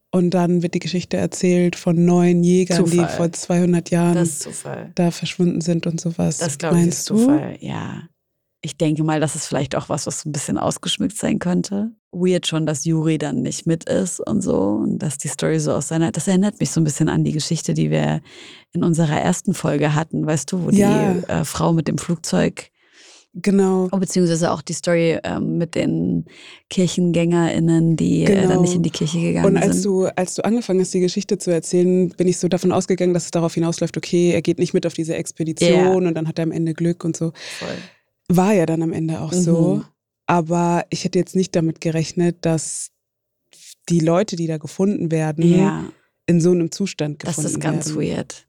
Und 0.10 0.32
dann 0.32 0.63
wird 0.63 0.74
die 0.74 0.80
Geschichte 0.80 1.18
erzählt 1.18 1.76
von 1.76 2.04
neun 2.06 2.42
Jägern, 2.44 2.86
die 2.86 2.92
Zufall. 2.92 3.10
vor 3.10 3.32
200 3.32 3.90
Jahren 3.92 4.28
da 4.96 5.12
verschwunden 5.12 5.62
sind 5.62 5.86
und 5.86 6.00
sowas. 6.02 6.38
Das 6.40 6.58
glaube 6.58 6.78
ich 6.78 6.82
Meinst 6.84 7.00
ist 7.00 7.10
du? 7.12 7.18
Zufall, 7.18 7.58
ja. 7.60 8.04
Ich 8.62 8.78
denke 8.78 9.04
mal, 9.04 9.20
das 9.20 9.36
ist 9.36 9.46
vielleicht 9.46 9.76
auch 9.76 9.90
was, 9.90 10.08
was 10.08 10.22
so 10.22 10.30
ein 10.30 10.32
bisschen 10.32 10.58
ausgeschmückt 10.58 11.16
sein 11.18 11.40
könnte. 11.40 11.92
Weird 12.12 12.48
schon, 12.48 12.66
dass 12.66 12.86
Juri 12.86 13.18
dann 13.18 13.42
nicht 13.42 13.68
mit 13.68 13.84
ist 13.88 14.20
und 14.22 14.42
so 14.42 14.58
und 14.58 15.00
dass 15.00 15.18
die 15.18 15.28
Story 15.28 15.60
so 15.60 15.74
aus 15.74 15.90
seiner. 15.90 16.12
Das 16.12 16.28
erinnert 16.28 16.60
mich 16.60 16.72
so 16.72 16.82
ein 16.82 16.84
bisschen 16.86 17.10
an 17.10 17.24
die 17.24 17.34
Geschichte, 17.34 17.74
die 17.74 17.92
wir 17.92 18.22
in 18.74 18.84
unserer 18.84 19.20
ersten 19.22 19.54
Folge 19.54 19.94
hatten, 19.94 20.26
weißt 20.26 20.52
du, 20.52 20.63
wo 20.63 20.70
Ja. 20.70 21.13
die 21.13 21.30
äh, 21.30 21.44
Frau 21.46 21.74
mit 21.74 21.88
dem 21.88 21.98
Flugzeug, 21.98 22.72
Genau. 23.41 23.88
oh, 23.91 23.97
beziehungsweise 23.97 24.52
auch 24.52 24.62
die 24.62 24.73
Story 24.73 25.19
ähm, 25.23 25.58
mit 25.58 25.76
den 25.76 26.26
KirchengängerInnen, 26.69 27.95
die 27.95 28.23
äh, 28.23 28.26
Genau. 28.26 28.47
dann 28.50 28.62
nicht 28.62 28.76
in 28.76 28.84
die 28.84 28.89
Kirche 28.89 29.19
gegangen 29.19 29.45
Und 29.45 29.58
als 29.58 29.76
sind. 29.82 29.86
du, 29.86 30.06
als 30.15 30.36
du 30.36 30.43
angefangen 30.43 30.80
hast, 30.82 30.93
die 30.93 31.00
Geschichte 31.00 31.38
zu 31.38 31.52
erzählen, 31.52 32.10
bin 32.10 32.28
ich 32.28 32.38
so 32.38 32.47
davon 32.47 32.71
ausgegangen, 32.71 33.13
dass 33.13 33.26
es 33.26 33.32
darauf 33.32 33.54
hinausläuft, 33.54 33.97
okay, 33.97 34.32
er 34.32 34.41
geht 34.41 34.60
nicht 34.60 34.73
mit 34.73 34.86
auf 34.86 34.93
diese 34.93 35.15
Expedition 35.15 35.71
Ja. 35.71 35.89
und 35.93 36.13
dann 36.15 36.28
hat 36.28 36.39
er 36.39 36.43
am 36.43 36.52
Ende 36.52 36.73
Glück 36.73 37.04
und 37.04 37.15
so. 37.17 37.32
Voll. 37.60 37.78
War 38.30 38.54
ja 38.54 38.65
dann 38.65 38.82
am 38.82 38.93
Ende 38.93 39.21
auch 39.21 39.34
so. 39.34 39.76
Mhm. 39.76 39.84
Aber 40.26 40.86
ich 40.89 41.04
hätte 41.06 41.19
jetzt 41.19 41.36
nicht 41.36 41.56
damit 41.56 41.80
gerechnet, 41.80 42.38
dass 42.41 42.89
die 43.89 44.00
Leute, 44.02 44.36
die 44.36 44.47
da 44.47 44.58
gefunden 44.58 45.12
werden, 45.12 45.58
Ja, 45.58 45.86
in 46.26 46.41
so 46.41 46.52
einem 46.52 46.71
Zustand 46.71 47.23
das 47.23 47.38
gefunden 47.38 47.52
ist 47.52 47.60
ganz 47.62 47.95
werden. 47.95 48.02
weird. 48.17 48.47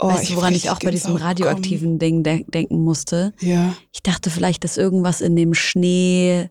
Oh, 0.00 0.08
weißt 0.08 0.30
du, 0.30 0.36
woran 0.36 0.48
hab 0.50 0.56
ich 0.56 0.70
auch 0.70 0.78
bei 0.78 0.90
diesem 0.90 1.16
radioaktiven 1.16 1.98
Ding 1.98 2.22
de 2.22 2.44
denken 2.48 2.82
musste? 2.82 3.32
Ja. 3.40 3.74
Ich 3.92 4.02
dachte 4.02 4.30
vielleicht, 4.30 4.64
dass 4.64 4.76
irgendwas 4.76 5.20
in 5.20 5.36
dem 5.36 5.54
Schnee, 5.54 6.50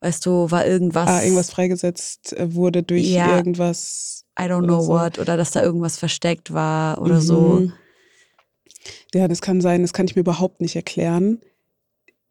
weißt 0.00 0.24
du, 0.26 0.50
war 0.50 0.66
irgendwas, 0.66 1.08
Ah, 1.08 1.22
irgendwas 1.22 1.50
freigesetzt 1.50 2.32
äh, 2.34 2.54
wurde 2.54 2.82
durch 2.82 3.06
Ja. 3.08 3.36
irgendwas. 3.36 4.24
I 4.38 4.44
don't 4.44 4.64
know 4.64 4.80
so. 4.80 4.88
what, 4.92 5.18
oder 5.18 5.36
dass 5.36 5.50
da 5.50 5.62
irgendwas 5.62 5.98
versteckt 5.98 6.52
war 6.52 7.00
oder 7.02 7.16
Mhm. 7.16 7.20
so. 7.22 7.62
Ja, 9.14 9.26
das 9.26 9.40
kann 9.40 9.60
sein, 9.60 9.82
das 9.82 9.92
kann 9.92 10.06
ich 10.06 10.14
mir 10.16 10.20
überhaupt 10.20 10.60
nicht 10.60 10.76
erklären. 10.76 11.40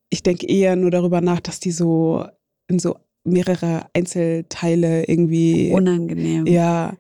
Ich 0.10 0.24
denke 0.24 0.48
eher 0.48 0.76
nur 0.78 0.92
darüber 0.92 1.20
nach, 1.22 1.42
dass 1.42 1.60
die 1.60 1.72
so 1.72 2.26
in 2.68 2.80
so 2.80 2.96
mehrere 3.26 3.88
Einzelteile 3.94 5.04
irgendwie. 5.06 5.72
Unangenehm. 5.72 6.46
ja, 6.48 6.96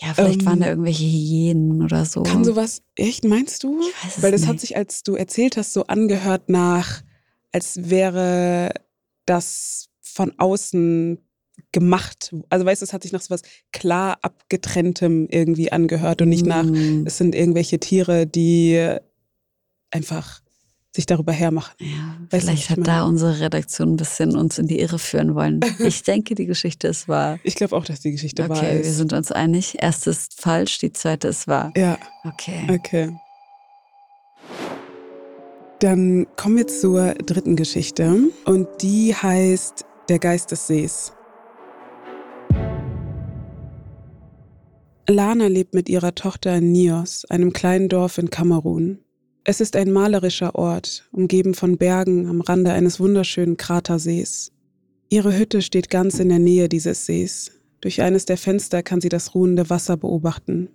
Ja, 0.00 0.14
vielleicht 0.14 0.40
Ähm, 0.40 0.46
waren 0.46 0.60
da 0.60 0.68
irgendwelche 0.68 1.04
Hyänen 1.04 1.82
oder 1.82 2.04
so. 2.06 2.22
kann 2.22 2.44
sowas, 2.44 2.82
echt, 2.96 3.24
meinst 3.24 3.62
du? 3.62 3.80
Ich 3.80 4.04
weiß 4.04 4.16
es 4.16 4.22
Weil 4.22 4.32
das 4.32 4.40
nicht. 4.42 4.50
hat 4.50 4.60
sich, 4.60 4.76
als 4.76 5.02
du 5.02 5.14
erzählt 5.14 5.56
hast, 5.56 5.72
so 5.74 5.86
angehört 5.86 6.48
nach, 6.48 7.02
als 7.52 7.90
wäre 7.90 8.72
das 9.26 9.88
von 10.00 10.32
außen 10.38 11.18
gemacht. 11.72 12.34
Also 12.48 12.64
weißt 12.64 12.80
du, 12.80 12.84
es 12.86 12.92
hat 12.92 13.02
sich 13.02 13.12
nach 13.12 13.20
so 13.20 13.30
was 13.30 13.42
klar 13.72 14.18
abgetrenntem 14.22 15.28
irgendwie 15.30 15.70
angehört 15.70 16.22
und 16.22 16.30
nicht 16.30 16.46
nach, 16.46 16.64
Mm. 16.64 17.04
es 17.06 17.18
sind 17.18 17.34
irgendwelche 17.34 17.78
Tiere, 17.78 18.26
die 18.26 18.96
einfach 19.90 20.40
sich 20.94 21.06
darüber 21.06 21.32
hermachen. 21.32 21.74
Ja, 21.78 22.16
vielleicht 22.30 22.70
hat 22.70 22.78
da 22.82 23.04
unsere 23.04 23.40
Redaktion 23.40 23.92
ein 23.92 23.96
bisschen 23.96 24.36
uns 24.36 24.58
in 24.58 24.66
die 24.66 24.80
Irre 24.80 24.98
führen 24.98 25.34
wollen. 25.34 25.60
Ich 25.80 26.02
denke, 26.02 26.34
die 26.34 26.46
Geschichte 26.46 26.88
ist 26.88 27.08
wahr. 27.08 27.38
Ich 27.42 27.54
glaube 27.54 27.76
auch, 27.76 27.84
dass 27.84 28.00
die 28.00 28.12
Geschichte 28.12 28.42
okay, 28.42 28.50
wahr 28.50 28.62
ist. 28.62 28.68
Okay, 28.68 28.84
wir 28.84 28.92
sind 28.92 29.12
uns 29.12 29.32
einig. 29.32 29.82
Erste 29.82 30.10
ist 30.10 30.40
falsch, 30.40 30.78
die 30.78 30.92
zweite 30.92 31.28
ist 31.28 31.48
wahr. 31.48 31.72
Ja. 31.76 31.98
Okay. 32.24 32.66
Okay. 32.68 33.16
Dann 35.80 36.26
kommen 36.36 36.58
wir 36.58 36.66
zur 36.66 37.14
dritten 37.14 37.56
Geschichte 37.56 38.30
und 38.44 38.68
die 38.82 39.14
heißt 39.14 39.84
Der 40.08 40.18
Geist 40.18 40.50
des 40.50 40.66
Sees. 40.66 41.12
Lana 45.08 45.46
lebt 45.46 45.74
mit 45.74 45.88
ihrer 45.88 46.14
Tochter 46.14 46.56
in 46.56 46.70
Nios, 46.72 47.24
einem 47.24 47.52
kleinen 47.52 47.88
Dorf 47.88 48.18
in 48.18 48.30
Kamerun. 48.30 48.98
Es 49.44 49.60
ist 49.60 49.74
ein 49.74 49.90
malerischer 49.90 50.54
Ort, 50.54 51.08
umgeben 51.12 51.54
von 51.54 51.78
Bergen 51.78 52.26
am 52.26 52.42
Rande 52.42 52.72
eines 52.72 53.00
wunderschönen 53.00 53.56
Kratersees. 53.56 54.52
Ihre 55.08 55.36
Hütte 55.36 55.62
steht 55.62 55.88
ganz 55.88 56.18
in 56.18 56.28
der 56.28 56.38
Nähe 56.38 56.68
dieses 56.68 57.06
Sees. 57.06 57.52
Durch 57.80 58.02
eines 58.02 58.26
der 58.26 58.36
Fenster 58.36 58.82
kann 58.82 59.00
sie 59.00 59.08
das 59.08 59.34
ruhende 59.34 59.70
Wasser 59.70 59.96
beobachten. 59.96 60.68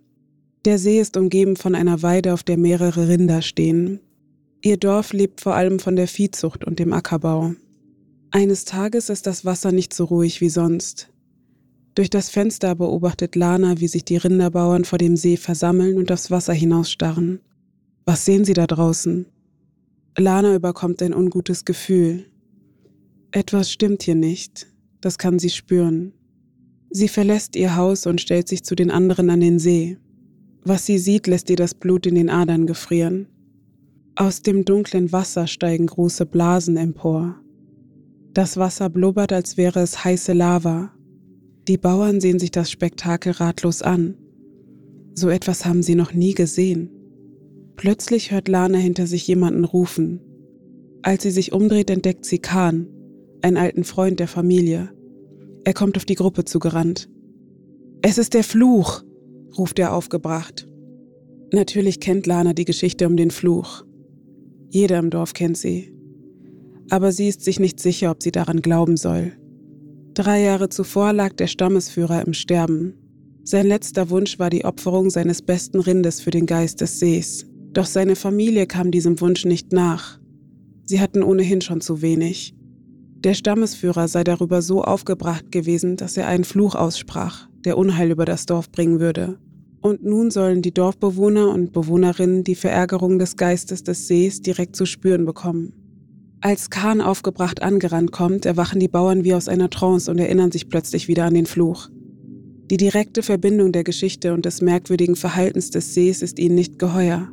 Der 0.66 0.80
See 0.80 1.00
ist 1.00 1.16
umgeben 1.16 1.58
von 1.58 1.76
einer 1.76 2.02
Weide, 2.02 2.34
auf 2.34 2.42
der 2.42 2.58
mehrere 2.58 3.08
Rinder 3.08 3.44
stehen. 3.44 4.00
Ihr 4.64 4.78
Dorf 4.78 5.14
lebt 5.14 5.42
vor 5.42 5.54
allem 5.54 5.78
von 5.78 5.96
der 5.96 6.08
Viehzucht 6.08 6.66
und 6.66 6.80
dem 6.80 6.92
Ackerbau. 6.92 7.54
Eines 8.32 8.66
Tages 8.66 9.10
ist 9.10 9.28
das 9.28 9.46
Wasser 9.46 9.72
nicht 9.72 9.94
so 9.94 10.06
ruhig 10.06 10.42
wie 10.42 10.50
sonst. 10.50 11.10
Durch 11.94 12.10
das 12.10 12.32
Fenster 12.32 12.74
beobachtet 12.74 13.36
Lana, 13.36 13.80
wie 13.80 13.88
sich 13.88 14.04
die 14.04 14.18
Rinderbauern 14.18 14.86
vor 14.86 14.98
dem 14.98 15.16
See 15.16 15.38
versammeln 15.38 15.98
und 15.98 16.12
aufs 16.12 16.32
Wasser 16.32 16.54
hinausstarren. 16.54 17.42
Was 18.06 18.24
sehen 18.24 18.46
Sie 18.46 18.54
da 18.54 18.68
draußen? 18.68 19.26
Lana 20.18 20.56
überkommt 20.56 21.02
ein 21.02 21.14
ungutes 21.14 21.66
Gefühl. 21.66 22.28
Etwas 23.32 23.72
stimmt 23.72 24.04
hier 24.04 24.16
nicht, 24.16 24.68
das 25.02 25.18
kann 25.18 25.40
sie 25.40 25.50
spüren. 25.50 26.14
Sie 26.90 27.08
verlässt 27.08 27.56
ihr 27.56 27.76
Haus 27.76 28.06
und 28.06 28.22
stellt 28.22 28.48
sich 28.48 28.64
zu 28.64 28.76
den 28.76 28.92
anderen 28.92 29.30
an 29.30 29.42
den 29.42 29.60
See. 29.60 29.98
Was 30.64 30.86
sie 30.86 31.00
sieht, 31.00 31.28
lässt 31.28 31.50
ihr 31.50 31.58
das 31.58 31.74
Blut 31.74 32.06
in 32.06 32.16
den 32.16 32.30
Adern 32.30 32.66
gefrieren. 32.66 33.28
Aus 34.16 34.42
dem 34.42 34.64
dunklen 34.64 35.12
Wasser 35.12 35.48
steigen 35.48 35.88
große 35.88 36.26
Blasen 36.26 36.78
empor. 36.78 37.42
Das 38.34 38.56
Wasser 38.56 38.90
blubbert, 38.90 39.34
als 39.34 39.58
wäre 39.58 39.82
es 39.82 40.06
heiße 40.06 40.32
Lava. 40.32 40.94
Die 41.68 41.78
Bauern 41.78 42.22
sehen 42.22 42.40
sich 42.40 42.52
das 42.52 42.72
Spektakel 42.72 43.34
ratlos 43.34 43.82
an. 43.82 44.16
So 45.14 45.28
etwas 45.30 45.66
haben 45.66 45.84
sie 45.84 45.96
noch 45.96 46.14
nie 46.14 46.34
gesehen. 46.34 46.95
Plötzlich 47.76 48.32
hört 48.32 48.48
Lana 48.48 48.78
hinter 48.78 49.08
sich 49.08 49.28
jemanden 49.28 49.66
rufen. 49.66 50.22
Als 51.02 51.24
sie 51.24 51.32
sich 51.32 51.52
umdreht, 51.52 51.90
entdeckt 51.90 52.26
sie 52.26 52.40
Khan, 52.40 52.88
einen 53.42 53.58
alten 53.58 53.84
Freund 53.84 54.20
der 54.20 54.28
Familie. 54.28 54.90
Er 55.66 55.74
kommt 55.74 55.98
auf 55.98 56.06
die 56.06 56.16
Gruppe 56.16 56.46
zugerannt. 56.46 57.10
Es 58.02 58.18
ist 58.18 58.34
der 58.34 58.44
Fluch, 58.44 59.04
ruft 59.58 59.80
er 59.80 59.94
aufgebracht. 59.94 60.68
Natürlich 61.54 62.00
kennt 62.00 62.28
Lana 62.28 62.54
die 62.54 62.66
Geschichte 62.66 63.08
um 63.08 63.18
den 63.18 63.32
Fluch. 63.32 63.84
Jeder 64.70 65.00
im 65.00 65.10
Dorf 65.10 65.34
kennt 65.34 65.58
sie. 65.58 65.94
Aber 66.90 67.12
sie 67.12 67.28
ist 67.28 67.42
sich 67.42 67.60
nicht 67.60 67.80
sicher, 67.80 68.12
ob 68.12 68.22
sie 68.22 68.32
daran 68.32 68.62
glauben 68.62 68.98
soll. 68.98 69.34
Drei 70.14 70.42
Jahre 70.42 70.70
zuvor 70.70 71.14
lag 71.14 71.34
der 71.34 71.48
Stammesführer 71.48 72.26
im 72.26 72.34
Sterben. 72.34 72.96
Sein 73.44 73.68
letzter 73.68 74.10
Wunsch 74.10 74.40
war 74.40 74.50
die 74.50 74.66
Opferung 74.66 75.10
seines 75.10 75.42
besten 75.42 75.80
Rindes 75.80 76.22
für 76.22 76.32
den 76.32 76.46
Geist 76.46 76.82
des 76.82 77.00
Sees. 77.00 77.46
Doch 77.76 77.86
seine 77.86 78.16
Familie 78.16 78.68
kam 78.68 78.90
diesem 78.90 79.20
Wunsch 79.20 79.44
nicht 79.44 79.74
nach. 79.74 80.18
Sie 80.86 81.02
hatten 81.02 81.22
ohnehin 81.22 81.60
schon 81.60 81.82
zu 81.82 82.02
wenig. 82.02 82.56
Der 83.18 83.34
Stammesführer 83.34 84.08
sei 84.08 84.24
darüber 84.24 84.62
so 84.62 84.82
aufgebracht 84.82 85.52
gewesen, 85.52 85.98
dass 85.98 86.16
er 86.16 86.28
einen 86.28 86.46
Fluch 86.46 86.76
aussprach, 86.76 87.50
der 87.66 87.78
Unheil 87.78 88.12
über 88.12 88.24
das 88.24 88.46
Dorf 88.46 88.72
bringen 88.72 89.02
würde. 89.02 89.40
Und 89.82 90.06
nun 90.06 90.32
sollen 90.32 90.62
die 90.62 90.74
Dorfbewohner 90.74 91.50
und 91.50 91.74
Bewohnerinnen 91.74 92.46
die 92.46 92.56
Verärgerung 92.56 93.20
des 93.20 93.36
Geistes 93.36 93.84
des 93.84 94.08
Sees 94.08 94.42
direkt 94.42 94.78
zu 94.78 94.86
spüren 94.86 95.26
bekommen. 95.26 95.74
Als 96.40 96.70
Kahn 96.70 97.02
aufgebracht 97.02 97.62
angerannt 97.62 98.14
kommt, 98.14 98.46
erwachen 98.46 98.80
die 98.80 98.88
Bauern 98.88 99.26
wie 99.26 99.34
aus 99.34 99.50
einer 99.50 99.70
Trance 99.70 100.10
und 100.10 100.18
erinnern 100.18 100.52
sich 100.52 100.70
plötzlich 100.70 101.10
wieder 101.10 101.26
an 101.26 101.34
den 101.34 101.46
Fluch. 101.46 101.90
Die 102.72 102.78
direkte 102.78 103.22
Verbindung 103.22 103.74
der 103.74 103.84
Geschichte 103.84 104.34
und 104.34 104.46
des 104.46 104.62
merkwürdigen 104.62 105.18
Verhaltens 105.18 105.72
des 105.72 105.94
Sees 105.94 106.22
ist 106.22 106.40
ihnen 106.40 106.56
nicht 106.56 106.80
geheuer. 106.80 107.28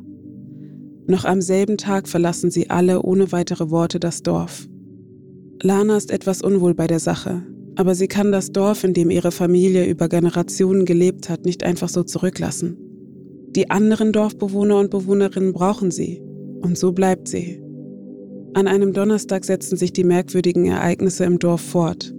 Noch 1.05 1.25
am 1.25 1.41
selben 1.41 1.77
Tag 1.77 2.07
verlassen 2.07 2.49
sie 2.49 2.69
alle 2.69 3.01
ohne 3.01 3.31
weitere 3.31 3.69
Worte 3.69 3.99
das 3.99 4.23
Dorf. 4.23 4.67
Lana 5.61 5.97
ist 5.97 6.11
etwas 6.11 6.41
unwohl 6.41 6.73
bei 6.73 6.87
der 6.87 6.99
Sache, 6.99 7.43
aber 7.75 7.95
sie 7.95 8.07
kann 8.07 8.31
das 8.31 8.51
Dorf, 8.51 8.83
in 8.83 8.93
dem 8.93 9.09
ihre 9.09 9.31
Familie 9.31 9.85
über 9.85 10.07
Generationen 10.07 10.85
gelebt 10.85 11.29
hat, 11.29 11.45
nicht 11.45 11.63
einfach 11.63 11.89
so 11.89 12.03
zurücklassen. 12.03 12.77
Die 13.55 13.69
anderen 13.69 14.11
Dorfbewohner 14.11 14.79
und 14.79 14.89
Bewohnerinnen 14.89 15.53
brauchen 15.53 15.91
sie, 15.91 16.21
und 16.61 16.77
so 16.77 16.91
bleibt 16.91 17.27
sie. 17.27 17.61
An 18.53 18.67
einem 18.67 18.93
Donnerstag 18.93 19.45
setzen 19.45 19.77
sich 19.77 19.93
die 19.93 20.03
merkwürdigen 20.03 20.65
Ereignisse 20.65 21.25
im 21.25 21.39
Dorf 21.39 21.61
fort. 21.61 22.13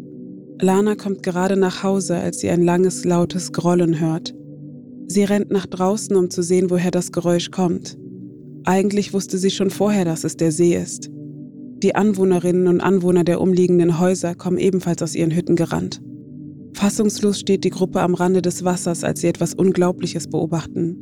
Lana 0.61 0.95
kommt 0.95 1.23
gerade 1.23 1.57
nach 1.57 1.83
Hause, 1.83 2.17
als 2.17 2.41
sie 2.41 2.51
ein 2.51 2.63
langes, 2.63 3.05
lautes 3.05 3.53
Grollen 3.53 4.01
hört. 4.01 4.35
Sie 5.07 5.25
rennt 5.25 5.51
nach 5.51 5.67
draußen, 5.67 6.15
um 6.17 6.31
zu 6.31 6.43
sehen, 6.43 6.71
woher 6.71 6.91
das 6.91 7.13
Geräusch 7.13 7.51
kommt. 7.51 7.99
Eigentlich 8.65 9.13
wusste 9.13 9.39
sie 9.39 9.51
schon 9.51 9.71
vorher, 9.71 10.05
dass 10.05 10.25
es 10.25 10.37
der 10.37 10.51
See 10.51 10.75
ist. 10.75 11.11
Die 11.83 11.95
Anwohnerinnen 11.95 12.67
und 12.67 12.81
Anwohner 12.81 13.25
der 13.25 13.41
umliegenden 13.41 13.99
Häuser 13.99 14.35
kommen 14.35 14.57
ebenfalls 14.57 15.03
aus 15.03 15.15
ihren 15.15 15.35
Hütten 15.35 15.55
gerannt. 15.55 16.01
Fassungslos 16.73 17.39
steht 17.39 17.65
die 17.65 17.71
Gruppe 17.71 18.01
am 18.01 18.15
Rande 18.15 18.41
des 18.41 18.65
Wassers, 18.65 19.05
als 19.05 19.21
sie 19.21 19.29
etwas 19.29 19.55
Unglaubliches 19.55 20.29
beobachten. 20.29 20.97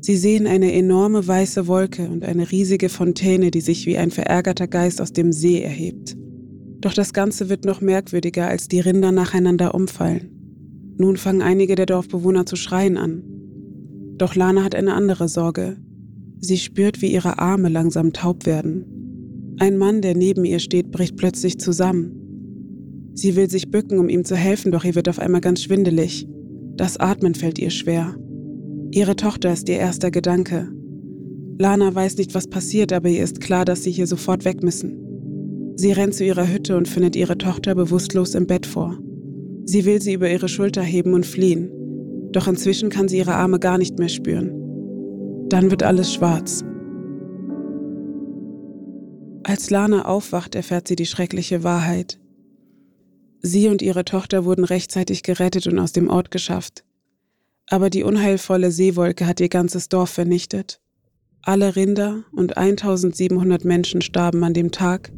Sie 0.00 0.16
sehen 0.16 0.46
eine 0.46 0.72
enorme 0.72 1.26
weiße 1.26 1.66
Wolke 1.66 2.08
und 2.08 2.24
eine 2.24 2.50
riesige 2.50 2.88
Fontäne, 2.88 3.50
die 3.50 3.60
sich 3.60 3.86
wie 3.86 3.96
ein 3.96 4.10
verärgerter 4.10 4.66
Geist 4.66 5.00
aus 5.00 5.12
dem 5.12 5.32
See 5.32 5.62
erhebt. 5.62 6.16
Doch 6.80 6.94
das 6.94 7.12
Ganze 7.12 7.48
wird 7.48 7.64
noch 7.64 7.80
merkwürdiger, 7.80 8.48
als 8.48 8.66
die 8.66 8.80
Rinder 8.80 9.12
nacheinander 9.12 9.74
umfallen. 9.74 10.30
Nun 10.98 11.16
fangen 11.16 11.42
einige 11.42 11.76
der 11.76 11.86
Dorfbewohner 11.86 12.46
zu 12.46 12.56
schreien 12.56 12.96
an. 12.96 13.22
Doch 14.16 14.34
Lana 14.34 14.64
hat 14.64 14.74
eine 14.74 14.94
andere 14.94 15.28
Sorge. 15.28 15.76
Sie 16.40 16.56
spürt, 16.56 17.02
wie 17.02 17.12
ihre 17.12 17.38
Arme 17.38 17.68
langsam 17.68 18.12
taub 18.12 18.46
werden. 18.46 18.84
Ein 19.58 19.76
Mann, 19.76 20.00
der 20.00 20.16
neben 20.16 20.44
ihr 20.46 20.58
steht, 20.58 20.90
bricht 20.90 21.16
plötzlich 21.16 21.58
zusammen. 21.58 23.12
Sie 23.12 23.36
will 23.36 23.50
sich 23.50 23.70
bücken, 23.70 23.98
um 23.98 24.08
ihm 24.08 24.24
zu 24.24 24.36
helfen, 24.36 24.72
doch 24.72 24.84
ihr 24.84 24.94
wird 24.94 25.08
auf 25.08 25.18
einmal 25.18 25.42
ganz 25.42 25.62
schwindelig. 25.62 26.26
Das 26.76 26.96
Atmen 26.96 27.34
fällt 27.34 27.58
ihr 27.58 27.68
schwer. 27.68 28.16
Ihre 28.90 29.16
Tochter 29.16 29.52
ist 29.52 29.68
ihr 29.68 29.76
erster 29.76 30.10
Gedanke. 30.10 30.68
Lana 31.58 31.94
weiß 31.94 32.16
nicht, 32.16 32.34
was 32.34 32.48
passiert, 32.48 32.90
aber 32.92 33.10
ihr 33.10 33.22
ist 33.22 33.42
klar, 33.42 33.66
dass 33.66 33.82
sie 33.84 33.90
hier 33.90 34.06
sofort 34.06 34.46
weg 34.46 34.62
müssen. 34.62 34.96
Sie 35.76 35.92
rennt 35.92 36.14
zu 36.14 36.24
ihrer 36.24 36.50
Hütte 36.50 36.76
und 36.76 36.88
findet 36.88 37.16
ihre 37.16 37.36
Tochter 37.36 37.74
bewusstlos 37.74 38.34
im 38.34 38.46
Bett 38.46 38.64
vor. 38.64 38.98
Sie 39.66 39.84
will 39.84 40.00
sie 40.00 40.14
über 40.14 40.30
ihre 40.30 40.48
Schulter 40.48 40.82
heben 40.82 41.12
und 41.12 41.26
fliehen, 41.26 41.70
doch 42.32 42.48
inzwischen 42.48 42.88
kann 42.88 43.08
sie 43.08 43.18
ihre 43.18 43.34
Arme 43.34 43.58
gar 43.58 43.76
nicht 43.76 43.98
mehr 43.98 44.08
spüren. 44.08 44.59
Dann 45.50 45.72
wird 45.72 45.82
alles 45.82 46.14
schwarz. 46.14 46.64
Als 49.42 49.68
Lana 49.68 50.04
aufwacht, 50.04 50.54
erfährt 50.54 50.86
sie 50.86 50.94
die 50.94 51.06
schreckliche 51.06 51.64
Wahrheit. 51.64 52.20
Sie 53.42 53.66
und 53.66 53.82
ihre 53.82 54.04
Tochter 54.04 54.44
wurden 54.44 54.64
rechtzeitig 54.64 55.24
gerettet 55.24 55.66
und 55.66 55.80
aus 55.80 55.90
dem 55.90 56.08
Ort 56.08 56.30
geschafft. 56.30 56.84
Aber 57.66 57.90
die 57.90 58.04
unheilvolle 58.04 58.70
Seewolke 58.70 59.26
hat 59.26 59.40
ihr 59.40 59.48
ganzes 59.48 59.88
Dorf 59.88 60.10
vernichtet. 60.10 60.80
Alle 61.42 61.74
Rinder 61.74 62.22
und 62.30 62.56
1700 62.56 63.64
Menschen 63.64 64.02
starben 64.02 64.44
an 64.44 64.54
dem 64.54 64.70
Tag, 64.70 65.10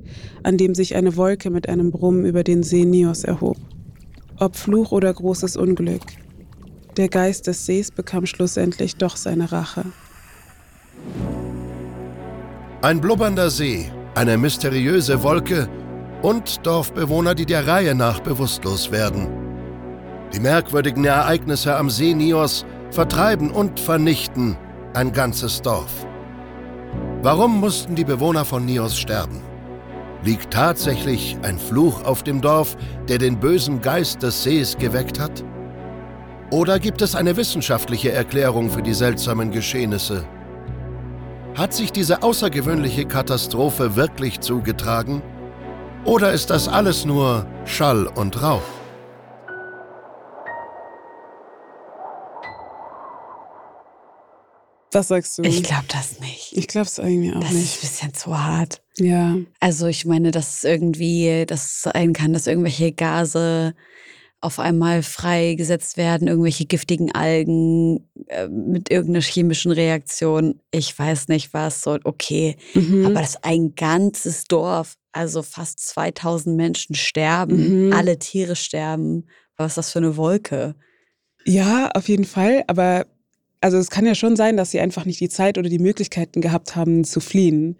an 0.44 0.56
dem 0.56 0.74
sich 0.74 0.94
eine 0.94 1.16
Wolke 1.16 1.50
mit 1.50 1.68
einem 1.68 1.90
Brummen 1.90 2.24
über 2.24 2.42
den 2.42 2.62
See 2.62 2.86
Nios 2.86 3.24
erhob. 3.24 3.58
Ob 4.38 4.56
Fluch 4.56 4.92
oder 4.92 5.12
großes 5.12 5.58
Unglück, 5.58 6.02
der 6.96 7.10
Geist 7.10 7.48
des 7.48 7.66
Sees 7.66 7.90
bekam 7.90 8.24
schlussendlich 8.24 8.96
doch 8.96 9.16
seine 9.16 9.52
Rache. 9.52 9.84
Ein 12.82 13.00
blubbernder 13.00 13.48
See, 13.48 13.92
eine 14.14 14.36
mysteriöse 14.36 15.22
Wolke 15.22 15.68
und 16.22 16.66
Dorfbewohner, 16.66 17.34
die 17.34 17.46
der 17.46 17.66
Reihe 17.66 17.94
nach 17.94 18.20
bewusstlos 18.20 18.90
werden. 18.90 19.28
Die 20.32 20.40
merkwürdigen 20.40 21.04
Ereignisse 21.04 21.76
am 21.76 21.90
See 21.90 22.14
Nios 22.14 22.66
vertreiben 22.90 23.50
und 23.50 23.78
vernichten 23.78 24.56
ein 24.94 25.12
ganzes 25.12 25.62
Dorf. 25.62 26.06
Warum 27.22 27.60
mussten 27.60 27.94
die 27.94 28.04
Bewohner 28.04 28.44
von 28.44 28.64
Nios 28.64 28.98
sterben? 28.98 29.40
Liegt 30.24 30.52
tatsächlich 30.52 31.36
ein 31.42 31.58
Fluch 31.58 32.04
auf 32.04 32.22
dem 32.22 32.40
Dorf, 32.40 32.76
der 33.08 33.18
den 33.18 33.38
bösen 33.38 33.80
Geist 33.80 34.22
des 34.22 34.42
Sees 34.42 34.76
geweckt 34.76 35.20
hat? 35.20 35.44
Oder 36.50 36.78
gibt 36.78 37.00
es 37.00 37.14
eine 37.14 37.36
wissenschaftliche 37.36 38.12
Erklärung 38.12 38.70
für 38.70 38.82
die 38.82 38.94
seltsamen 38.94 39.50
Geschehnisse 39.50 40.24
Hat 41.54 41.74
sich 41.74 41.92
diese 41.92 42.22
außergewöhnliche 42.22 43.04
Katastrophe 43.04 43.94
wirklich 43.94 44.40
zugetragen? 44.40 45.22
Oder 46.06 46.32
ist 46.32 46.48
das 46.48 46.66
alles 46.66 47.04
nur 47.04 47.46
Schall 47.66 48.06
und 48.06 48.42
Rauch? 48.42 48.62
Was 54.92 55.08
sagst 55.08 55.38
du? 55.38 55.42
Ich 55.42 55.62
glaube 55.62 55.84
das 55.88 56.20
nicht. 56.20 56.52
Ich 56.56 56.68
glaube 56.68 56.86
es 56.86 56.98
irgendwie 56.98 57.34
auch 57.34 57.40
das 57.40 57.52
nicht. 57.52 57.64
ist 57.64 57.76
ein 57.76 57.80
bisschen 57.80 58.14
zu 58.14 58.42
hart. 58.42 58.82
Ja. 58.96 59.36
Also 59.60 59.86
ich 59.86 60.06
meine, 60.06 60.30
dass 60.30 60.56
es 60.56 60.64
irgendwie, 60.64 61.44
dass 61.46 61.64
es 61.64 61.82
sein 61.82 62.14
kann, 62.14 62.32
dass 62.32 62.46
irgendwelche 62.46 62.92
Gase 62.92 63.74
auf 64.42 64.58
einmal 64.58 65.02
freigesetzt 65.02 65.96
werden, 65.96 66.28
irgendwelche 66.28 66.66
giftigen 66.66 67.14
Algen 67.14 68.08
äh, 68.26 68.48
mit 68.48 68.90
irgendeiner 68.90 69.22
chemischen 69.24 69.72
Reaktion. 69.72 70.60
Ich 70.72 70.98
weiß 70.98 71.28
nicht 71.28 71.54
was, 71.54 71.82
so 71.82 71.98
okay. 72.04 72.56
Mhm. 72.74 73.06
Aber 73.06 73.20
dass 73.20 73.42
ein 73.44 73.74
ganzes 73.76 74.44
Dorf, 74.44 74.96
also 75.12 75.42
fast 75.42 75.78
2000 75.80 76.56
Menschen 76.56 76.94
sterben, 76.96 77.86
Mhm. 77.88 77.92
alle 77.92 78.18
Tiere 78.18 78.56
sterben. 78.56 79.26
Was 79.56 79.72
ist 79.72 79.78
das 79.78 79.90
für 79.92 80.00
eine 80.00 80.16
Wolke? 80.16 80.74
Ja, 81.44 81.90
auf 81.94 82.08
jeden 82.08 82.24
Fall. 82.24 82.64
Aber 82.66 83.06
also 83.60 83.76
es 83.78 83.90
kann 83.90 84.06
ja 84.06 84.14
schon 84.16 84.34
sein, 84.36 84.56
dass 84.56 84.72
sie 84.72 84.80
einfach 84.80 85.04
nicht 85.04 85.20
die 85.20 85.28
Zeit 85.28 85.56
oder 85.56 85.68
die 85.68 85.78
Möglichkeiten 85.78 86.40
gehabt 86.40 86.74
haben 86.74 87.04
zu 87.04 87.20
fliehen. 87.20 87.78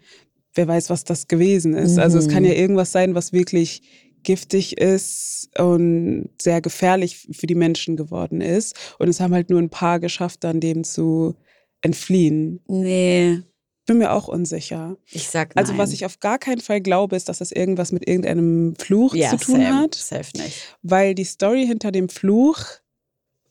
Wer 0.55 0.69
weiß, 0.69 0.91
was 0.91 1.03
das 1.03 1.27
gewesen 1.29 1.75
ist. 1.75 1.99
Also 1.99 2.19
es 2.19 2.29
kann 2.29 2.43
Mhm. 2.45 2.51
ja 2.51 2.55
irgendwas 2.55 2.93
sein, 2.93 3.15
was 3.17 3.33
wirklich 3.33 3.83
giftig 4.25 4.79
ist 4.79 5.51
und 5.59 6.31
sehr 6.41 6.61
gefährlich 6.61 7.29
für 7.33 7.47
die 7.47 7.55
Menschen 7.55 7.97
geworden 7.97 8.41
ist. 8.41 8.77
Und 8.99 9.09
es 9.09 9.21
haben 9.21 9.35
halt 9.35 9.51
nur 9.51 9.61
ein 9.61 9.71
paar 9.71 10.01
geschafft, 10.01 10.45
dann 10.45 10.61
dem 10.61 10.85
zu 10.85 11.35
entfliehen. 11.83 12.61
Nee, 12.69 13.41
Bin 13.87 13.99
mir 13.99 14.13
auch 14.13 14.29
unsicher. 14.29 14.97
ich 15.11 15.29
sag 15.29 15.55
nein. 15.55 15.65
Also 15.65 15.77
was 15.77 15.93
ich 15.93 16.07
auf 16.07 16.21
gar 16.21 16.39
keinen 16.39 16.61
Fall 16.61 16.81
glaube, 16.81 17.17
ist, 17.17 17.29
dass 17.29 17.39
das 17.39 17.53
irgendwas 17.53 17.93
mit 17.93 18.07
irgendeinem 18.07 18.75
Fluch 18.77 19.15
ja, 19.15 19.31
zu 19.31 19.37
tun 19.37 19.61
safe, 19.61 19.75
hat. 19.75 19.95
Safe 19.95 20.31
nicht. 20.37 20.79
Weil 20.83 21.15
die 21.15 21.25
Story 21.25 21.67
hinter 21.67 21.91
dem 21.91 22.09
Fluch, 22.09 22.65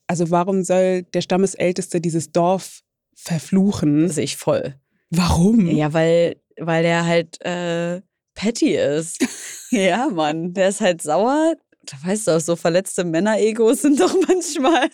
also 0.08 0.32
warum 0.32 0.64
soll 0.64 1.04
der 1.04 1.22
Stammesälteste 1.22 2.00
dieses 2.02 2.32
Dorf 2.32 2.84
verfluchen? 3.14 4.10
Sehe 4.10 4.24
ich 4.24 4.38
voll. 4.38 4.76
Warum? 5.10 5.68
Ja, 5.68 5.92
weil, 5.94 6.38
weil 6.58 6.84
der 6.84 7.06
halt 7.06 7.42
äh, 7.46 8.02
petty 8.36 8.76
ist. 8.76 9.26
ja, 9.72 10.08
Mann. 10.10 10.54
Der 10.54 10.70
ist 10.70 10.82
halt 10.82 11.02
sauer. 11.02 11.56
Da 11.92 12.08
weißt 12.10 12.28
du 12.28 12.32
auch, 12.32 12.40
so 12.40 12.56
verletzte 12.56 13.04
Männer-Egos 13.04 13.82
sind 13.82 14.00
doch 14.00 14.16
manchmal 14.28 14.88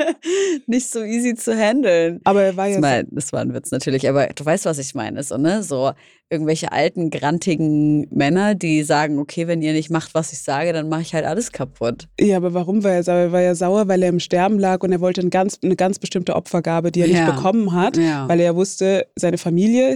nicht 0.65 0.89
so 0.89 1.03
easy 1.03 1.35
zu 1.35 1.55
handeln. 1.55 2.19
Aber 2.23 2.41
er 2.43 2.57
war 2.57 2.65
Das, 2.67 2.75
ja 2.75 2.81
mal, 2.81 3.05
das 3.11 3.31
war 3.33 3.41
ein 3.41 3.53
Witz 3.53 3.69
natürlich, 3.71 4.09
aber 4.09 4.27
du 4.27 4.43
weißt, 4.45 4.65
was 4.65 4.79
ich 4.79 4.95
meine. 4.95 5.21
So, 5.23 5.37
ne? 5.37 5.61
so 5.63 5.91
irgendwelche 6.29 6.73
alten, 6.73 7.09
grantigen 7.09 8.07
Männer, 8.09 8.53
die 8.53 8.83
sagen, 8.83 9.17
okay, 9.17 9.47
wenn 9.47 9.61
ihr 9.61 9.71
nicht 9.71 9.89
macht, 9.89 10.13
was 10.13 10.33
ich 10.33 10.39
sage, 10.39 10.73
dann 10.73 10.89
mache 10.89 11.01
ich 11.01 11.13
halt 11.13 11.23
alles 11.25 11.53
kaputt. 11.53 12.07
Ja, 12.19 12.35
aber 12.35 12.53
warum 12.53 12.83
war 12.83 12.91
er 12.91 13.03
sauer? 13.03 13.15
Er 13.17 13.31
war 13.31 13.41
ja 13.41 13.55
sauer, 13.55 13.87
weil 13.87 14.03
er 14.03 14.09
im 14.09 14.19
Sterben 14.19 14.59
lag 14.59 14.83
und 14.83 14.91
er 14.91 14.99
wollte 14.99 15.21
ein 15.21 15.29
ganz, 15.29 15.59
eine 15.63 15.77
ganz 15.77 15.99
bestimmte 15.99 16.35
Opfergabe, 16.35 16.91
die 16.91 16.99
er 17.01 17.07
Ja. 17.07 17.23
nicht 17.25 17.35
bekommen 17.35 17.71
hat, 17.73 17.95
Ja. 17.95 18.27
weil 18.27 18.41
er 18.41 18.55
wusste, 18.57 19.07
seine 19.15 19.37
Familie, 19.37 19.95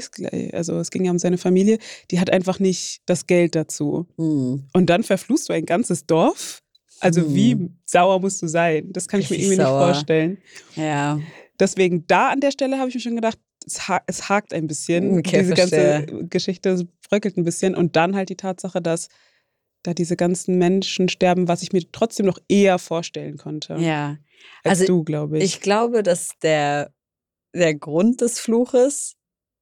also 0.54 0.78
es 0.80 0.90
ging 0.92 1.04
ja 1.04 1.12
um 1.12 1.20
seine 1.20 1.38
Familie, 1.38 1.80
die 2.12 2.20
hat 2.20 2.30
einfach 2.30 2.60
nicht 2.60 3.02
das 3.08 3.28
Geld 3.28 3.56
dazu. 3.56 4.08
Hm. 4.18 4.64
Und 4.72 4.90
dann 4.90 5.04
verfluchst 5.04 5.50
du 5.50 5.54
ein 5.54 5.66
ganzes 5.66 6.06
Dorf? 6.06 6.61
Also 7.02 7.22
Hm. 7.22 7.36
wie 7.36 7.70
sauer 7.86 8.20
musst 8.20 8.42
du 8.42 8.48
sein? 8.48 8.92
Das 8.94 9.08
kann 9.08 9.20
ich 9.20 9.30
mir 9.30 9.38
irgendwie 9.38 9.56
sauer. 9.56 9.80
nicht 9.88 9.96
vorstellen. 9.96 10.38
Ja. 10.76 11.20
Deswegen 11.60 12.06
da 12.08 12.30
an 12.30 12.40
der 12.40 12.52
Stelle 12.52 12.78
habe 12.80 12.90
ich 12.90 12.96
mir 12.96 13.02
schon 13.02 13.16
gedacht, 13.16 13.38
es, 13.66 13.88
ha 13.88 14.02
es 14.08 14.30
hakt 14.30 14.54
ein 14.54 14.68
bisschen. 14.68 15.20
Okay, 15.20 15.40
Diese 15.42 15.54
ganze 15.54 15.76
verstehe. 15.76 16.28
Geschichte 16.28 16.88
bröckelt 17.10 17.38
ein 17.38 17.44
bisschen. 17.44 17.76
Und 17.76 17.96
dann 17.96 18.16
halt 18.16 18.30
die 18.30 18.36
Tatsache, 18.38 18.82
dass 18.82 19.08
da 19.84 19.94
diese 19.94 20.16
ganzen 20.16 20.58
Menschen 20.58 21.10
sterben, 21.10 21.48
was 21.48 21.62
ich 21.64 21.72
mir 21.74 21.82
trotzdem 21.92 22.26
noch 22.28 22.40
eher 22.48 22.78
vorstellen 22.80 23.38
konnte. 23.38 23.76
Ja. 23.80 24.18
Als 24.64 24.80
Also 24.82 24.86
du, 24.86 25.04
glaube 25.04 25.38
ich. 25.40 25.44
Ich 25.44 25.62
glaube, 25.62 26.02
dass 26.04 26.30
der, 26.42 26.92
der 27.56 27.76
Grund 27.76 28.22
des 28.22 28.40
Fluches, 28.40 29.16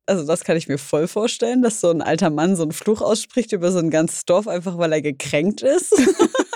also 0.05 0.25
das 0.25 0.43
kann 0.43 0.57
ich 0.57 0.67
mir 0.67 0.77
voll 0.77 1.07
vorstellen, 1.07 1.61
dass 1.61 1.79
so 1.81 1.89
ein 1.89 2.01
alter 2.01 2.29
Mann 2.29 2.55
so 2.55 2.63
einen 2.63 2.71
Fluch 2.71 3.01
ausspricht 3.01 3.51
über 3.53 3.71
so 3.71 3.79
ein 3.79 3.89
ganzes 3.89 4.25
Dorf, 4.25 4.47
einfach 4.47 4.77
weil 4.77 4.91
er 4.93 5.01
gekränkt 5.01 5.61
ist. 5.61 5.93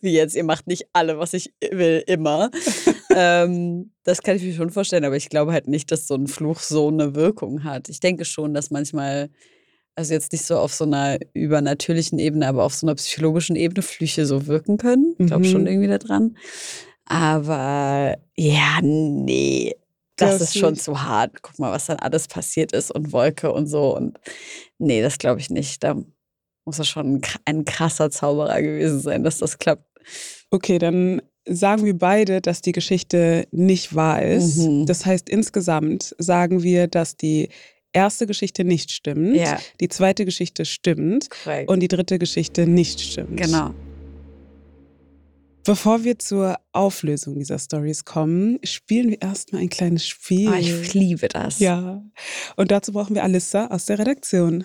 Wie 0.00 0.12
jetzt, 0.12 0.36
ihr 0.36 0.44
macht 0.44 0.66
nicht 0.66 0.86
alle, 0.92 1.18
was 1.18 1.34
ich 1.34 1.52
will, 1.72 2.02
immer. 2.06 2.50
ähm, 3.14 3.92
das 4.04 4.22
kann 4.22 4.36
ich 4.36 4.42
mir 4.42 4.54
schon 4.54 4.70
vorstellen, 4.70 5.04
aber 5.04 5.16
ich 5.16 5.28
glaube 5.28 5.52
halt 5.52 5.66
nicht, 5.68 5.90
dass 5.90 6.06
so 6.06 6.14
ein 6.14 6.26
Fluch 6.28 6.60
so 6.60 6.88
eine 6.88 7.14
Wirkung 7.14 7.64
hat. 7.64 7.88
Ich 7.88 8.00
denke 8.00 8.24
schon, 8.24 8.54
dass 8.54 8.70
manchmal, 8.70 9.30
also 9.96 10.14
jetzt 10.14 10.32
nicht 10.32 10.44
so 10.44 10.58
auf 10.58 10.72
so 10.72 10.84
einer 10.84 11.18
übernatürlichen 11.34 12.18
Ebene, 12.18 12.46
aber 12.46 12.64
auf 12.64 12.74
so 12.74 12.86
einer 12.86 12.94
psychologischen 12.94 13.56
Ebene 13.56 13.82
Flüche 13.82 14.26
so 14.26 14.46
wirken 14.46 14.76
können. 14.76 15.14
Ich 15.18 15.26
glaube 15.26 15.44
Mhm. 15.46 15.50
schon 15.50 15.66
irgendwie 15.66 15.88
daran. 15.98 16.36
Aber 17.06 18.16
ja, 18.36 18.78
nee. 18.82 19.74
Das 20.16 20.36
Glaubst 20.36 20.54
ist 20.54 20.58
schon 20.58 20.72
nicht? 20.72 20.82
zu 20.82 21.02
hart. 21.02 21.42
Guck 21.42 21.58
mal, 21.58 21.72
was 21.72 21.86
dann 21.86 21.98
alles 21.98 22.26
passiert 22.28 22.72
ist 22.72 22.90
und 22.90 23.12
Wolke 23.12 23.52
und 23.52 23.66
so. 23.68 23.96
Und 23.96 24.18
nee, 24.78 25.00
das 25.00 25.18
glaube 25.18 25.40
ich 25.40 25.48
nicht. 25.48 25.82
Da 25.84 25.96
muss 26.68 26.78
er 26.78 26.84
schon 26.84 27.14
ein 27.14 27.20
kr- 27.22 27.40
ein 27.46 27.64
krasser 27.64 28.10
Zauberer 28.10 28.60
gewesen 28.62 29.00
sein, 29.00 29.24
dass 29.24 29.38
das 29.38 29.58
klappt. 29.58 29.84
okay, 30.50 30.78
dann 30.78 31.22
sagen 31.48 31.84
wir 31.86 31.96
beide, 31.96 32.40
dass 32.42 32.60
die 32.60 32.72
Geschichte 32.72 33.46
nicht 33.52 33.94
wahr 33.94 34.22
ist. 34.22 34.58
Mhm. 34.58 34.84
Das 34.86 35.06
heißt, 35.06 35.28
insgesamt 35.30 36.14
sagen 36.18 36.62
wir, 36.62 36.86
dass 36.88 37.16
die 37.16 37.48
erste 37.94 38.26
Geschichte 38.26 38.64
nicht 38.64 38.90
stimmt, 38.92 39.34
Ja, 39.34 39.58
die 39.80 39.88
zweite 39.88 40.26
Geschichte 40.26 40.66
stimmt 40.66 41.30
korrekt. 41.30 41.70
und 41.70 41.80
die 41.80 41.88
dritte 41.88 42.18
Geschichte 42.18 42.66
nicht 42.66 43.00
stimmt. 43.00 43.38
genau. 43.40 43.70
Bevor 45.64 46.04
wir 46.04 46.18
zur 46.18 46.56
Auflösung 46.72 47.38
dieser 47.38 47.58
Stories 47.58 48.04
kommen, 48.04 48.58
spielen 48.62 49.10
wir 49.10 49.20
erstmal 49.20 49.60
ein 49.62 49.68
kleines 49.68 50.06
Spiel. 50.06 50.48
Ah, 50.48 50.58
ich 50.58 50.94
liebe 50.94 51.28
das. 51.28 51.58
ja. 51.58 52.02
Und 52.56 52.70
dazu 52.70 52.92
brauchen 52.92 53.14
wir 53.14 53.22
Alissa 53.22 53.66
aus 53.66 53.84
der 53.86 53.98
Redaktion. 53.98 54.64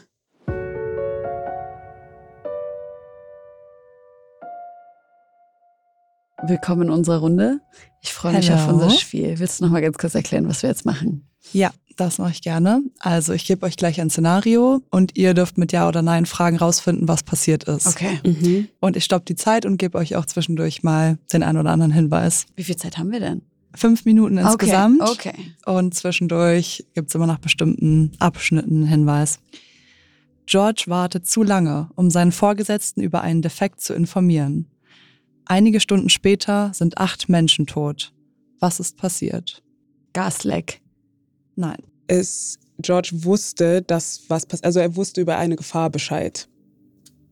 Willkommen 6.45 6.83
in 6.83 6.89
unserer 6.89 7.19
Runde. 7.19 7.61
Ich 8.01 8.11
freue 8.11 8.33
mich 8.33 8.51
auf 8.51 8.67
unser 8.67 8.89
Spiel. 8.89 9.39
Willst 9.39 9.59
du 9.59 9.63
noch 9.63 9.71
mal 9.71 9.81
ganz 9.81 9.97
kurz 9.97 10.13
erklären, 10.13 10.45
was 10.49 10.61
wir 10.61 10.69
jetzt 10.69 10.85
machen? 10.85 11.25
Ja, 11.53 11.71
das 11.95 12.17
mache 12.17 12.31
ich 12.31 12.41
gerne. 12.41 12.81
Also 12.99 13.31
ich 13.31 13.45
gebe 13.45 13.65
euch 13.65 13.77
gleich 13.77 14.01
ein 14.01 14.09
Szenario 14.09 14.81
und 14.89 15.17
ihr 15.17 15.33
dürft 15.33 15.57
mit 15.57 15.71
Ja 15.71 15.87
oder 15.87 16.01
Nein 16.01 16.25
Fragen 16.25 16.57
rausfinden, 16.57 17.07
was 17.07 17.23
passiert 17.23 17.63
ist. 17.63 17.87
Okay. 17.87 18.19
Mhm. 18.25 18.67
Und 18.81 18.97
ich 18.97 19.05
stoppe 19.05 19.23
die 19.23 19.35
Zeit 19.35 19.65
und 19.65 19.77
gebe 19.77 19.97
euch 19.97 20.17
auch 20.17 20.25
zwischendurch 20.25 20.83
mal 20.83 21.17
den 21.31 21.43
einen 21.43 21.59
oder 21.59 21.71
anderen 21.71 21.93
Hinweis. 21.93 22.45
Wie 22.57 22.65
viel 22.65 22.75
Zeit 22.75 22.97
haben 22.97 23.13
wir 23.13 23.21
denn? 23.21 23.41
Fünf 23.73 24.03
Minuten 24.03 24.37
insgesamt. 24.37 25.01
Okay. 25.01 25.31
okay. 25.33 25.51
Und 25.65 25.93
zwischendurch 25.93 26.85
gibt's 26.93 27.15
immer 27.15 27.25
nach 27.25 27.39
bestimmten 27.39 28.11
Abschnitten 28.19 28.77
einen 28.81 28.87
Hinweis. 28.87 29.39
George 30.45 30.83
wartet 30.87 31.25
zu 31.25 31.41
lange, 31.41 31.89
um 31.95 32.09
seinen 32.09 32.33
Vorgesetzten 32.33 33.01
über 33.01 33.21
einen 33.21 33.41
Defekt 33.41 33.79
zu 33.79 33.93
informieren. 33.93 34.67
Einige 35.45 35.79
Stunden 35.79 36.09
später 36.09 36.71
sind 36.73 36.97
acht 36.97 37.29
Menschen 37.29 37.67
tot. 37.67 38.13
Was 38.59 38.79
ist 38.79 38.97
passiert? 38.97 39.61
Gasleck. 40.13 40.81
Nein. 41.55 41.77
Es, 42.07 42.57
George 42.79 43.09
wusste, 43.13 43.81
dass 43.81 44.23
was 44.29 44.45
passiert. 44.45 44.65
Also 44.65 44.79
er 44.79 44.95
wusste 44.95 45.21
über 45.21 45.37
eine 45.37 45.55
Gefahr 45.55 45.89
Bescheid. 45.89 46.47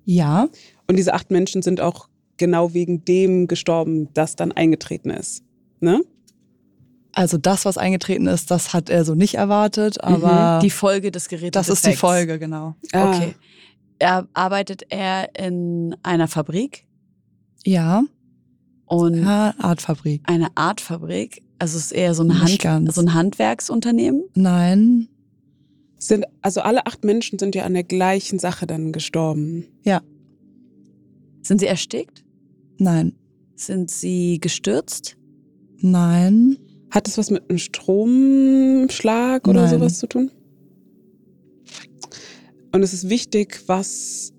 Ja, 0.04 0.50
Und 0.88 0.97
diese 0.97 1.13
acht 1.13 1.32
Menschen 1.32 1.62
sind 1.62 1.80
auch 1.80 2.08
genau 2.38 2.74
wegen 2.74 3.06
dem 3.06 3.47
gestorben, 3.47 4.10
das 4.13 4.36
dann 4.36 4.52
eingetreten 4.52 5.10
ist. 5.12 5.43
Ne? 5.80 6.02
also 7.13 7.38
das, 7.38 7.65
was 7.65 7.78
eingetreten 7.78 8.26
ist, 8.28 8.52
das 8.52 8.74
hat 8.74 8.89
er 8.89 9.04
so 9.04 9.15
nicht 9.15 9.36
erwartet, 9.36 10.02
aber 10.02 10.60
Die 10.63 10.69
Folge 10.69 11.12
des 11.12 11.28
Gerätes. 11.28 11.52
das 11.52 11.67
ist 11.69 11.86
die 11.86 11.95
Folge, 11.97 12.39
genau. 12.39 12.76
Ah, 12.93 13.10
Okay. 13.10 13.36
Er, 14.00 14.28
arbeitet 14.34 14.84
er 14.89 15.30
in 15.38 15.95
einer 16.02 16.28
Fabrik 16.28 16.86
Ja, 17.65 18.04
und 18.86 19.21
ja 19.24 19.54
Artfabrik. 19.60 20.21
eine 20.26 20.47
Art 20.56 20.82
Fabrik. 20.82 21.41
Also 21.60 21.78
es 21.78 21.86
ist 21.86 21.91
eher 21.91 22.13
so 22.15 22.24
ein, 22.24 22.39
Hand, 22.41 22.93
so 22.93 23.02
ein 23.02 23.13
Handwerksunternehmen. 23.13 24.24
Nein, 24.36 25.08
Sind, 25.97 26.26
also 26.41 26.62
alle 26.62 26.86
acht 26.88 27.04
Menschen 27.04 27.38
sind 27.38 27.54
ja 27.56 27.63
an 27.65 27.74
der 27.74 27.84
gleichen 27.84 28.39
Sache 28.39 28.65
dann 28.67 28.91
gestorben. 28.91 29.67
Sind 31.43 31.60
sie 31.60 31.65
erstickt? 31.67 32.24
nein, 32.78 33.13
Sind 33.56 33.89
sie 33.91 34.39
gestürzt? 34.39 35.17
nein, 35.80 36.58
Hat 36.89 37.08
es 37.08 37.17
was 37.17 37.30
mit 37.32 37.47
einem 37.50 37.58
Stromschlag 37.60 39.47
oder 39.47 39.62
Nein. 39.62 39.69
sowas 39.71 39.97
zu 40.00 40.08
tun? 40.08 40.32
Und 42.74 42.84
es 42.84 42.93
ist 42.93 43.10
wichtig, 43.10 43.62
was 43.67 44.34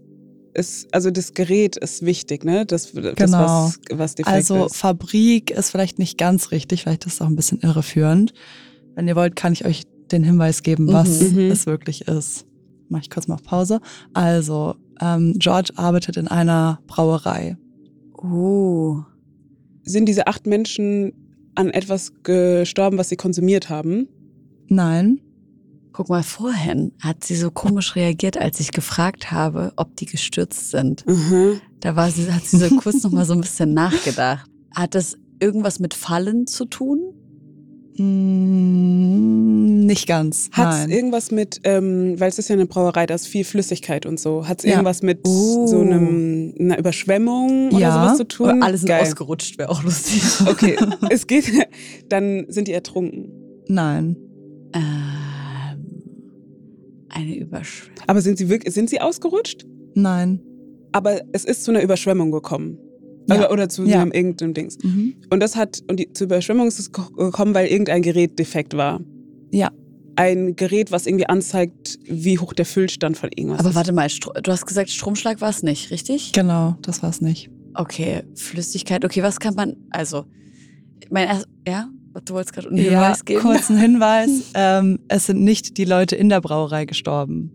ist, 0.55 0.93
also 0.95 1.11
das 1.11 1.35
Gerät 1.35 1.77
ist 1.77 2.05
wichtig, 2.05 2.45
ne? 2.45 2.67
Das, 2.67 2.93
das 2.93 3.15
Genau. 3.17 3.39
was, 3.39 3.79
was 3.91 4.15
defekt 4.15 4.35
Also 4.35 4.67
ist. 4.67 4.77
Fabrik 4.77 5.51
ist 5.51 5.71
vielleicht 5.71 5.99
nicht 5.99 6.19
ganz 6.19 6.51
richtig, 6.51 6.83
vielleicht 6.83 7.07
ist 7.07 7.15
es 7.15 7.21
auch 7.23 7.27
ein 7.27 7.37
bisschen 7.37 7.61
irreführend. 7.61 8.33
Wenn 8.95 9.09
ihr 9.09 9.17
wollt, 9.17 9.37
kann 9.37 9.53
ich 9.53 9.65
euch 9.65 9.83
den 10.11 10.23
Hinweis 10.25 10.63
geben, 10.63 10.89
was 10.93 11.21
Mhm. 11.33 11.51
es 11.51 11.67
wirklich 11.67 12.03
ist. 12.09 12.45
Mach 12.89 13.01
ich 13.01 13.09
kurz 13.11 13.27
mal 13.29 13.37
auf 13.37 13.43
Pause. 13.43 13.81
Also, 14.13 14.75
ähm, 15.01 15.35
George 15.39 15.71
arbeitet 15.77 16.17
in 16.19 16.29
einer 16.29 16.81
Brauerei. 16.87 17.57
Uh. 18.23 19.03
Sind 19.85 20.07
diese 20.07 20.27
acht 20.27 20.47
Menschen 20.47 21.13
an 21.55 21.71
etwas 21.71 22.13
gestorben, 22.23 22.99
was 22.99 23.09
sie 23.09 23.17
konsumiert 23.17 23.69
haben? 23.71 24.09
Nein. 24.69 25.21
Guck 25.93 26.09
mal, 26.09 26.23
vorhin 26.23 26.93
hat 27.01 27.23
sie 27.23 27.37
so 27.37 27.51
komisch 27.51 27.97
reagiert, 27.97 28.39
als 28.39 28.61
ich 28.61 28.73
gefragt 28.73 29.31
habe, 29.31 29.73
ob 29.77 29.95
die 29.97 30.07
gestürzt 30.07 30.71
sind. 30.71 31.07
Mhm. 31.07 31.61
Da 31.81 31.97
war 31.97 32.11
sie, 32.11 32.33
hat 32.33 32.45
sie 32.45 32.57
so 32.57 32.75
kurz 32.77 33.03
noch 33.03 33.11
mal 33.13 33.27
so 33.27 33.35
ein 33.35 33.41
bisschen 33.43 33.75
nachgedacht. 33.75 34.49
Hat 34.75 34.95
das 34.95 35.19
irgendwas 35.39 35.81
mit 35.81 35.93
Fallen 35.93 36.47
zu 36.47 36.65
tun? 36.65 37.01
Mm, 38.53 39.85
nicht 39.87 40.07
ganz. 40.07 40.49
Hat 40.53 40.73
es 40.75 40.87
irgendwas 40.89 41.31
mit, 41.31 41.61
ähm, 41.65 42.19
weil 42.19 42.29
es 42.31 42.39
ist 42.39 42.49
ja 42.49 42.55
eine 42.55 42.65
Brauerei, 42.67 43.05
da 43.07 43.15
ist 43.15 43.27
viel 43.27 43.45
Flüssigkeit 43.45 44.07
und 44.07 44.19
so. 44.19 44.49
Hat 44.49 44.61
es 44.61 44.65
Ja. 44.65 44.73
irgendwas 44.73 45.03
mit 45.03 45.21
Oh. 45.27 45.67
so 45.67 45.81
einem, 45.81 46.55
einer 46.59 46.79
Überschwemmung 46.79 47.69
oder 47.71 47.79
Ja. 47.81 47.93
sowas 47.93 48.17
zu 48.17 48.25
tun? 48.29 48.47
Oder 48.57 48.63
alle 48.63 48.79
sind 48.79 48.89
Geil. 48.89 49.03
ausgerutscht, 49.03 49.59
wäre 49.59 49.69
auch 49.69 49.83
lustig. 49.83 50.23
Okay, 50.47 50.77
es 51.11 51.27
geht, 51.27 51.45
dann 52.09 52.47
sind 52.49 52.69
die 52.69 52.73
ertrunken. 52.73 53.29
Nein. 53.69 54.17
Ähm, 54.73 54.83
eine 57.13 57.37
Überschwemmung. 57.37 57.99
Aber 58.07 58.21
sind 58.21 58.39
sie 58.39 58.49
wirklich, 58.49 58.75
sind 58.75 58.91
sie 58.91 59.01
ausgerutscht? 59.01 59.65
Nein. 59.95 60.41
Aber 60.93 61.21
es 61.33 61.45
ist 61.45 61.65
zu 61.65 61.71
einer 61.71 61.83
Überschwemmung 61.83 62.31
gekommen. 62.31 62.79
Ja. 63.29 63.37
Oder, 63.37 63.53
oder 63.53 63.69
zu 63.69 63.85
Ja. 63.85 64.03
einem 64.03 64.11
irgendeinem 64.13 64.53
Dings. 64.55 64.77
Mhm. 64.83 65.15
Und 65.31 65.41
das 65.41 65.55
hat, 65.57 65.81
und 65.89 66.01
die, 66.01 66.13
zur 66.13 66.25
Überschwemmung 66.27 66.67
ist 66.69 66.79
es 66.81 66.91
ko- 66.93 67.11
gekommen, 67.13 67.55
weil 67.55 67.69
irgendein 67.69 68.03
Gerät 68.03 68.39
defekt 68.39 68.75
war. 68.77 69.01
Ja. 69.53 69.71
Ein 70.17 70.57
Gerät, 70.57 70.91
was 70.93 71.07
irgendwie 71.07 71.27
anzeigt, 71.27 71.99
wie 72.05 72.39
hoch 72.39 72.53
der 72.53 72.67
Füllstand 72.67 73.17
von 73.17 73.31
irgendwas 73.35 73.61
Aber 73.61 73.71
ist. 73.71 73.75
warte 73.77 73.93
mal, 73.93 74.11
Stro 74.11 74.33
du 74.43 74.51
hast 74.53 74.67
gesagt, 74.67 74.91
Stromschlag 74.91 75.41
war 75.41 75.49
es 75.51 75.63
nicht, 75.63 75.91
richtig? 75.91 76.33
Genau, 76.33 76.77
das 76.83 77.03
war's 77.03 77.21
nicht. 77.23 77.49
Okay, 77.75 78.23
Flüssigkeit. 78.35 79.05
Okay, 79.05 79.23
was 79.23 79.41
kann 79.41 79.55
man, 79.55 79.77
also, 79.91 80.25
mein 81.11 81.29
erst, 81.29 81.47
ja, 81.67 81.89
du 82.25 82.35
wolltest 82.35 82.55
gerade 82.55 82.69
einen 82.69 82.77
Ja, 82.79 82.83
Hinweis 82.85 83.25
geben? 83.25 83.41
kurzen 83.41 83.77
Hinweis. 83.77 84.51
ähm, 84.55 84.99
es 85.09 85.27
sind 85.27 85.43
nicht 85.43 85.77
die 85.79 85.85
Leute 85.85 86.17
in 86.17 86.29
der 86.29 86.41
Brauerei 86.41 86.85
gestorben. 86.85 87.51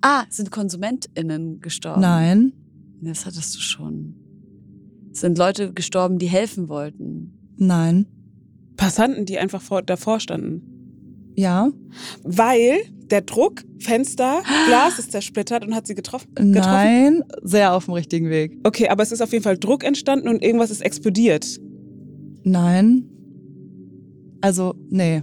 Ah, 0.00 0.24
sind 0.30 0.50
KonsumentInnen 0.50 1.60
gestorben? 1.60 2.00
Nein. 2.00 2.52
Das 3.00 3.26
hattest 3.26 3.54
du 3.54 3.60
schon. 3.60 4.14
Sind 5.12 5.36
Leute 5.38 5.72
gestorben, 5.72 6.18
die 6.18 6.26
helfen 6.26 6.68
wollten? 6.68 7.52
Nein. 7.56 8.06
Passanten, 8.76 9.26
die 9.26 9.38
einfach 9.38 9.60
vor, 9.62 9.82
davor 9.82 10.20
standen. 10.20 10.62
Ja. 11.36 11.70
Weil 12.22 12.78
der 13.10 13.20
Druck, 13.22 13.62
Fenster, 13.78 14.42
Glas 14.66 14.98
ist 14.98 15.12
zersplittert 15.12 15.64
und 15.66 15.74
hat 15.74 15.86
sie 15.86 15.94
getroffen. 15.94 16.34
getroffen. 16.34 16.52
Nein. 16.52 17.22
Sehr 17.42 17.74
auf 17.74 17.84
dem 17.84 17.94
richtigen 17.94 18.30
Weg. 18.30 18.58
Okay, 18.64 18.88
aber 18.88 19.02
es 19.02 19.12
ist 19.12 19.20
auf 19.20 19.32
jeden 19.32 19.44
Fall 19.44 19.58
Druck 19.58 19.84
entstanden 19.84 20.28
und 20.28 20.42
irgendwas 20.42 20.70
ist 20.70 20.80
explodiert. 20.80 21.58
Nein. 22.42 23.08
Also, 24.44 24.74
nee. 24.90 25.22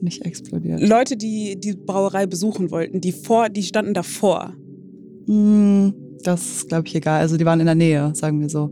Nicht 0.00 0.24
explodiert. 0.24 0.80
Leute, 0.80 1.16
die 1.16 1.58
die 1.58 1.72
Brauerei 1.72 2.26
besuchen 2.26 2.70
wollten, 2.70 3.00
die 3.00 3.10
vor, 3.10 3.48
die 3.48 3.64
standen 3.64 3.92
davor. 3.92 4.54
Hm, 5.26 5.92
das 6.22 6.46
ist, 6.46 6.68
glaube 6.68 6.86
ich, 6.86 6.94
egal. 6.94 7.20
Also, 7.20 7.36
die 7.36 7.44
waren 7.44 7.58
in 7.58 7.66
der 7.66 7.74
Nähe, 7.74 8.14
sagen 8.14 8.40
wir 8.40 8.48
so. 8.48 8.70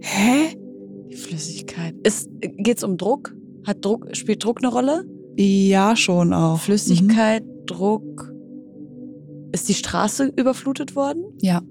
Hä? 0.00 0.56
Die 1.12 1.14
Flüssigkeit. 1.14 1.94
Ist, 2.02 2.28
geht's 2.40 2.82
um 2.82 2.96
Druck? 2.96 3.36
Hat 3.64 3.84
Druck, 3.84 4.08
spielt 4.16 4.42
Druck 4.42 4.58
eine 4.64 4.72
Rolle? 4.72 5.04
Ja, 5.36 5.94
schon 5.94 6.32
auch. 6.32 6.58
Flüssigkeit, 6.58 7.44
Druck. 7.66 8.32
Ist 9.52 9.68
die 9.68 9.74
Straße 9.74 10.32
überflutet 10.34 10.96
worden? 10.96 11.22
Mhm. 11.22 11.38
Ja. 11.40 11.62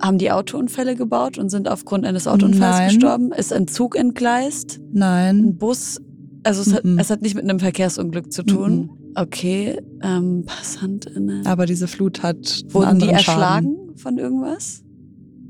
Haben 0.00 0.18
die 0.18 0.30
Autounfälle 0.30 0.94
gebaut 0.96 1.38
und 1.38 1.48
sind 1.50 1.68
aufgrund 1.68 2.06
eines 2.06 2.26
Autounfalls 2.26 2.78
Nein. 2.78 2.88
gestorben? 2.88 3.32
Ist 3.32 3.52
ein 3.52 3.66
Zug 3.66 3.96
entgleist? 3.96 4.80
Nein. 4.92 5.38
Ein 5.38 5.56
Bus? 5.58 6.00
Also 6.44 6.62
es, 6.62 6.72
hat, 6.72 6.84
Mhm. 6.84 6.98
es 6.98 7.10
hat 7.10 7.20
nicht 7.22 7.34
mit 7.34 7.44
einem 7.44 7.58
Verkehrsunglück 7.58 8.32
zu 8.32 8.42
tun. 8.44 8.90
Okay, 9.16 9.80
ähm, 10.02 10.44
PassantInnen. 10.46 11.44
Aber 11.46 11.66
diese 11.66 11.88
Flut 11.88 12.22
hat 12.22 12.62
Wurden 12.68 13.00
die 13.00 13.08
erschlagen 13.08 13.76
von 13.96 14.18
irgendwas? 14.18 14.76
Schaden. 14.76 14.88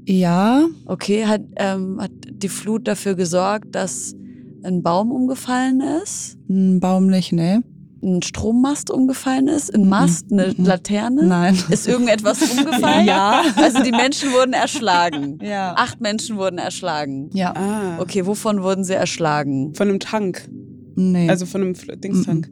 Ja. 0.06 0.66
Okay, 0.86 1.26
hat, 1.26 1.42
ähm, 1.56 2.00
hat 2.00 2.10
die 2.30 2.48
Flut 2.48 2.88
dafür 2.88 3.14
gesorgt, 3.14 3.74
dass 3.74 4.14
ein 4.62 4.82
Baum 4.82 5.10
umgefallen 5.12 5.82
ist? 6.02 6.38
Ein 6.48 6.80
Baum 6.80 7.08
nicht, 7.08 7.32
nee. 7.32 7.58
Ein 8.02 8.22
Strommast 8.22 8.90
umgefallen 8.90 9.48
ist? 9.48 9.74
Ein 9.74 9.82
Mhm. 9.82 9.88
Mast? 9.88 10.26
Eine 10.30 10.54
Mhm. 10.56 10.64
Laterne? 10.64 11.24
Nein. 11.26 11.58
Ist 11.68 11.88
irgendetwas 11.88 12.40
umgefallen? 12.42 13.06
Ja. 13.06 13.42
Also 13.56 13.82
die 13.82 13.90
Menschen 13.90 14.32
wurden 14.32 14.52
erschlagen. 14.52 15.38
Ja. 15.42 15.74
Acht 15.76 16.00
Menschen 16.00 16.36
wurden 16.36 16.58
erschlagen. 16.58 17.30
Ja. 17.32 17.54
Ah. 17.56 17.98
Okay, 18.00 18.24
wovon 18.26 18.62
wurden 18.62 18.84
sie 18.84 18.94
erschlagen? 18.94 19.74
Von 19.74 19.88
einem 19.88 19.98
Tank. 20.00 20.48
Nee. 20.94 21.28
Also 21.28 21.44
von 21.46 21.60
einem 21.62 21.72
Fl- 21.74 21.96
Dingstank. 21.96 22.48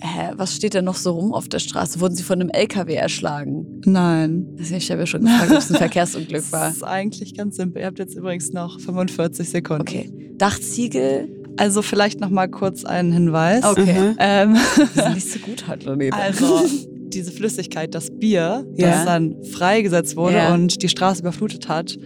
Hä, 0.00 0.30
was 0.36 0.54
steht 0.54 0.74
denn 0.74 0.84
noch 0.84 0.94
so 0.94 1.10
rum 1.12 1.34
auf 1.34 1.48
der 1.48 1.58
Straße? 1.58 2.00
Wurden 2.00 2.14
sie 2.14 2.22
von 2.22 2.40
einem 2.40 2.50
LKW 2.50 2.94
erschlagen? 2.94 3.80
Nein. 3.84 4.46
Ich 4.58 4.90
habe 4.90 5.00
ja 5.00 5.06
schon 5.06 5.22
gefragt, 5.22 5.50
ob 5.50 5.58
es 5.58 5.70
ein 5.72 5.76
Verkehrsunglück 5.78 6.42
Das 6.42 6.52
war. 6.52 6.70
ist 6.70 6.84
eigentlich 6.84 7.34
ganz 7.36 7.56
simpel. 7.56 7.80
Ihr 7.82 7.86
habt 7.86 7.98
jetzt 7.98 8.14
übrigens 8.16 8.52
noch 8.52 8.78
45 8.78 9.48
Sekunden. 9.50 9.82
Okay. 9.82 10.32
Dachziegel? 10.38 11.37
Also 11.58 11.82
vielleicht 11.82 12.20
noch 12.20 12.30
mal 12.30 12.48
kurz 12.48 12.84
einen 12.84 13.12
Hinweis. 13.12 13.64
Okay. 13.64 13.90
Aha. 13.90 14.14
Ähm, 14.18 14.56
Das 14.94 15.08
ist 15.08 15.14
nicht 15.14 15.32
so 15.32 15.38
gut 15.40 15.68
heute, 15.68 15.96
also 16.12 16.60
diese 17.12 17.32
Flüssigkeit, 17.32 17.94
das 17.94 18.10
Bier, 18.10 18.66
Ja. 18.76 18.90
das 18.90 19.04
dann 19.04 19.34
freigesetzt 19.44 20.16
wurde 20.16 20.36
Ja. 20.36 20.54
und 20.54 20.82
die 20.82 20.88
Straße 20.88 21.20
überflutet 21.22 21.68
hat, 21.68 21.98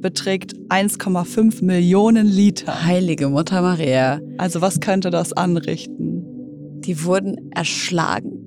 beträgt 0.00 0.54
1,5 0.68 1.64
Millionen 1.64 2.26
Liter. 2.26 2.84
Heilige 2.84 3.28
Mutter 3.28 3.60
Maria. 3.62 4.20
Also 4.38 4.60
was 4.60 4.80
könnte 4.80 5.10
das 5.10 5.32
anrichten? 5.32 6.22
Die 6.80 7.04
wurden 7.04 7.50
erschlagen. 7.52 8.42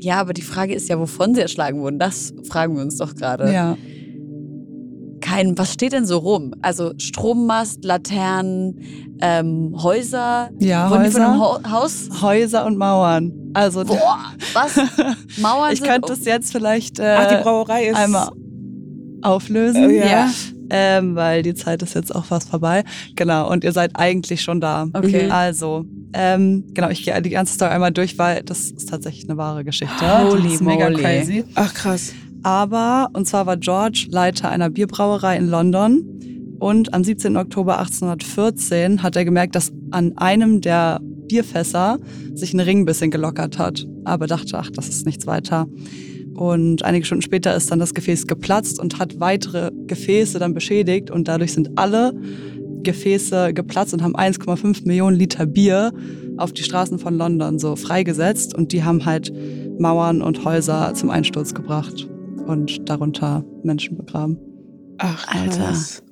Ja, 0.00 0.20
aber 0.20 0.32
die 0.32 0.42
Frage 0.42 0.74
ist 0.74 0.88
ja, 0.88 0.98
wovon 0.98 1.34
sie 1.34 1.40
erschlagen 1.40 1.80
wurden. 1.80 1.98
Das 1.98 2.32
fragen 2.48 2.76
wir 2.76 2.82
uns 2.82 2.98
doch 2.98 3.14
gerade. 3.14 3.52
Ja. 3.52 3.76
Kein, 5.28 5.58
was 5.58 5.74
steht 5.74 5.92
denn 5.92 6.06
so 6.06 6.18
rum? 6.18 6.54
Also 6.62 6.92
Strommast, 6.96 7.84
Laternen, 7.84 8.80
ähm, 9.20 9.74
Häuser. 9.76 10.48
Ja, 10.58 10.90
Wurden 10.90 11.04
die 11.04 11.10
von 11.10 11.22
einem 11.22 11.40
Häuser, 11.40 11.70
Haus? 11.70 12.08
Häuser 12.22 12.64
und 12.66 12.78
Mauern. 12.78 13.32
Also 13.52 13.84
Boah, 13.84 14.32
was? 14.54 14.76
Mauern 15.38 15.72
ich 15.72 15.80
sind 15.80 15.88
könnte 15.88 16.12
es 16.14 16.24
jetzt 16.24 16.52
vielleicht 16.52 16.98
äh, 16.98 17.16
Ach, 17.18 17.28
die 17.28 17.42
Brauerei 17.42 17.86
ist. 17.88 17.96
einmal 17.96 18.30
auflösen. 19.22 19.90
Äh, 19.90 19.98
ja. 19.98 20.06
Ja. 20.06 20.30
Ähm, 20.70 21.14
weil 21.14 21.42
die 21.42 21.54
Zeit 21.54 21.82
ist 21.82 21.94
jetzt 21.94 22.14
auch 22.14 22.26
fast 22.26 22.50
vorbei. 22.50 22.84
Genau, 23.16 23.50
und 23.50 23.64
ihr 23.64 23.72
seid 23.72 23.92
eigentlich 23.94 24.42
schon 24.42 24.60
da. 24.60 24.86
Okay. 24.92 25.30
Also, 25.30 25.86
ähm, 26.12 26.64
genau, 26.74 26.90
ich 26.90 27.04
gehe 27.04 27.20
die 27.22 27.30
ganze 27.30 27.54
Story 27.54 27.70
einmal 27.70 27.90
durch, 27.92 28.18
weil 28.18 28.42
das 28.42 28.70
ist 28.70 28.88
tatsächlich 28.88 29.28
eine 29.28 29.38
wahre 29.38 29.64
Geschichte. 29.64 30.24
Holy 30.24 30.42
das 30.42 30.52
ist 30.54 30.60
mega 30.62 30.90
moly. 30.90 31.02
crazy. 31.02 31.44
Ach 31.54 31.72
krass. 31.72 32.12
Aber, 32.42 33.08
und 33.12 33.26
zwar 33.26 33.46
war 33.46 33.56
George 33.56 34.06
Leiter 34.10 34.50
einer 34.50 34.70
Bierbrauerei 34.70 35.36
in 35.36 35.48
London. 35.48 36.56
Und 36.58 36.92
am 36.92 37.04
17. 37.04 37.36
Oktober 37.36 37.78
1814 37.78 39.02
hat 39.02 39.16
er 39.16 39.24
gemerkt, 39.24 39.54
dass 39.54 39.72
an 39.90 40.16
einem 40.16 40.60
der 40.60 41.00
Bierfässer 41.02 41.98
sich 42.34 42.52
ein 42.52 42.60
Ring 42.60 42.80
ein 42.80 42.84
bisschen 42.84 43.10
gelockert 43.10 43.58
hat. 43.58 43.86
Aber 44.04 44.26
dachte, 44.26 44.58
ach, 44.58 44.70
das 44.70 44.88
ist 44.88 45.06
nichts 45.06 45.26
weiter. 45.26 45.66
Und 46.34 46.84
einige 46.84 47.04
Stunden 47.04 47.22
später 47.22 47.54
ist 47.54 47.70
dann 47.70 47.78
das 47.78 47.94
Gefäß 47.94 48.26
geplatzt 48.26 48.80
und 48.80 48.98
hat 48.98 49.20
weitere 49.20 49.70
Gefäße 49.86 50.38
dann 50.38 50.54
beschädigt. 50.54 51.10
Und 51.10 51.28
dadurch 51.28 51.52
sind 51.52 51.78
alle 51.78 52.12
Gefäße 52.82 53.52
geplatzt 53.54 53.92
und 53.92 54.02
haben 54.02 54.16
1,5 54.16 54.86
Millionen 54.86 55.16
Liter 55.16 55.46
Bier 55.46 55.92
auf 56.36 56.52
die 56.52 56.62
Straßen 56.62 56.98
von 56.98 57.16
London 57.16 57.58
so 57.58 57.76
freigesetzt. 57.76 58.54
Und 58.54 58.72
die 58.72 58.84
haben 58.84 59.04
halt 59.04 59.32
Mauern 59.78 60.22
und 60.22 60.44
Häuser 60.44 60.94
zum 60.94 61.10
Einsturz 61.10 61.54
gebracht 61.54 62.08
und 62.48 62.88
darunter 62.88 63.44
Menschen 63.62 63.96
begraben. 63.96 64.36
Ach 64.98 65.26
Alter. 65.28 65.56
krass. 65.58 66.02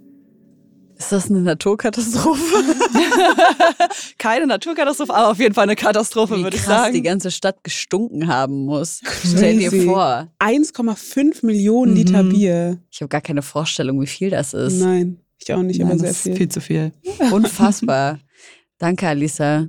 Ist 0.98 1.12
das 1.12 1.28
eine 1.30 1.40
Naturkatastrophe? 1.42 2.40
Keine 4.18 4.46
Naturkatastrophe, 4.46 5.12
aber 5.14 5.30
auf 5.30 5.38
jeden 5.38 5.54
Fall 5.54 5.64
eine 5.64 5.76
Katastrophe, 5.76 6.38
Wie 6.38 6.42
würde 6.44 6.56
ich 6.56 6.62
krass 6.62 6.84
sagen. 6.84 6.94
die 6.94 7.02
ganze 7.02 7.30
Stadt 7.30 7.62
gestunken 7.62 8.28
haben 8.28 8.64
muss. 8.64 9.00
Stell 9.24 9.58
dir 9.58 9.68
Crazy. 9.68 9.84
vor. 9.86 10.28
1,5 10.38 11.44
Millionen 11.44 11.94
Liter 11.96 12.22
Mhm. 12.22 12.28
Bier. 12.30 12.78
Ich 12.90 13.00
habe 13.02 13.08
gar 13.08 13.20
keine 13.20 13.42
Vorstellung, 13.42 14.00
wie 14.00 14.06
viel 14.06 14.30
das 14.30 14.54
ist. 14.54 14.80
Nein, 14.80 15.18
ich 15.38 15.52
auch 15.52 15.62
nicht, 15.62 15.80
Nein, 15.80 15.90
aber 15.90 15.98
sehr 15.98 16.08
das 16.08 16.16
ist 16.18 16.22
viel. 16.22 16.36
viel 16.36 16.48
zu 16.48 16.60
viel. 16.62 16.92
Unfassbar. 17.30 18.18
Danke, 18.78 19.06
Alisa. 19.08 19.68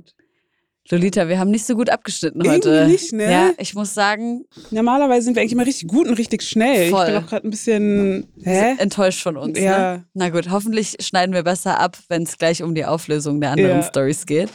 Lolita, 0.90 1.28
wir 1.28 1.38
haben 1.38 1.50
nicht 1.50 1.66
so 1.66 1.74
gut 1.74 1.90
abgeschnitten 1.90 2.48
heute. 2.48 2.70
Irgendwie 2.70 2.92
nicht, 2.92 3.12
ne? 3.12 3.30
Ja, 3.30 3.50
ich 3.58 3.74
muss 3.74 3.92
sagen, 3.94 4.44
Normalerweise 4.70 5.26
sind 5.26 5.34
wir 5.36 5.42
eigentlich 5.42 5.52
immer 5.52 5.66
richtig 5.66 5.88
gut 5.88 6.08
und 6.08 6.14
richtig 6.14 6.42
schnell. 6.42 6.90
Voll. 6.90 7.06
Ich 7.06 7.12
bin 7.14 7.22
auch 7.22 7.26
gerade 7.28 7.46
ein 7.46 7.50
bisschen. 7.50 8.26
Hä? 8.42 8.74
enttäuscht 8.78 9.22
von 9.22 9.36
uns. 9.36 9.58
Ne? 9.58 9.64
Ja. 9.64 10.02
Na 10.14 10.30
gut, 10.30 10.50
hoffentlich 10.50 10.96
schneiden 11.00 11.34
wir 11.34 11.42
besser 11.42 11.78
ab, 11.78 11.98
wenn 12.08 12.22
es 12.22 12.38
gleich 12.38 12.62
um 12.62 12.74
die 12.74 12.84
Auflösung 12.86 13.40
der 13.40 13.50
anderen 13.50 13.76
Ja. 13.80 13.82
Stories 13.82 14.24
geht. 14.26 14.48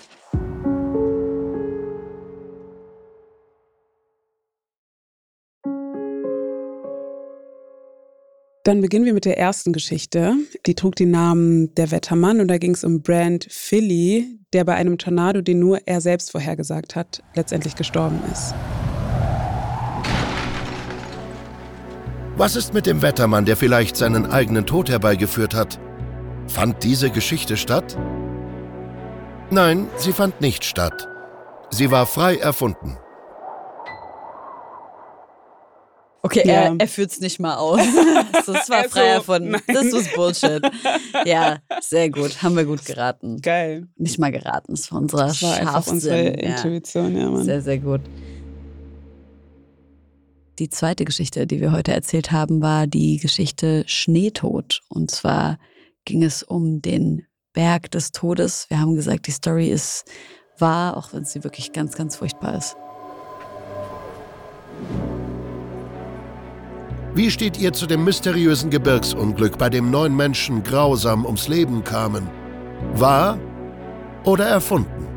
Dann 8.63 8.79
beginnen 8.79 9.03
wir 9.03 9.13
mit 9.13 9.25
der 9.25 9.37
ersten 9.37 9.73
Geschichte. 9.73 10.35
Die 10.65 10.73
trug 10.73 10.95
den 10.95 11.11
Namen 11.11 11.75
Der 11.75 11.91
Wettermann 11.91 12.39
und 12.39 12.47
da 12.47 12.57
ging 12.57 12.71
es 12.71 12.85
um 12.85 13.01
Brand 13.01 13.45
Philly, 13.49 14.39
der 14.53 14.63
bei 14.63 14.75
einem 14.75 14.97
Tornado, 14.97 15.41
den 15.41 15.59
nur 15.59 15.85
er 15.85 15.99
selbst 15.99 16.31
vorhergesagt 16.31 16.95
hat, 16.95 17.21
letztendlich 17.35 17.75
gestorben 17.75 18.21
ist. 18.31 18.53
Was 22.37 22.55
ist 22.55 22.73
mit 22.73 22.85
dem 22.85 23.01
Wettermann, 23.01 23.43
der 23.43 23.57
vielleicht 23.57 23.97
seinen 23.97 24.25
eigenen 24.25 24.65
Tod 24.65 24.89
herbeigeführt 24.89 25.53
hat? 25.53 25.77
Fand 26.47 26.85
diese 26.85 27.09
Geschichte 27.09 27.57
statt? 27.57 27.97
Nein, 29.51 29.89
sie 29.97 30.13
fand 30.13 30.39
nicht 30.39 30.63
statt. 30.63 31.09
Sie 31.69 31.91
war 31.91 32.05
frei 32.05 32.37
erfunden. 32.37 32.97
Okay, 36.25 36.41
Ja. 36.45 36.53
er, 36.53 36.75
er 36.79 36.87
führt 36.87 37.11
es 37.11 37.19
nicht 37.19 37.39
mal 37.39 37.55
aus. 37.57 37.81
Das 38.45 38.69
war 38.69 38.77
Also, 38.79 38.89
frei 38.89 39.07
erfunden. 39.07 39.51
nein. 39.51 39.61
Das 39.67 39.91
was 39.93 40.13
Bullshit. 40.13 40.61
Ja, 41.25 41.59
sehr 41.81 42.09
gut. 42.09 42.41
Haben 42.43 42.55
wir 42.57 42.65
gut 42.65 42.83
geraten. 42.85 43.39
Geil. 43.41 43.87
Nicht 43.95 44.19
mal 44.19 44.31
geraten, 44.31 44.73
es 44.73 44.91
war 44.91 44.99
unser 44.99 45.17
Das 45.27 45.41
war 45.41 45.51
unsere 45.87 46.15
Scharfsinn. 46.25 46.39
Ja. 46.39 46.55
Intuition, 46.55 47.15
ja, 47.17 47.29
Mann. 47.29 47.43
Sehr, 47.45 47.61
sehr 47.61 47.77
gut. 47.77 48.01
Die 50.59 50.69
zweite 50.69 51.03
Geschichte, 51.05 51.47
die 51.47 51.61
wir 51.61 51.71
heute 51.71 51.93
erzählt 51.93 52.31
haben, 52.31 52.61
war 52.61 52.85
die 52.87 53.17
Geschichte 53.17 53.83
Schneetod. 53.87 54.81
Und 54.89 55.09
zwar 55.11 55.57
ging 56.05 56.23
es 56.23 56.43
um 56.43 56.81
den 56.81 57.25
Berg 57.53 57.91
des 57.91 58.11
Todes. 58.11 58.65
Wir 58.69 58.79
haben 58.79 58.95
gesagt, 58.95 59.27
die 59.27 59.31
Story 59.31 59.69
ist 59.69 60.05
wahr, 60.59 60.95
auch 60.97 61.13
wenn 61.13 61.25
sie 61.25 61.43
wirklich 61.43 61.71
ganz, 61.71 61.95
ganz 61.95 62.15
furchtbar 62.17 62.57
ist. 62.57 62.75
Wie 67.15 67.29
steht 67.29 67.59
ihr 67.59 67.73
zu 67.73 67.85
dem 67.85 68.03
mysteriösen 68.03 68.71
Gebirgsunglück, 68.71 69.59
bei 69.59 69.69
dem 69.69 69.91
neun 69.91 70.15
Menschen 70.15 70.63
grausam 70.63 71.25
ums 71.25 71.47
Leben 71.47 71.83
kamen? 71.83 72.27
Wahr 72.95 73.37
oder 74.23 74.45
erfunden? 74.45 75.07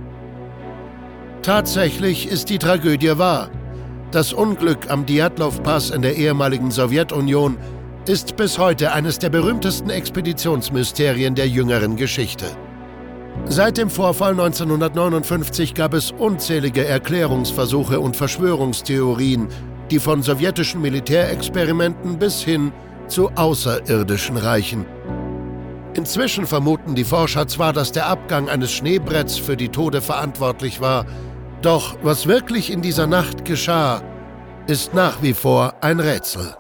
Tatsächlich 1.41 2.29
ist 2.29 2.51
die 2.51 2.59
Tragödie 2.59 3.17
wahr. 3.17 3.49
Das 4.11 4.35
Unglück 4.35 4.91
am 4.91 5.07
Djatlov-Pass 5.07 5.89
in 5.89 6.03
der 6.03 6.17
ehemaligen 6.17 6.71
Sowjetunion 6.71 7.57
ist 8.07 8.37
bis 8.37 8.59
heute 8.59 8.93
eines 8.93 9.19
der 9.19 9.31
berühmtesten 9.31 9.89
Expeditionsmysterien 9.89 11.35
der 11.35 11.49
jüngeren 11.49 11.97
Geschichte. 11.97 12.47
Seit 13.47 13.79
dem 13.79 13.89
Vorfall 13.89 14.33
1959 14.33 15.73
gab 15.73 15.95
es 15.95 16.11
unzählige 16.11 16.85
Erklärungsversuche 16.85 18.01
und 18.01 18.17
Verschwörungstheorien, 18.17 19.49
die 19.91 19.99
von 19.99 20.23
sowjetischen 20.23 20.81
Militärexperimenten 20.83 22.19
bis 22.19 22.43
hin 22.43 22.73
zu 23.09 23.31
Außerirdischen 23.31 24.37
reichen. 24.37 24.85
Inzwischen 25.95 26.47
vermuten 26.47 26.95
die 26.95 27.05
Forscher 27.05 27.49
zwar, 27.49 27.73
dass 27.73 27.93
der 27.93 28.07
Abgang 28.07 28.49
eines 28.49 28.73
Schneebretts 28.73 29.39
für 29.39 29.57
die 29.57 29.71
Tode 29.71 30.03
verantwortlich 30.03 30.81
war, 30.81 31.07
doch 31.63 31.97
was 32.03 32.27
wirklich 32.27 32.71
in 32.71 32.83
dieser 32.83 33.07
Nacht 33.07 33.45
geschah, 33.45 34.03
ist 34.67 34.93
nach 34.93 35.23
wie 35.23 35.33
vor 35.33 35.75
ein 35.81 36.01
Rätsel. 36.01 36.55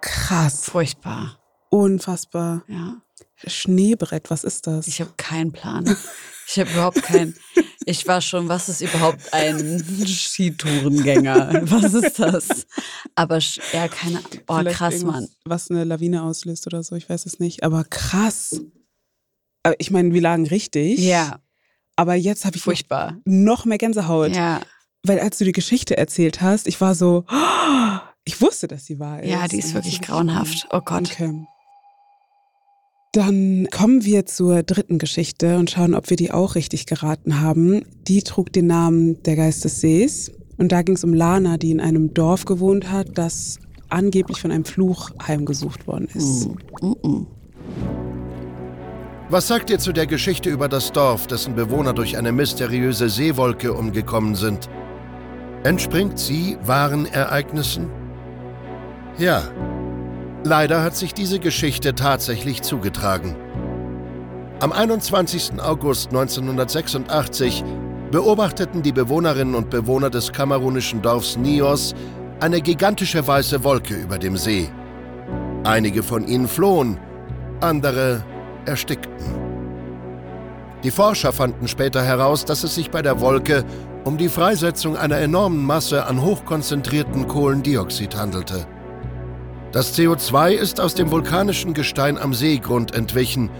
Krass. 0.00 0.68
Furchtbar. 0.68 1.38
Unfassbar. 1.70 2.62
Ja. 2.66 2.96
Schneebrett, 3.46 4.30
was 4.30 4.44
ist 4.44 4.66
das? 4.66 4.88
Ich 4.88 5.00
habe 5.00 5.12
keinen 5.16 5.52
Plan. 5.52 5.96
Ich 6.46 6.58
habe 6.58 6.70
überhaupt 6.70 7.02
keinen. 7.02 7.34
Ich 7.88 8.06
war 8.06 8.20
schon, 8.20 8.48
was 8.50 8.68
ist 8.68 8.82
überhaupt 8.82 9.32
ein 9.32 9.82
Skitourengänger? 10.06 11.62
Was 11.70 11.94
ist 11.94 12.18
das? 12.18 12.66
Aber 13.14 13.38
ja, 13.72 13.88
keine 13.88 14.18
Ahnung. 14.18 14.30
Oh, 14.46 14.58
Vielleicht 14.58 14.76
krass, 14.76 15.02
Mann. 15.02 15.28
Was 15.44 15.70
eine 15.70 15.84
Lawine 15.84 16.22
auslöst 16.22 16.66
oder 16.66 16.82
so, 16.82 16.96
ich 16.96 17.08
weiß 17.08 17.24
es 17.24 17.38
nicht. 17.38 17.62
Aber 17.62 17.84
krass. 17.84 18.60
Aber 19.62 19.74
ich 19.78 19.90
meine, 19.90 20.12
wir 20.12 20.20
lagen 20.20 20.46
richtig. 20.46 20.98
Ja, 20.98 21.40
Aber 21.96 22.14
jetzt 22.14 22.44
habe 22.44 22.56
ich 22.56 22.60
noch, 22.62 22.64
furchtbar. 22.64 23.16
noch 23.24 23.64
mehr 23.64 23.78
Gänsehaut. 23.78 24.34
Ja, 24.36 24.60
Weil 25.02 25.18
als 25.20 25.38
du 25.38 25.44
die 25.44 25.52
Geschichte 25.52 25.96
erzählt 25.96 26.40
hast, 26.42 26.66
ich 26.68 26.80
war 26.82 26.94
so, 26.94 27.24
ich 28.24 28.40
wusste, 28.42 28.68
dass 28.68 28.84
sie 28.84 28.98
wahr 28.98 29.22
ist. 29.22 29.30
ja, 29.30 29.48
die 29.48 29.58
ist 29.58 29.72
wirklich 29.72 30.02
grauenhaft. 30.02 30.66
Oh 30.70 30.80
Gott. 30.80 31.10
Okay. 31.10 31.46
Dann 33.18 33.66
kommen 33.72 34.04
wir 34.04 34.26
zur 34.26 34.62
dritten 34.62 34.98
Geschichte 34.98 35.58
und 35.58 35.72
schauen, 35.72 35.96
ob 35.96 36.08
wir 36.08 36.16
die 36.16 36.30
auch 36.30 36.54
richtig 36.54 36.86
geraten 36.86 37.40
haben. 37.40 37.82
Die 38.06 38.22
trug 38.22 38.52
den 38.52 38.68
Namen 38.68 39.20
Der 39.24 39.34
Geist 39.34 39.64
des 39.64 39.80
Sees. 39.80 40.30
Und 40.56 40.70
da 40.70 40.82
ging 40.82 40.94
es 40.94 41.02
um 41.02 41.12
Lana, 41.12 41.56
die 41.56 41.72
in 41.72 41.80
einem 41.80 42.14
Dorf 42.14 42.44
gewohnt 42.44 42.92
hat, 42.92 43.18
das 43.18 43.58
angeblich 43.88 44.40
von 44.40 44.52
einem 44.52 44.64
Fluch 44.64 45.10
heimgesucht 45.20 45.88
worden 45.88 46.06
ist. 46.14 46.48
Mm, 46.80 47.08
mm. 47.08 47.26
Was 49.30 49.48
sagt 49.48 49.70
ihr 49.70 49.80
zu 49.80 49.90
der 49.90 50.06
Geschichte 50.06 50.48
über 50.48 50.68
das 50.68 50.92
Dorf, 50.92 51.26
dessen 51.26 51.56
Bewohner 51.56 51.94
durch 51.94 52.16
eine 52.16 52.30
mysteriöse 52.30 53.08
Seewolke 53.08 53.72
umgekommen 53.72 54.36
sind? 54.36 54.70
Entspringt 55.64 56.20
sie 56.20 56.56
wahren 56.62 57.04
Ereignissen? 57.06 57.88
Ja. 59.18 59.42
Leider 60.48 60.82
hat 60.82 60.96
sich 60.96 61.12
diese 61.12 61.40
Geschichte 61.40 61.94
tatsächlich 61.94 62.62
zugetragen. 62.62 63.36
Am 64.60 64.72
21. 64.72 65.60
August 65.60 66.08
1986 66.08 67.62
beobachteten 68.10 68.82
die 68.82 68.92
Bewohnerinnen 68.92 69.54
und 69.54 69.68
Bewohner 69.68 70.08
des 70.08 70.32
kamerunischen 70.32 71.02
Dorfs 71.02 71.36
Nios 71.36 71.94
eine 72.40 72.62
gigantische 72.62 73.26
weiße 73.26 73.62
Wolke 73.62 73.92
über 73.92 74.16
dem 74.16 74.38
See. 74.38 74.70
Einige 75.64 76.02
von 76.02 76.26
ihnen 76.26 76.48
flohen, 76.48 76.98
andere 77.60 78.24
erstickten. 78.64 79.26
Die 80.82 80.90
Forscher 80.90 81.34
fanden 81.34 81.68
später 81.68 82.02
heraus, 82.02 82.46
dass 82.46 82.64
es 82.64 82.74
sich 82.74 82.90
bei 82.90 83.02
der 83.02 83.20
Wolke 83.20 83.66
um 84.04 84.16
die 84.16 84.30
Freisetzung 84.30 84.96
einer 84.96 85.18
enormen 85.18 85.62
Masse 85.62 86.06
an 86.06 86.22
hochkonzentrierten 86.22 87.28
Kohlendioxid 87.28 88.16
handelte. 88.16 88.66
Das 89.72 89.94
CO2 89.98 90.52
ist 90.52 90.80
aus 90.80 90.94
dem 90.94 91.10
vulkanischen 91.10 91.74
Gestein 91.74 92.16
am 92.16 92.32
Seegrund 92.32 92.94
entwichen 92.94 93.50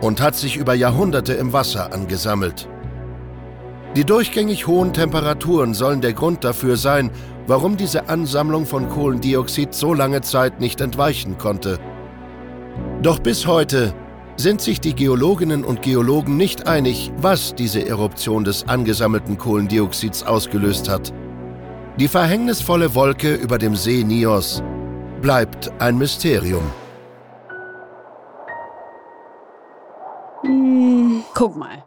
und 0.00 0.20
hat 0.20 0.34
sich 0.34 0.56
über 0.56 0.74
Jahrhunderte 0.74 1.34
im 1.34 1.52
Wasser 1.52 1.92
angesammelt. 1.92 2.68
Die 3.94 4.04
durchgängig 4.04 4.66
hohen 4.66 4.92
Temperaturen 4.92 5.74
sollen 5.74 6.00
der 6.00 6.14
Grund 6.14 6.42
dafür 6.42 6.76
sein, 6.76 7.12
warum 7.46 7.76
diese 7.76 8.08
Ansammlung 8.08 8.66
von 8.66 8.88
Kohlendioxid 8.88 9.72
so 9.72 9.94
lange 9.94 10.22
Zeit 10.22 10.60
nicht 10.60 10.80
entweichen 10.80 11.38
konnte. 11.38 11.78
Doch 13.00 13.20
bis 13.20 13.46
heute 13.46 13.94
sind 14.36 14.60
sich 14.60 14.80
die 14.80 14.94
Geologinnen 14.96 15.62
und 15.62 15.82
Geologen 15.82 16.36
nicht 16.36 16.66
einig, 16.66 17.12
was 17.18 17.54
diese 17.54 17.86
Eruption 17.86 18.42
des 18.42 18.66
angesammelten 18.66 19.38
Kohlendioxids 19.38 20.24
ausgelöst 20.24 20.88
hat. 20.88 21.12
Die 22.00 22.08
verhängnisvolle 22.08 22.94
Wolke 22.96 23.34
über 23.34 23.58
dem 23.58 23.76
See 23.76 24.02
Nios 24.02 24.62
bleibt 25.22 25.70
ein 25.80 25.96
Mysterium. 25.98 26.68
Mhm. 30.42 31.22
Guck 31.34 31.56
mal. 31.56 31.84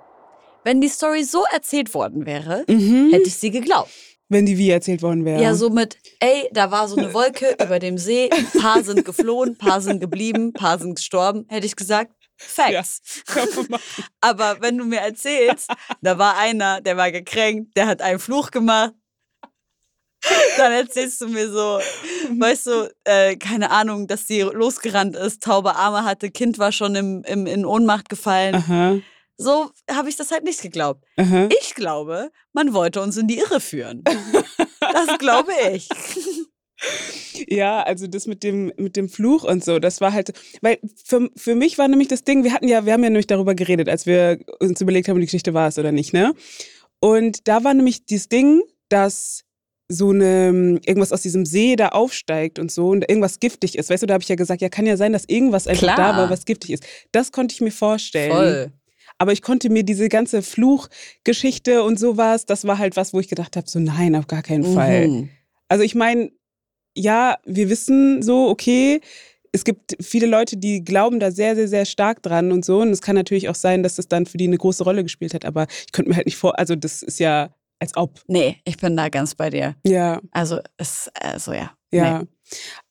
Wenn 0.63 0.81
die 0.81 0.87
Story 0.87 1.23
so 1.23 1.43
erzählt 1.51 1.93
worden 1.93 2.25
wäre, 2.25 2.63
Mhm. 2.67 3.09
hätte 3.11 3.27
ich 3.27 3.35
sie 3.35 3.51
geglaubt. 3.51 3.91
Wenn 4.29 4.45
die 4.47 4.57
wie 4.57 4.71
erzählt 4.71 5.03
worden 5.03 5.23
wäre. 5.23 5.39
Ja, 5.43 5.53
so 5.53 5.69
mit, 5.69 5.97
ey, 6.19 6.49
da 6.51 6.71
war 6.71 6.87
so 6.87 6.95
eine 6.95 7.13
Wolke 7.13 7.55
über 7.63 7.77
dem 7.77 7.97
See, 7.97 8.29
ein 8.31 8.61
paar 8.61 8.81
sind 8.83 9.05
geflohen, 9.05 9.49
ein 9.51 9.57
paar 9.57 9.81
sind 9.81 9.99
geblieben, 9.99 10.47
ein 10.47 10.53
paar 10.53 10.79
sind 10.79 10.95
gestorben, 10.95 11.45
hätte 11.49 11.67
ich 11.67 11.75
gesagt, 11.75 12.11
Facts. 12.37 13.23
Machen. 13.33 13.75
Aber 14.21 14.57
wenn 14.61 14.77
du 14.77 14.83
mir 14.85 14.99
erzählst, 14.99 15.69
da 16.01 16.17
war 16.17 16.37
einer, 16.37 16.81
der 16.81 16.97
war 16.97 17.11
gekränkt, 17.11 17.77
der 17.77 17.87
hat 17.87 18.01
einen 18.01 18.19
Fluch 18.19 18.51
gemacht, 18.51 18.93
dann 20.57 20.71
erzählst 20.71 21.21
du 21.21 21.27
mir 21.27 21.49
so, 21.49 21.79
weißt 22.39 22.67
du, 22.67 22.93
äh, 23.03 23.35
keine 23.35 23.71
Ahnung, 23.71 24.07
dass 24.07 24.27
sie 24.27 24.41
losgerannt 24.41 25.15
ist, 25.15 25.43
taube 25.43 25.75
Arme 25.75 26.03
hatte, 26.05 26.29
Kind 26.31 26.59
war 26.59 26.71
schon 26.71 26.95
im, 26.95 27.23
im, 27.25 27.45
in 27.45 27.65
Ohnmacht 27.65 28.09
gefallen. 28.09 28.55
Aha, 28.55 28.99
So 29.37 29.69
habe 29.89 30.09
ich 30.09 30.15
das 30.15 30.31
halt 30.31 30.43
nicht 30.43 30.61
geglaubt. 30.61 31.03
aha. 31.17 31.49
Ich 31.61 31.75
glaube, 31.75 32.31
man 32.53 32.73
wollte 32.73 33.01
uns 33.01 33.17
in 33.17 33.27
die 33.27 33.39
Irre 33.39 33.59
führen. 33.59 34.03
Das 34.79 35.17
glaube 35.19 35.51
ich. 35.73 35.89
Ja, 37.47 37.81
also 37.83 38.05
das 38.05 38.27
mit 38.27 38.43
dem, 38.43 38.71
mit 38.77 38.97
dem 38.97 39.07
Fluch 39.07 39.43
und 39.43 39.63
so, 39.63 39.79
das 39.79 40.01
war 40.01 40.11
halt, 40.11 40.33
weil 40.61 40.77
für, 41.03 41.29
für 41.35 41.55
mich 41.55 41.77
war 41.77 41.87
nämlich 41.87 42.09
das 42.09 42.25
Ding, 42.25 42.43
wir 42.43 42.51
hatten 42.53 42.67
ja, 42.67 42.85
wir 42.85 42.93
haben 42.93 43.03
ja 43.03 43.09
nämlich 43.09 43.27
darüber 43.27 43.55
geredet, 43.55 43.87
als 43.87 44.05
wir 44.05 44.39
uns 44.59 44.81
überlegt 44.81 45.07
haben, 45.07 45.19
die 45.19 45.25
Geschichte 45.25 45.53
war 45.53 45.69
es 45.69 45.79
oder 45.79 45.93
nicht, 45.93 46.13
ne? 46.13 46.33
Und 46.99 47.47
da 47.47 47.63
war 47.63 47.73
nämlich 47.73 48.05
dieses 48.05 48.27
Ding, 48.27 48.61
dass 48.89 49.44
so 49.87 50.09
eine, 50.09 50.79
irgendwas 50.85 51.11
aus 51.11 51.21
diesem 51.21 51.45
See 51.45 51.75
da 51.75 51.89
aufsteigt 51.89 52.57
und 52.57 52.71
so 52.71 52.89
und 52.89 53.07
irgendwas 53.07 53.39
giftig 53.39 53.77
ist. 53.77 53.89
Weißt 53.89 54.03
du, 54.03 54.07
da 54.07 54.15
habe 54.15 54.23
ich 54.23 54.29
ja 54.29 54.35
gesagt, 54.35 54.61
ja, 54.61 54.69
kann 54.69 54.85
ja 54.85 54.97
sein, 54.97 55.13
dass 55.13 55.25
irgendwas 55.27 55.67
einfach 55.67 55.93
Klar. 55.93 55.97
da 55.97 56.17
war, 56.17 56.29
was 56.29 56.45
giftig 56.45 56.71
ist. 56.71 56.83
Das 57.11 57.31
konnte 57.31 57.53
ich 57.53 57.61
mir 57.61 57.71
vorstellen. 57.71 58.31
Voll. 58.31 58.71
Aber 59.17 59.31
ich 59.31 59.41
konnte 59.41 59.69
mir 59.69 59.83
diese 59.83 60.09
ganze 60.09 60.41
Fluchgeschichte 60.41 61.83
und 61.83 61.99
sowas, 61.99 62.45
das 62.45 62.65
war 62.65 62.79
halt 62.79 62.97
was, 62.97 63.13
wo 63.13 63.19
ich 63.19 63.29
gedacht 63.29 63.55
habe, 63.55 63.69
so 63.69 63.79
nein, 63.79 64.15
auf 64.15 64.27
gar 64.27 64.41
keinen 64.41 64.73
Fall. 64.73 65.07
Mhm. 65.07 65.29
Also 65.69 65.83
ich 65.83 65.95
meine, 65.95 66.31
ja, 66.95 67.37
wir 67.45 67.69
wissen 67.69 68.21
so, 68.23 68.49
okay, 68.49 69.01
es 69.51 69.63
gibt 69.63 69.95
viele 70.01 70.25
Leute, 70.27 70.57
die 70.57 70.83
glauben 70.83 71.19
da 71.19 71.31
sehr, 71.31 71.55
sehr, 71.55 71.69
sehr 71.69 71.85
stark 71.85 72.21
dran 72.21 72.51
und 72.51 72.65
so. 72.65 72.81
Und 72.81 72.89
es 72.89 73.01
kann 73.01 73.15
natürlich 73.15 73.47
auch 73.47 73.55
sein, 73.55 73.83
dass 73.83 73.95
das 73.95 74.09
dann 74.09 74.25
für 74.25 74.37
die 74.37 74.47
eine 74.47 74.57
große 74.57 74.83
Rolle 74.83 75.03
gespielt 75.03 75.33
hat. 75.33 75.45
Aber 75.45 75.67
ich 75.85 75.93
könnte 75.93 76.09
mir 76.09 76.17
halt 76.17 76.25
nicht 76.25 76.37
vor, 76.37 76.59
also 76.59 76.75
das 76.75 77.01
ist 77.01 77.19
ja 77.19 77.55
als 77.85 77.95
ob. 77.95 78.21
Nee, 78.27 78.61
ich 78.65 78.77
bin 78.77 78.97
da 78.97 79.09
ganz 79.09 79.35
bei 79.35 79.49
dir. 79.49 79.75
Ja. 79.85 80.19
Also, 80.31 80.59
es, 80.77 81.09
also 81.19 81.53
ja. 81.53 81.71
Ja. 81.91 82.19
Nee. 82.19 82.27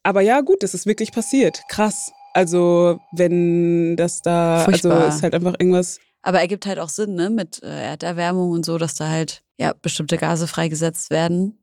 Aber 0.02 0.20
ja, 0.20 0.40
gut, 0.40 0.62
das 0.62 0.74
ist 0.74 0.86
wirklich 0.86 1.12
passiert. 1.12 1.62
Krass. 1.68 2.12
Also, 2.32 2.98
wenn 3.12 3.96
das 3.96 4.22
da, 4.22 4.58
also 4.58 4.70
Furchtbar. 4.70 5.04
also 5.04 5.16
ist 5.16 5.22
halt 5.22 5.34
einfach 5.34 5.54
irgendwas. 5.58 5.98
Aber 6.22 6.40
ergibt 6.40 6.66
halt 6.66 6.78
auch 6.78 6.88
Sinn, 6.88 7.14
ne, 7.14 7.30
mit 7.30 7.62
äh, 7.62 7.84
Erderwärmung 7.84 8.50
und 8.50 8.64
so, 8.64 8.78
dass 8.78 8.94
da 8.94 9.08
halt 9.08 9.42
ja 9.58 9.74
bestimmte 9.80 10.16
Gase 10.16 10.46
freigesetzt 10.46 11.10
werden. 11.10 11.58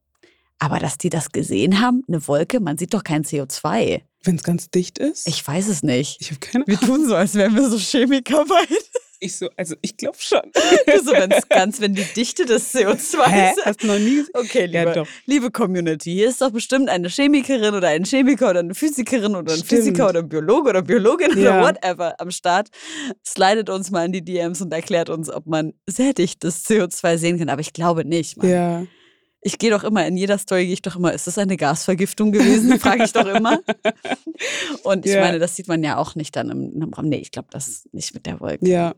Aber 0.60 0.78
dass 0.78 0.98
die 0.98 1.10
das 1.10 1.32
gesehen 1.32 1.82
haben, 1.82 2.04
eine 2.08 2.28
Wolke, 2.28 2.60
man 2.60 2.78
sieht 2.78 2.94
doch 2.94 3.04
kein 3.04 3.24
CO2. 3.24 4.02
Wenn 4.24 4.36
es 4.36 4.44
ganz 4.44 4.70
dicht 4.70 5.00
ist? 5.00 5.28
Ich 5.28 5.46
weiß 5.46 5.68
es 5.68 5.82
nicht. 5.82 6.22
Ich 6.22 6.30
habe 6.30 6.40
keine 6.40 6.66
Ahnung. 6.66 6.80
Wir 6.80 6.88
tun 6.88 7.08
so, 7.08 7.16
als 7.16 7.34
wären 7.34 7.56
wir 7.56 7.68
so 7.68 7.78
Chemiker 7.80 8.46
beide. 8.48 8.76
Ich 9.24 9.36
so, 9.36 9.50
also 9.56 9.76
ich 9.82 9.98
glaube 9.98 10.18
schon. 10.20 10.42
so, 11.06 11.12
wenn's 11.12 11.48
ganz, 11.48 11.80
wenn 11.80 11.94
die 11.94 12.06
Dichte 12.16 12.48
des 12.48 12.74
CO2 12.74 13.24
Hä? 13.28 13.52
Hast 13.64 13.84
du 13.84 13.88
noch 13.88 14.00
nie 14.00 14.16
gesehen? 14.18 14.34
Okay, 14.34 14.66
liebe, 14.66 14.94
ja, 14.96 15.04
liebe 15.28 15.52
Community, 15.52 16.12
hier 16.12 16.30
ist 16.30 16.42
doch 16.42 16.50
bestimmt 16.50 16.90
eine 16.90 17.08
Chemikerin 17.08 17.76
oder 17.76 17.90
ein 17.90 18.04
Chemiker 18.04 18.50
oder 18.50 18.62
eine 18.62 18.74
Physikerin 18.74 19.36
oder 19.36 19.54
ein 19.54 19.60
Stimmt. 19.60 19.70
Physiker 19.70 20.10
oder 20.10 20.20
ein 20.22 20.28
Biologe 20.30 20.72
oder 20.72 20.82
Biologin 20.82 21.38
ja. 21.38 21.62
oder 21.62 21.68
whatever 21.68 22.20
am 22.20 22.32
Start. 22.32 22.70
Slidet 23.24 23.70
uns 23.70 23.92
mal 23.92 24.06
in 24.06 24.12
die 24.12 24.26
DMs 24.26 24.60
und 24.60 24.74
erklärt 24.74 25.12
uns, 25.12 25.30
ob 25.30 25.46
man 25.46 25.74
sehr 25.88 26.14
dichtes 26.14 26.66
CO2 26.66 27.18
sehen 27.18 27.38
kann. 27.38 27.50
Aber 27.50 27.62
ich 27.62 27.74
glaube 27.74 28.04
nicht. 28.04 28.38
Mann. 28.38 28.50
Ja. 28.50 28.84
Ich 29.44 29.58
gehe 29.58 29.72
doch 29.72 29.84
immer, 29.84 30.06
in 30.06 30.18
jeder 30.18 30.38
Story 30.38 30.66
gehe 30.66 30.74
ich 30.74 30.84
doch 30.84 30.96
immer, 30.96 31.14
ist 31.14 31.26
das 31.26 31.40
eine 31.40 31.58
Gasvergiftung 31.58 32.32
gewesen? 32.32 32.80
Frage 32.80 33.04
ich 33.04 33.12
doch 33.12 33.26
immer. 33.26 33.60
Und 34.84 35.06
ich 35.06 35.14
ja. 35.14 35.22
meine, 35.22 35.40
das 35.40 35.56
sieht 35.56 35.68
man 35.68 35.84
ja 35.84 35.98
auch 35.98 36.14
nicht 36.14 36.36
dann 36.36 36.52
im, 36.52 36.80
im 36.80 36.94
Raum. 36.94 37.10
Nee, 37.10 37.18
ich 37.18 37.32
glaube, 37.32 37.48
das 37.52 37.88
nicht 37.92 38.14
mit 38.14 38.28
der 38.28 38.40
Wolke. 38.40 38.68
Ja. 38.68 38.94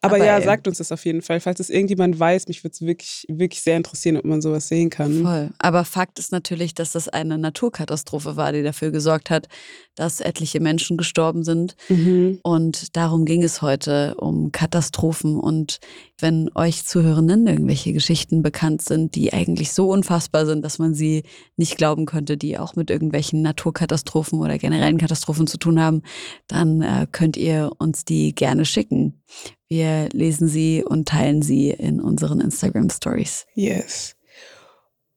Aber, 0.00 0.16
Aber 0.16 0.24
ja, 0.24 0.38
ey. 0.38 0.44
sagt 0.44 0.68
uns 0.68 0.78
das 0.78 0.92
auf 0.92 1.04
jeden 1.04 1.22
Fall. 1.22 1.40
Falls 1.40 1.60
es 1.60 1.70
irgendjemand 1.70 2.18
weiß, 2.18 2.48
mich 2.48 2.62
würde 2.62 2.72
es 2.74 2.80
wirklich, 2.82 3.24
wirklich 3.28 3.62
sehr 3.62 3.76
interessieren, 3.76 4.16
ob 4.16 4.24
man 4.24 4.40
sowas 4.40 4.68
sehen 4.68 4.90
kann. 4.90 5.22
Voll. 5.22 5.50
Aber 5.58 5.84
Fakt 5.84 6.18
ist 6.18 6.32
natürlich, 6.32 6.74
dass 6.74 6.92
das 6.92 7.08
eine 7.08 7.38
Naturkatastrophe 7.38 8.36
war, 8.36 8.52
die 8.52 8.62
dafür 8.62 8.90
gesorgt 8.90 9.30
hat, 9.30 9.48
dass 9.94 10.20
etliche 10.20 10.60
Menschen 10.60 10.96
gestorben 10.96 11.44
sind. 11.44 11.74
Mhm. 11.88 12.38
Und 12.42 12.96
darum 12.96 13.24
ging 13.24 13.42
es 13.42 13.62
heute, 13.62 14.14
um 14.16 14.52
Katastrophen. 14.52 15.38
Und 15.38 15.78
wenn 16.18 16.50
euch 16.54 16.84
Zuhörenden 16.84 17.46
irgendwelche 17.46 17.92
Geschichten 17.92 18.42
bekannt 18.42 18.82
sind, 18.82 19.14
die 19.14 19.32
eigentlich 19.32 19.72
so 19.72 19.90
unfassbar 19.90 20.46
sind, 20.46 20.64
dass 20.64 20.78
man 20.78 20.94
sie 20.94 21.22
nicht 21.56 21.76
glauben 21.76 22.06
könnte, 22.06 22.36
die 22.36 22.58
auch 22.58 22.76
mit 22.76 22.90
irgendwelchen 22.90 23.42
Naturkatastrophen 23.42 24.40
oder 24.40 24.58
generellen 24.58 24.98
Katastrophen 24.98 25.46
zu 25.46 25.58
tun 25.58 25.80
haben, 25.80 26.02
dann 26.46 26.82
äh, 26.82 27.06
könnt 27.10 27.36
ihr 27.36 27.70
uns 27.78 28.04
die 28.04 28.34
gerne 28.34 28.64
schicken. 28.64 29.22
Wir 29.68 30.08
lesen 30.12 30.48
sie 30.48 30.84
und 30.84 31.08
teilen 31.08 31.42
sie 31.42 31.70
in 31.70 32.00
unseren 32.00 32.40
Instagram 32.40 32.90
Stories. 32.90 33.46
Yes. 33.54 34.16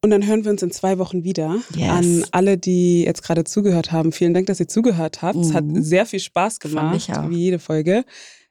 Und 0.04 0.10
dann 0.10 0.26
hören 0.26 0.44
wir 0.44 0.52
uns 0.52 0.64
in 0.64 0.72
zwei 0.72 0.98
Wochen 0.98 1.24
wieder. 1.24 1.58
Yes. 1.76 1.90
An 1.90 2.26
alle, 2.32 2.58
die 2.58 3.04
jetzt 3.04 3.22
gerade 3.22 3.44
zugehört 3.44 3.92
haben. 3.92 4.12
Vielen 4.12 4.34
Dank, 4.34 4.48
dass 4.48 4.60
ihr 4.60 4.68
zugehört 4.68 5.22
habt. 5.22 5.36
Mhm. 5.36 5.42
Es 5.44 5.54
hat 5.54 5.64
mhm. 5.64 5.82
sehr 5.84 6.08
viel 6.08 6.20
Spaß 6.20 6.60
gemacht, 6.60 7.08
wie 7.30 7.38
jede 7.38 7.60
Folge. 7.60 8.04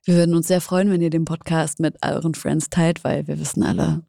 Wir 0.05 0.14
würden 0.14 0.34
uns 0.34 0.48
sehr 0.48 0.61
freuen, 0.61 0.90
wenn 0.90 1.03
ihr 1.03 1.11
den 1.11 1.24
Podcast 1.24 1.78
mit 1.80 1.96
euren 2.03 2.34
Friends 2.34 2.70
teilt, 2.70 3.05
weil 3.05 3.26
wir 3.26 3.38
wissen 3.38 3.62
alle, 3.62 4.03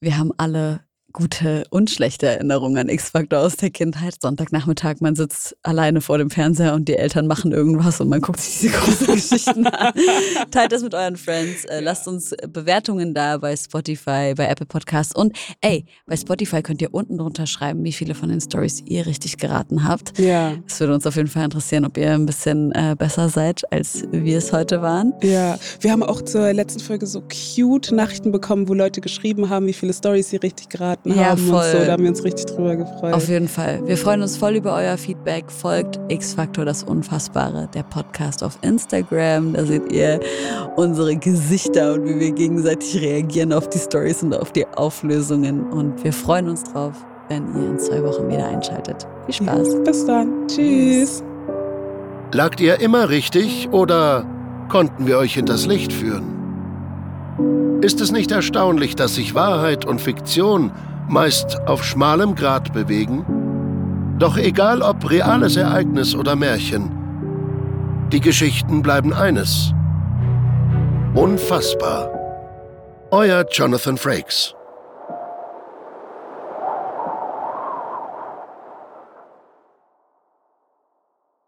wir 0.00 0.16
haben 0.16 0.32
alle 0.38 0.85
gute 1.16 1.64
und 1.70 1.88
schlechte 1.88 2.26
Erinnerungen 2.26 2.76
an 2.76 2.88
X-Factor 2.90 3.40
aus 3.40 3.56
der 3.56 3.70
Kindheit. 3.70 4.16
Sonntagnachmittag, 4.20 4.96
man 5.00 5.16
sitzt 5.16 5.56
alleine 5.62 6.02
vor 6.02 6.18
dem 6.18 6.28
Fernseher 6.28 6.74
und 6.74 6.88
die 6.88 6.96
Eltern 6.96 7.26
machen 7.26 7.52
irgendwas 7.52 8.02
und 8.02 8.10
man 8.10 8.20
guckt 8.20 8.38
sich 8.38 8.60
diese 8.60 8.76
großen 8.76 9.06
Geschichten 9.06 9.66
an. 9.66 9.94
Teilt 10.50 10.72
das 10.72 10.82
mit 10.82 10.94
euren 10.94 11.16
Friends. 11.16 11.64
Äh, 11.64 11.80
lasst 11.80 12.06
uns 12.06 12.34
Bewertungen 12.46 13.14
da 13.14 13.38
bei 13.38 13.56
Spotify, 13.56 14.34
bei 14.36 14.46
Apple 14.46 14.66
Podcasts. 14.66 15.16
Und 15.16 15.34
ey, 15.62 15.86
bei 16.04 16.18
Spotify 16.18 16.60
könnt 16.60 16.82
ihr 16.82 16.92
unten 16.92 17.16
drunter 17.16 17.46
schreiben, 17.46 17.82
wie 17.82 17.92
viele 17.92 18.14
von 18.14 18.28
den 18.28 18.42
Stories 18.42 18.82
ihr 18.84 19.06
richtig 19.06 19.38
geraten 19.38 19.88
habt. 19.88 20.18
Ja. 20.18 20.52
Es 20.66 20.78
würde 20.80 20.92
uns 20.92 21.06
auf 21.06 21.16
jeden 21.16 21.28
Fall 21.28 21.44
interessieren, 21.44 21.86
ob 21.86 21.96
ihr 21.96 22.12
ein 22.12 22.26
bisschen 22.26 22.72
äh, 22.72 22.94
besser 22.94 23.30
seid, 23.30 23.62
als 23.72 24.04
wir 24.12 24.36
es 24.36 24.52
heute 24.52 24.82
waren. 24.82 25.14
Ja, 25.22 25.58
wir 25.80 25.92
haben 25.92 26.02
auch 26.02 26.20
zur 26.20 26.52
letzten 26.52 26.80
Folge 26.80 27.06
so 27.06 27.22
cute 27.22 27.92
Nachrichten 27.92 28.32
bekommen, 28.32 28.68
wo 28.68 28.74
Leute 28.74 29.00
geschrieben 29.00 29.48
haben, 29.48 29.66
wie 29.66 29.72
viele 29.72 29.94
Stories 29.94 30.28
sie 30.28 30.36
richtig 30.36 30.68
geraten 30.68 31.05
Nachrichten 31.06 31.20
ja, 31.20 31.30
haben 31.30 31.38
voll. 31.38 31.64
und 31.64 31.80
so. 31.80 31.86
Da 31.86 31.92
haben 31.92 32.02
wir 32.02 32.10
uns 32.10 32.24
richtig 32.24 32.46
drüber 32.46 32.76
gefreut. 32.76 33.14
Auf 33.14 33.28
jeden 33.28 33.48
Fall. 33.48 33.80
Wir 33.84 33.96
freuen 33.96 34.22
uns 34.22 34.36
voll 34.36 34.56
über 34.56 34.74
euer 34.74 34.96
Feedback. 34.96 35.50
Folgt 35.50 36.00
X-Factor 36.08 36.64
das 36.64 36.82
Unfassbare, 36.82 37.68
der 37.74 37.82
Podcast 37.84 38.42
auf 38.42 38.58
Instagram. 38.62 39.54
Da 39.54 39.64
seht 39.64 39.92
ihr 39.92 40.20
unsere 40.76 41.16
Gesichter 41.16 41.94
und 41.94 42.08
wie 42.08 42.18
wir 42.18 42.32
gegenseitig 42.32 43.00
reagieren 43.00 43.52
auf 43.52 43.68
die 43.68 43.78
Stories 43.78 44.22
und 44.22 44.34
auf 44.34 44.52
die 44.52 44.66
Auflösungen. 44.66 45.70
Und 45.70 46.02
wir 46.02 46.12
freuen 46.12 46.48
uns 46.48 46.64
drauf, 46.64 46.94
wenn 47.28 47.46
ihr 47.54 47.70
in 47.70 47.78
zwei 47.78 48.02
Wochen 48.02 48.28
wieder 48.28 48.46
einschaltet. 48.46 49.06
Viel 49.26 49.34
Spaß. 49.34 49.74
Ja, 49.74 49.78
bis 49.80 50.06
dann. 50.06 50.46
Tschüss. 50.48 51.22
Lagt 52.32 52.60
ihr 52.60 52.80
immer 52.80 53.08
richtig 53.08 53.68
oder 53.70 54.26
konnten 54.68 55.06
wir 55.06 55.18
euch 55.18 55.34
hinters 55.34 55.66
Licht 55.66 55.92
führen? 55.92 56.34
Ist 57.82 58.00
es 58.00 58.10
nicht 58.10 58.32
erstaunlich, 58.32 58.96
dass 58.96 59.14
sich 59.14 59.34
Wahrheit 59.34 59.84
und 59.84 60.00
Fiktion 60.00 60.72
meist 61.08 61.60
auf 61.66 61.84
schmalem 61.84 62.34
Grat 62.34 62.72
bewegen? 62.72 63.24
Doch 64.18 64.36
egal 64.36 64.82
ob 64.82 65.10
reales 65.10 65.56
Ereignis 65.56 66.14
oder 66.14 66.36
Märchen, 66.36 66.90
die 68.12 68.20
Geschichten 68.20 68.82
bleiben 68.82 69.12
eines. 69.12 69.72
Unfassbar. 71.14 72.10
Euer 73.10 73.44
Jonathan 73.50 73.96
Frakes. 73.96 74.54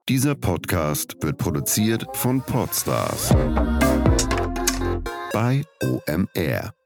Dieser 0.09 0.35
Podcast 0.35 1.17
wird 1.21 1.37
produziert 1.37 2.07
von 2.15 2.41
Podstars 2.41 3.35
bei 5.33 5.63
OMR. 5.83 6.78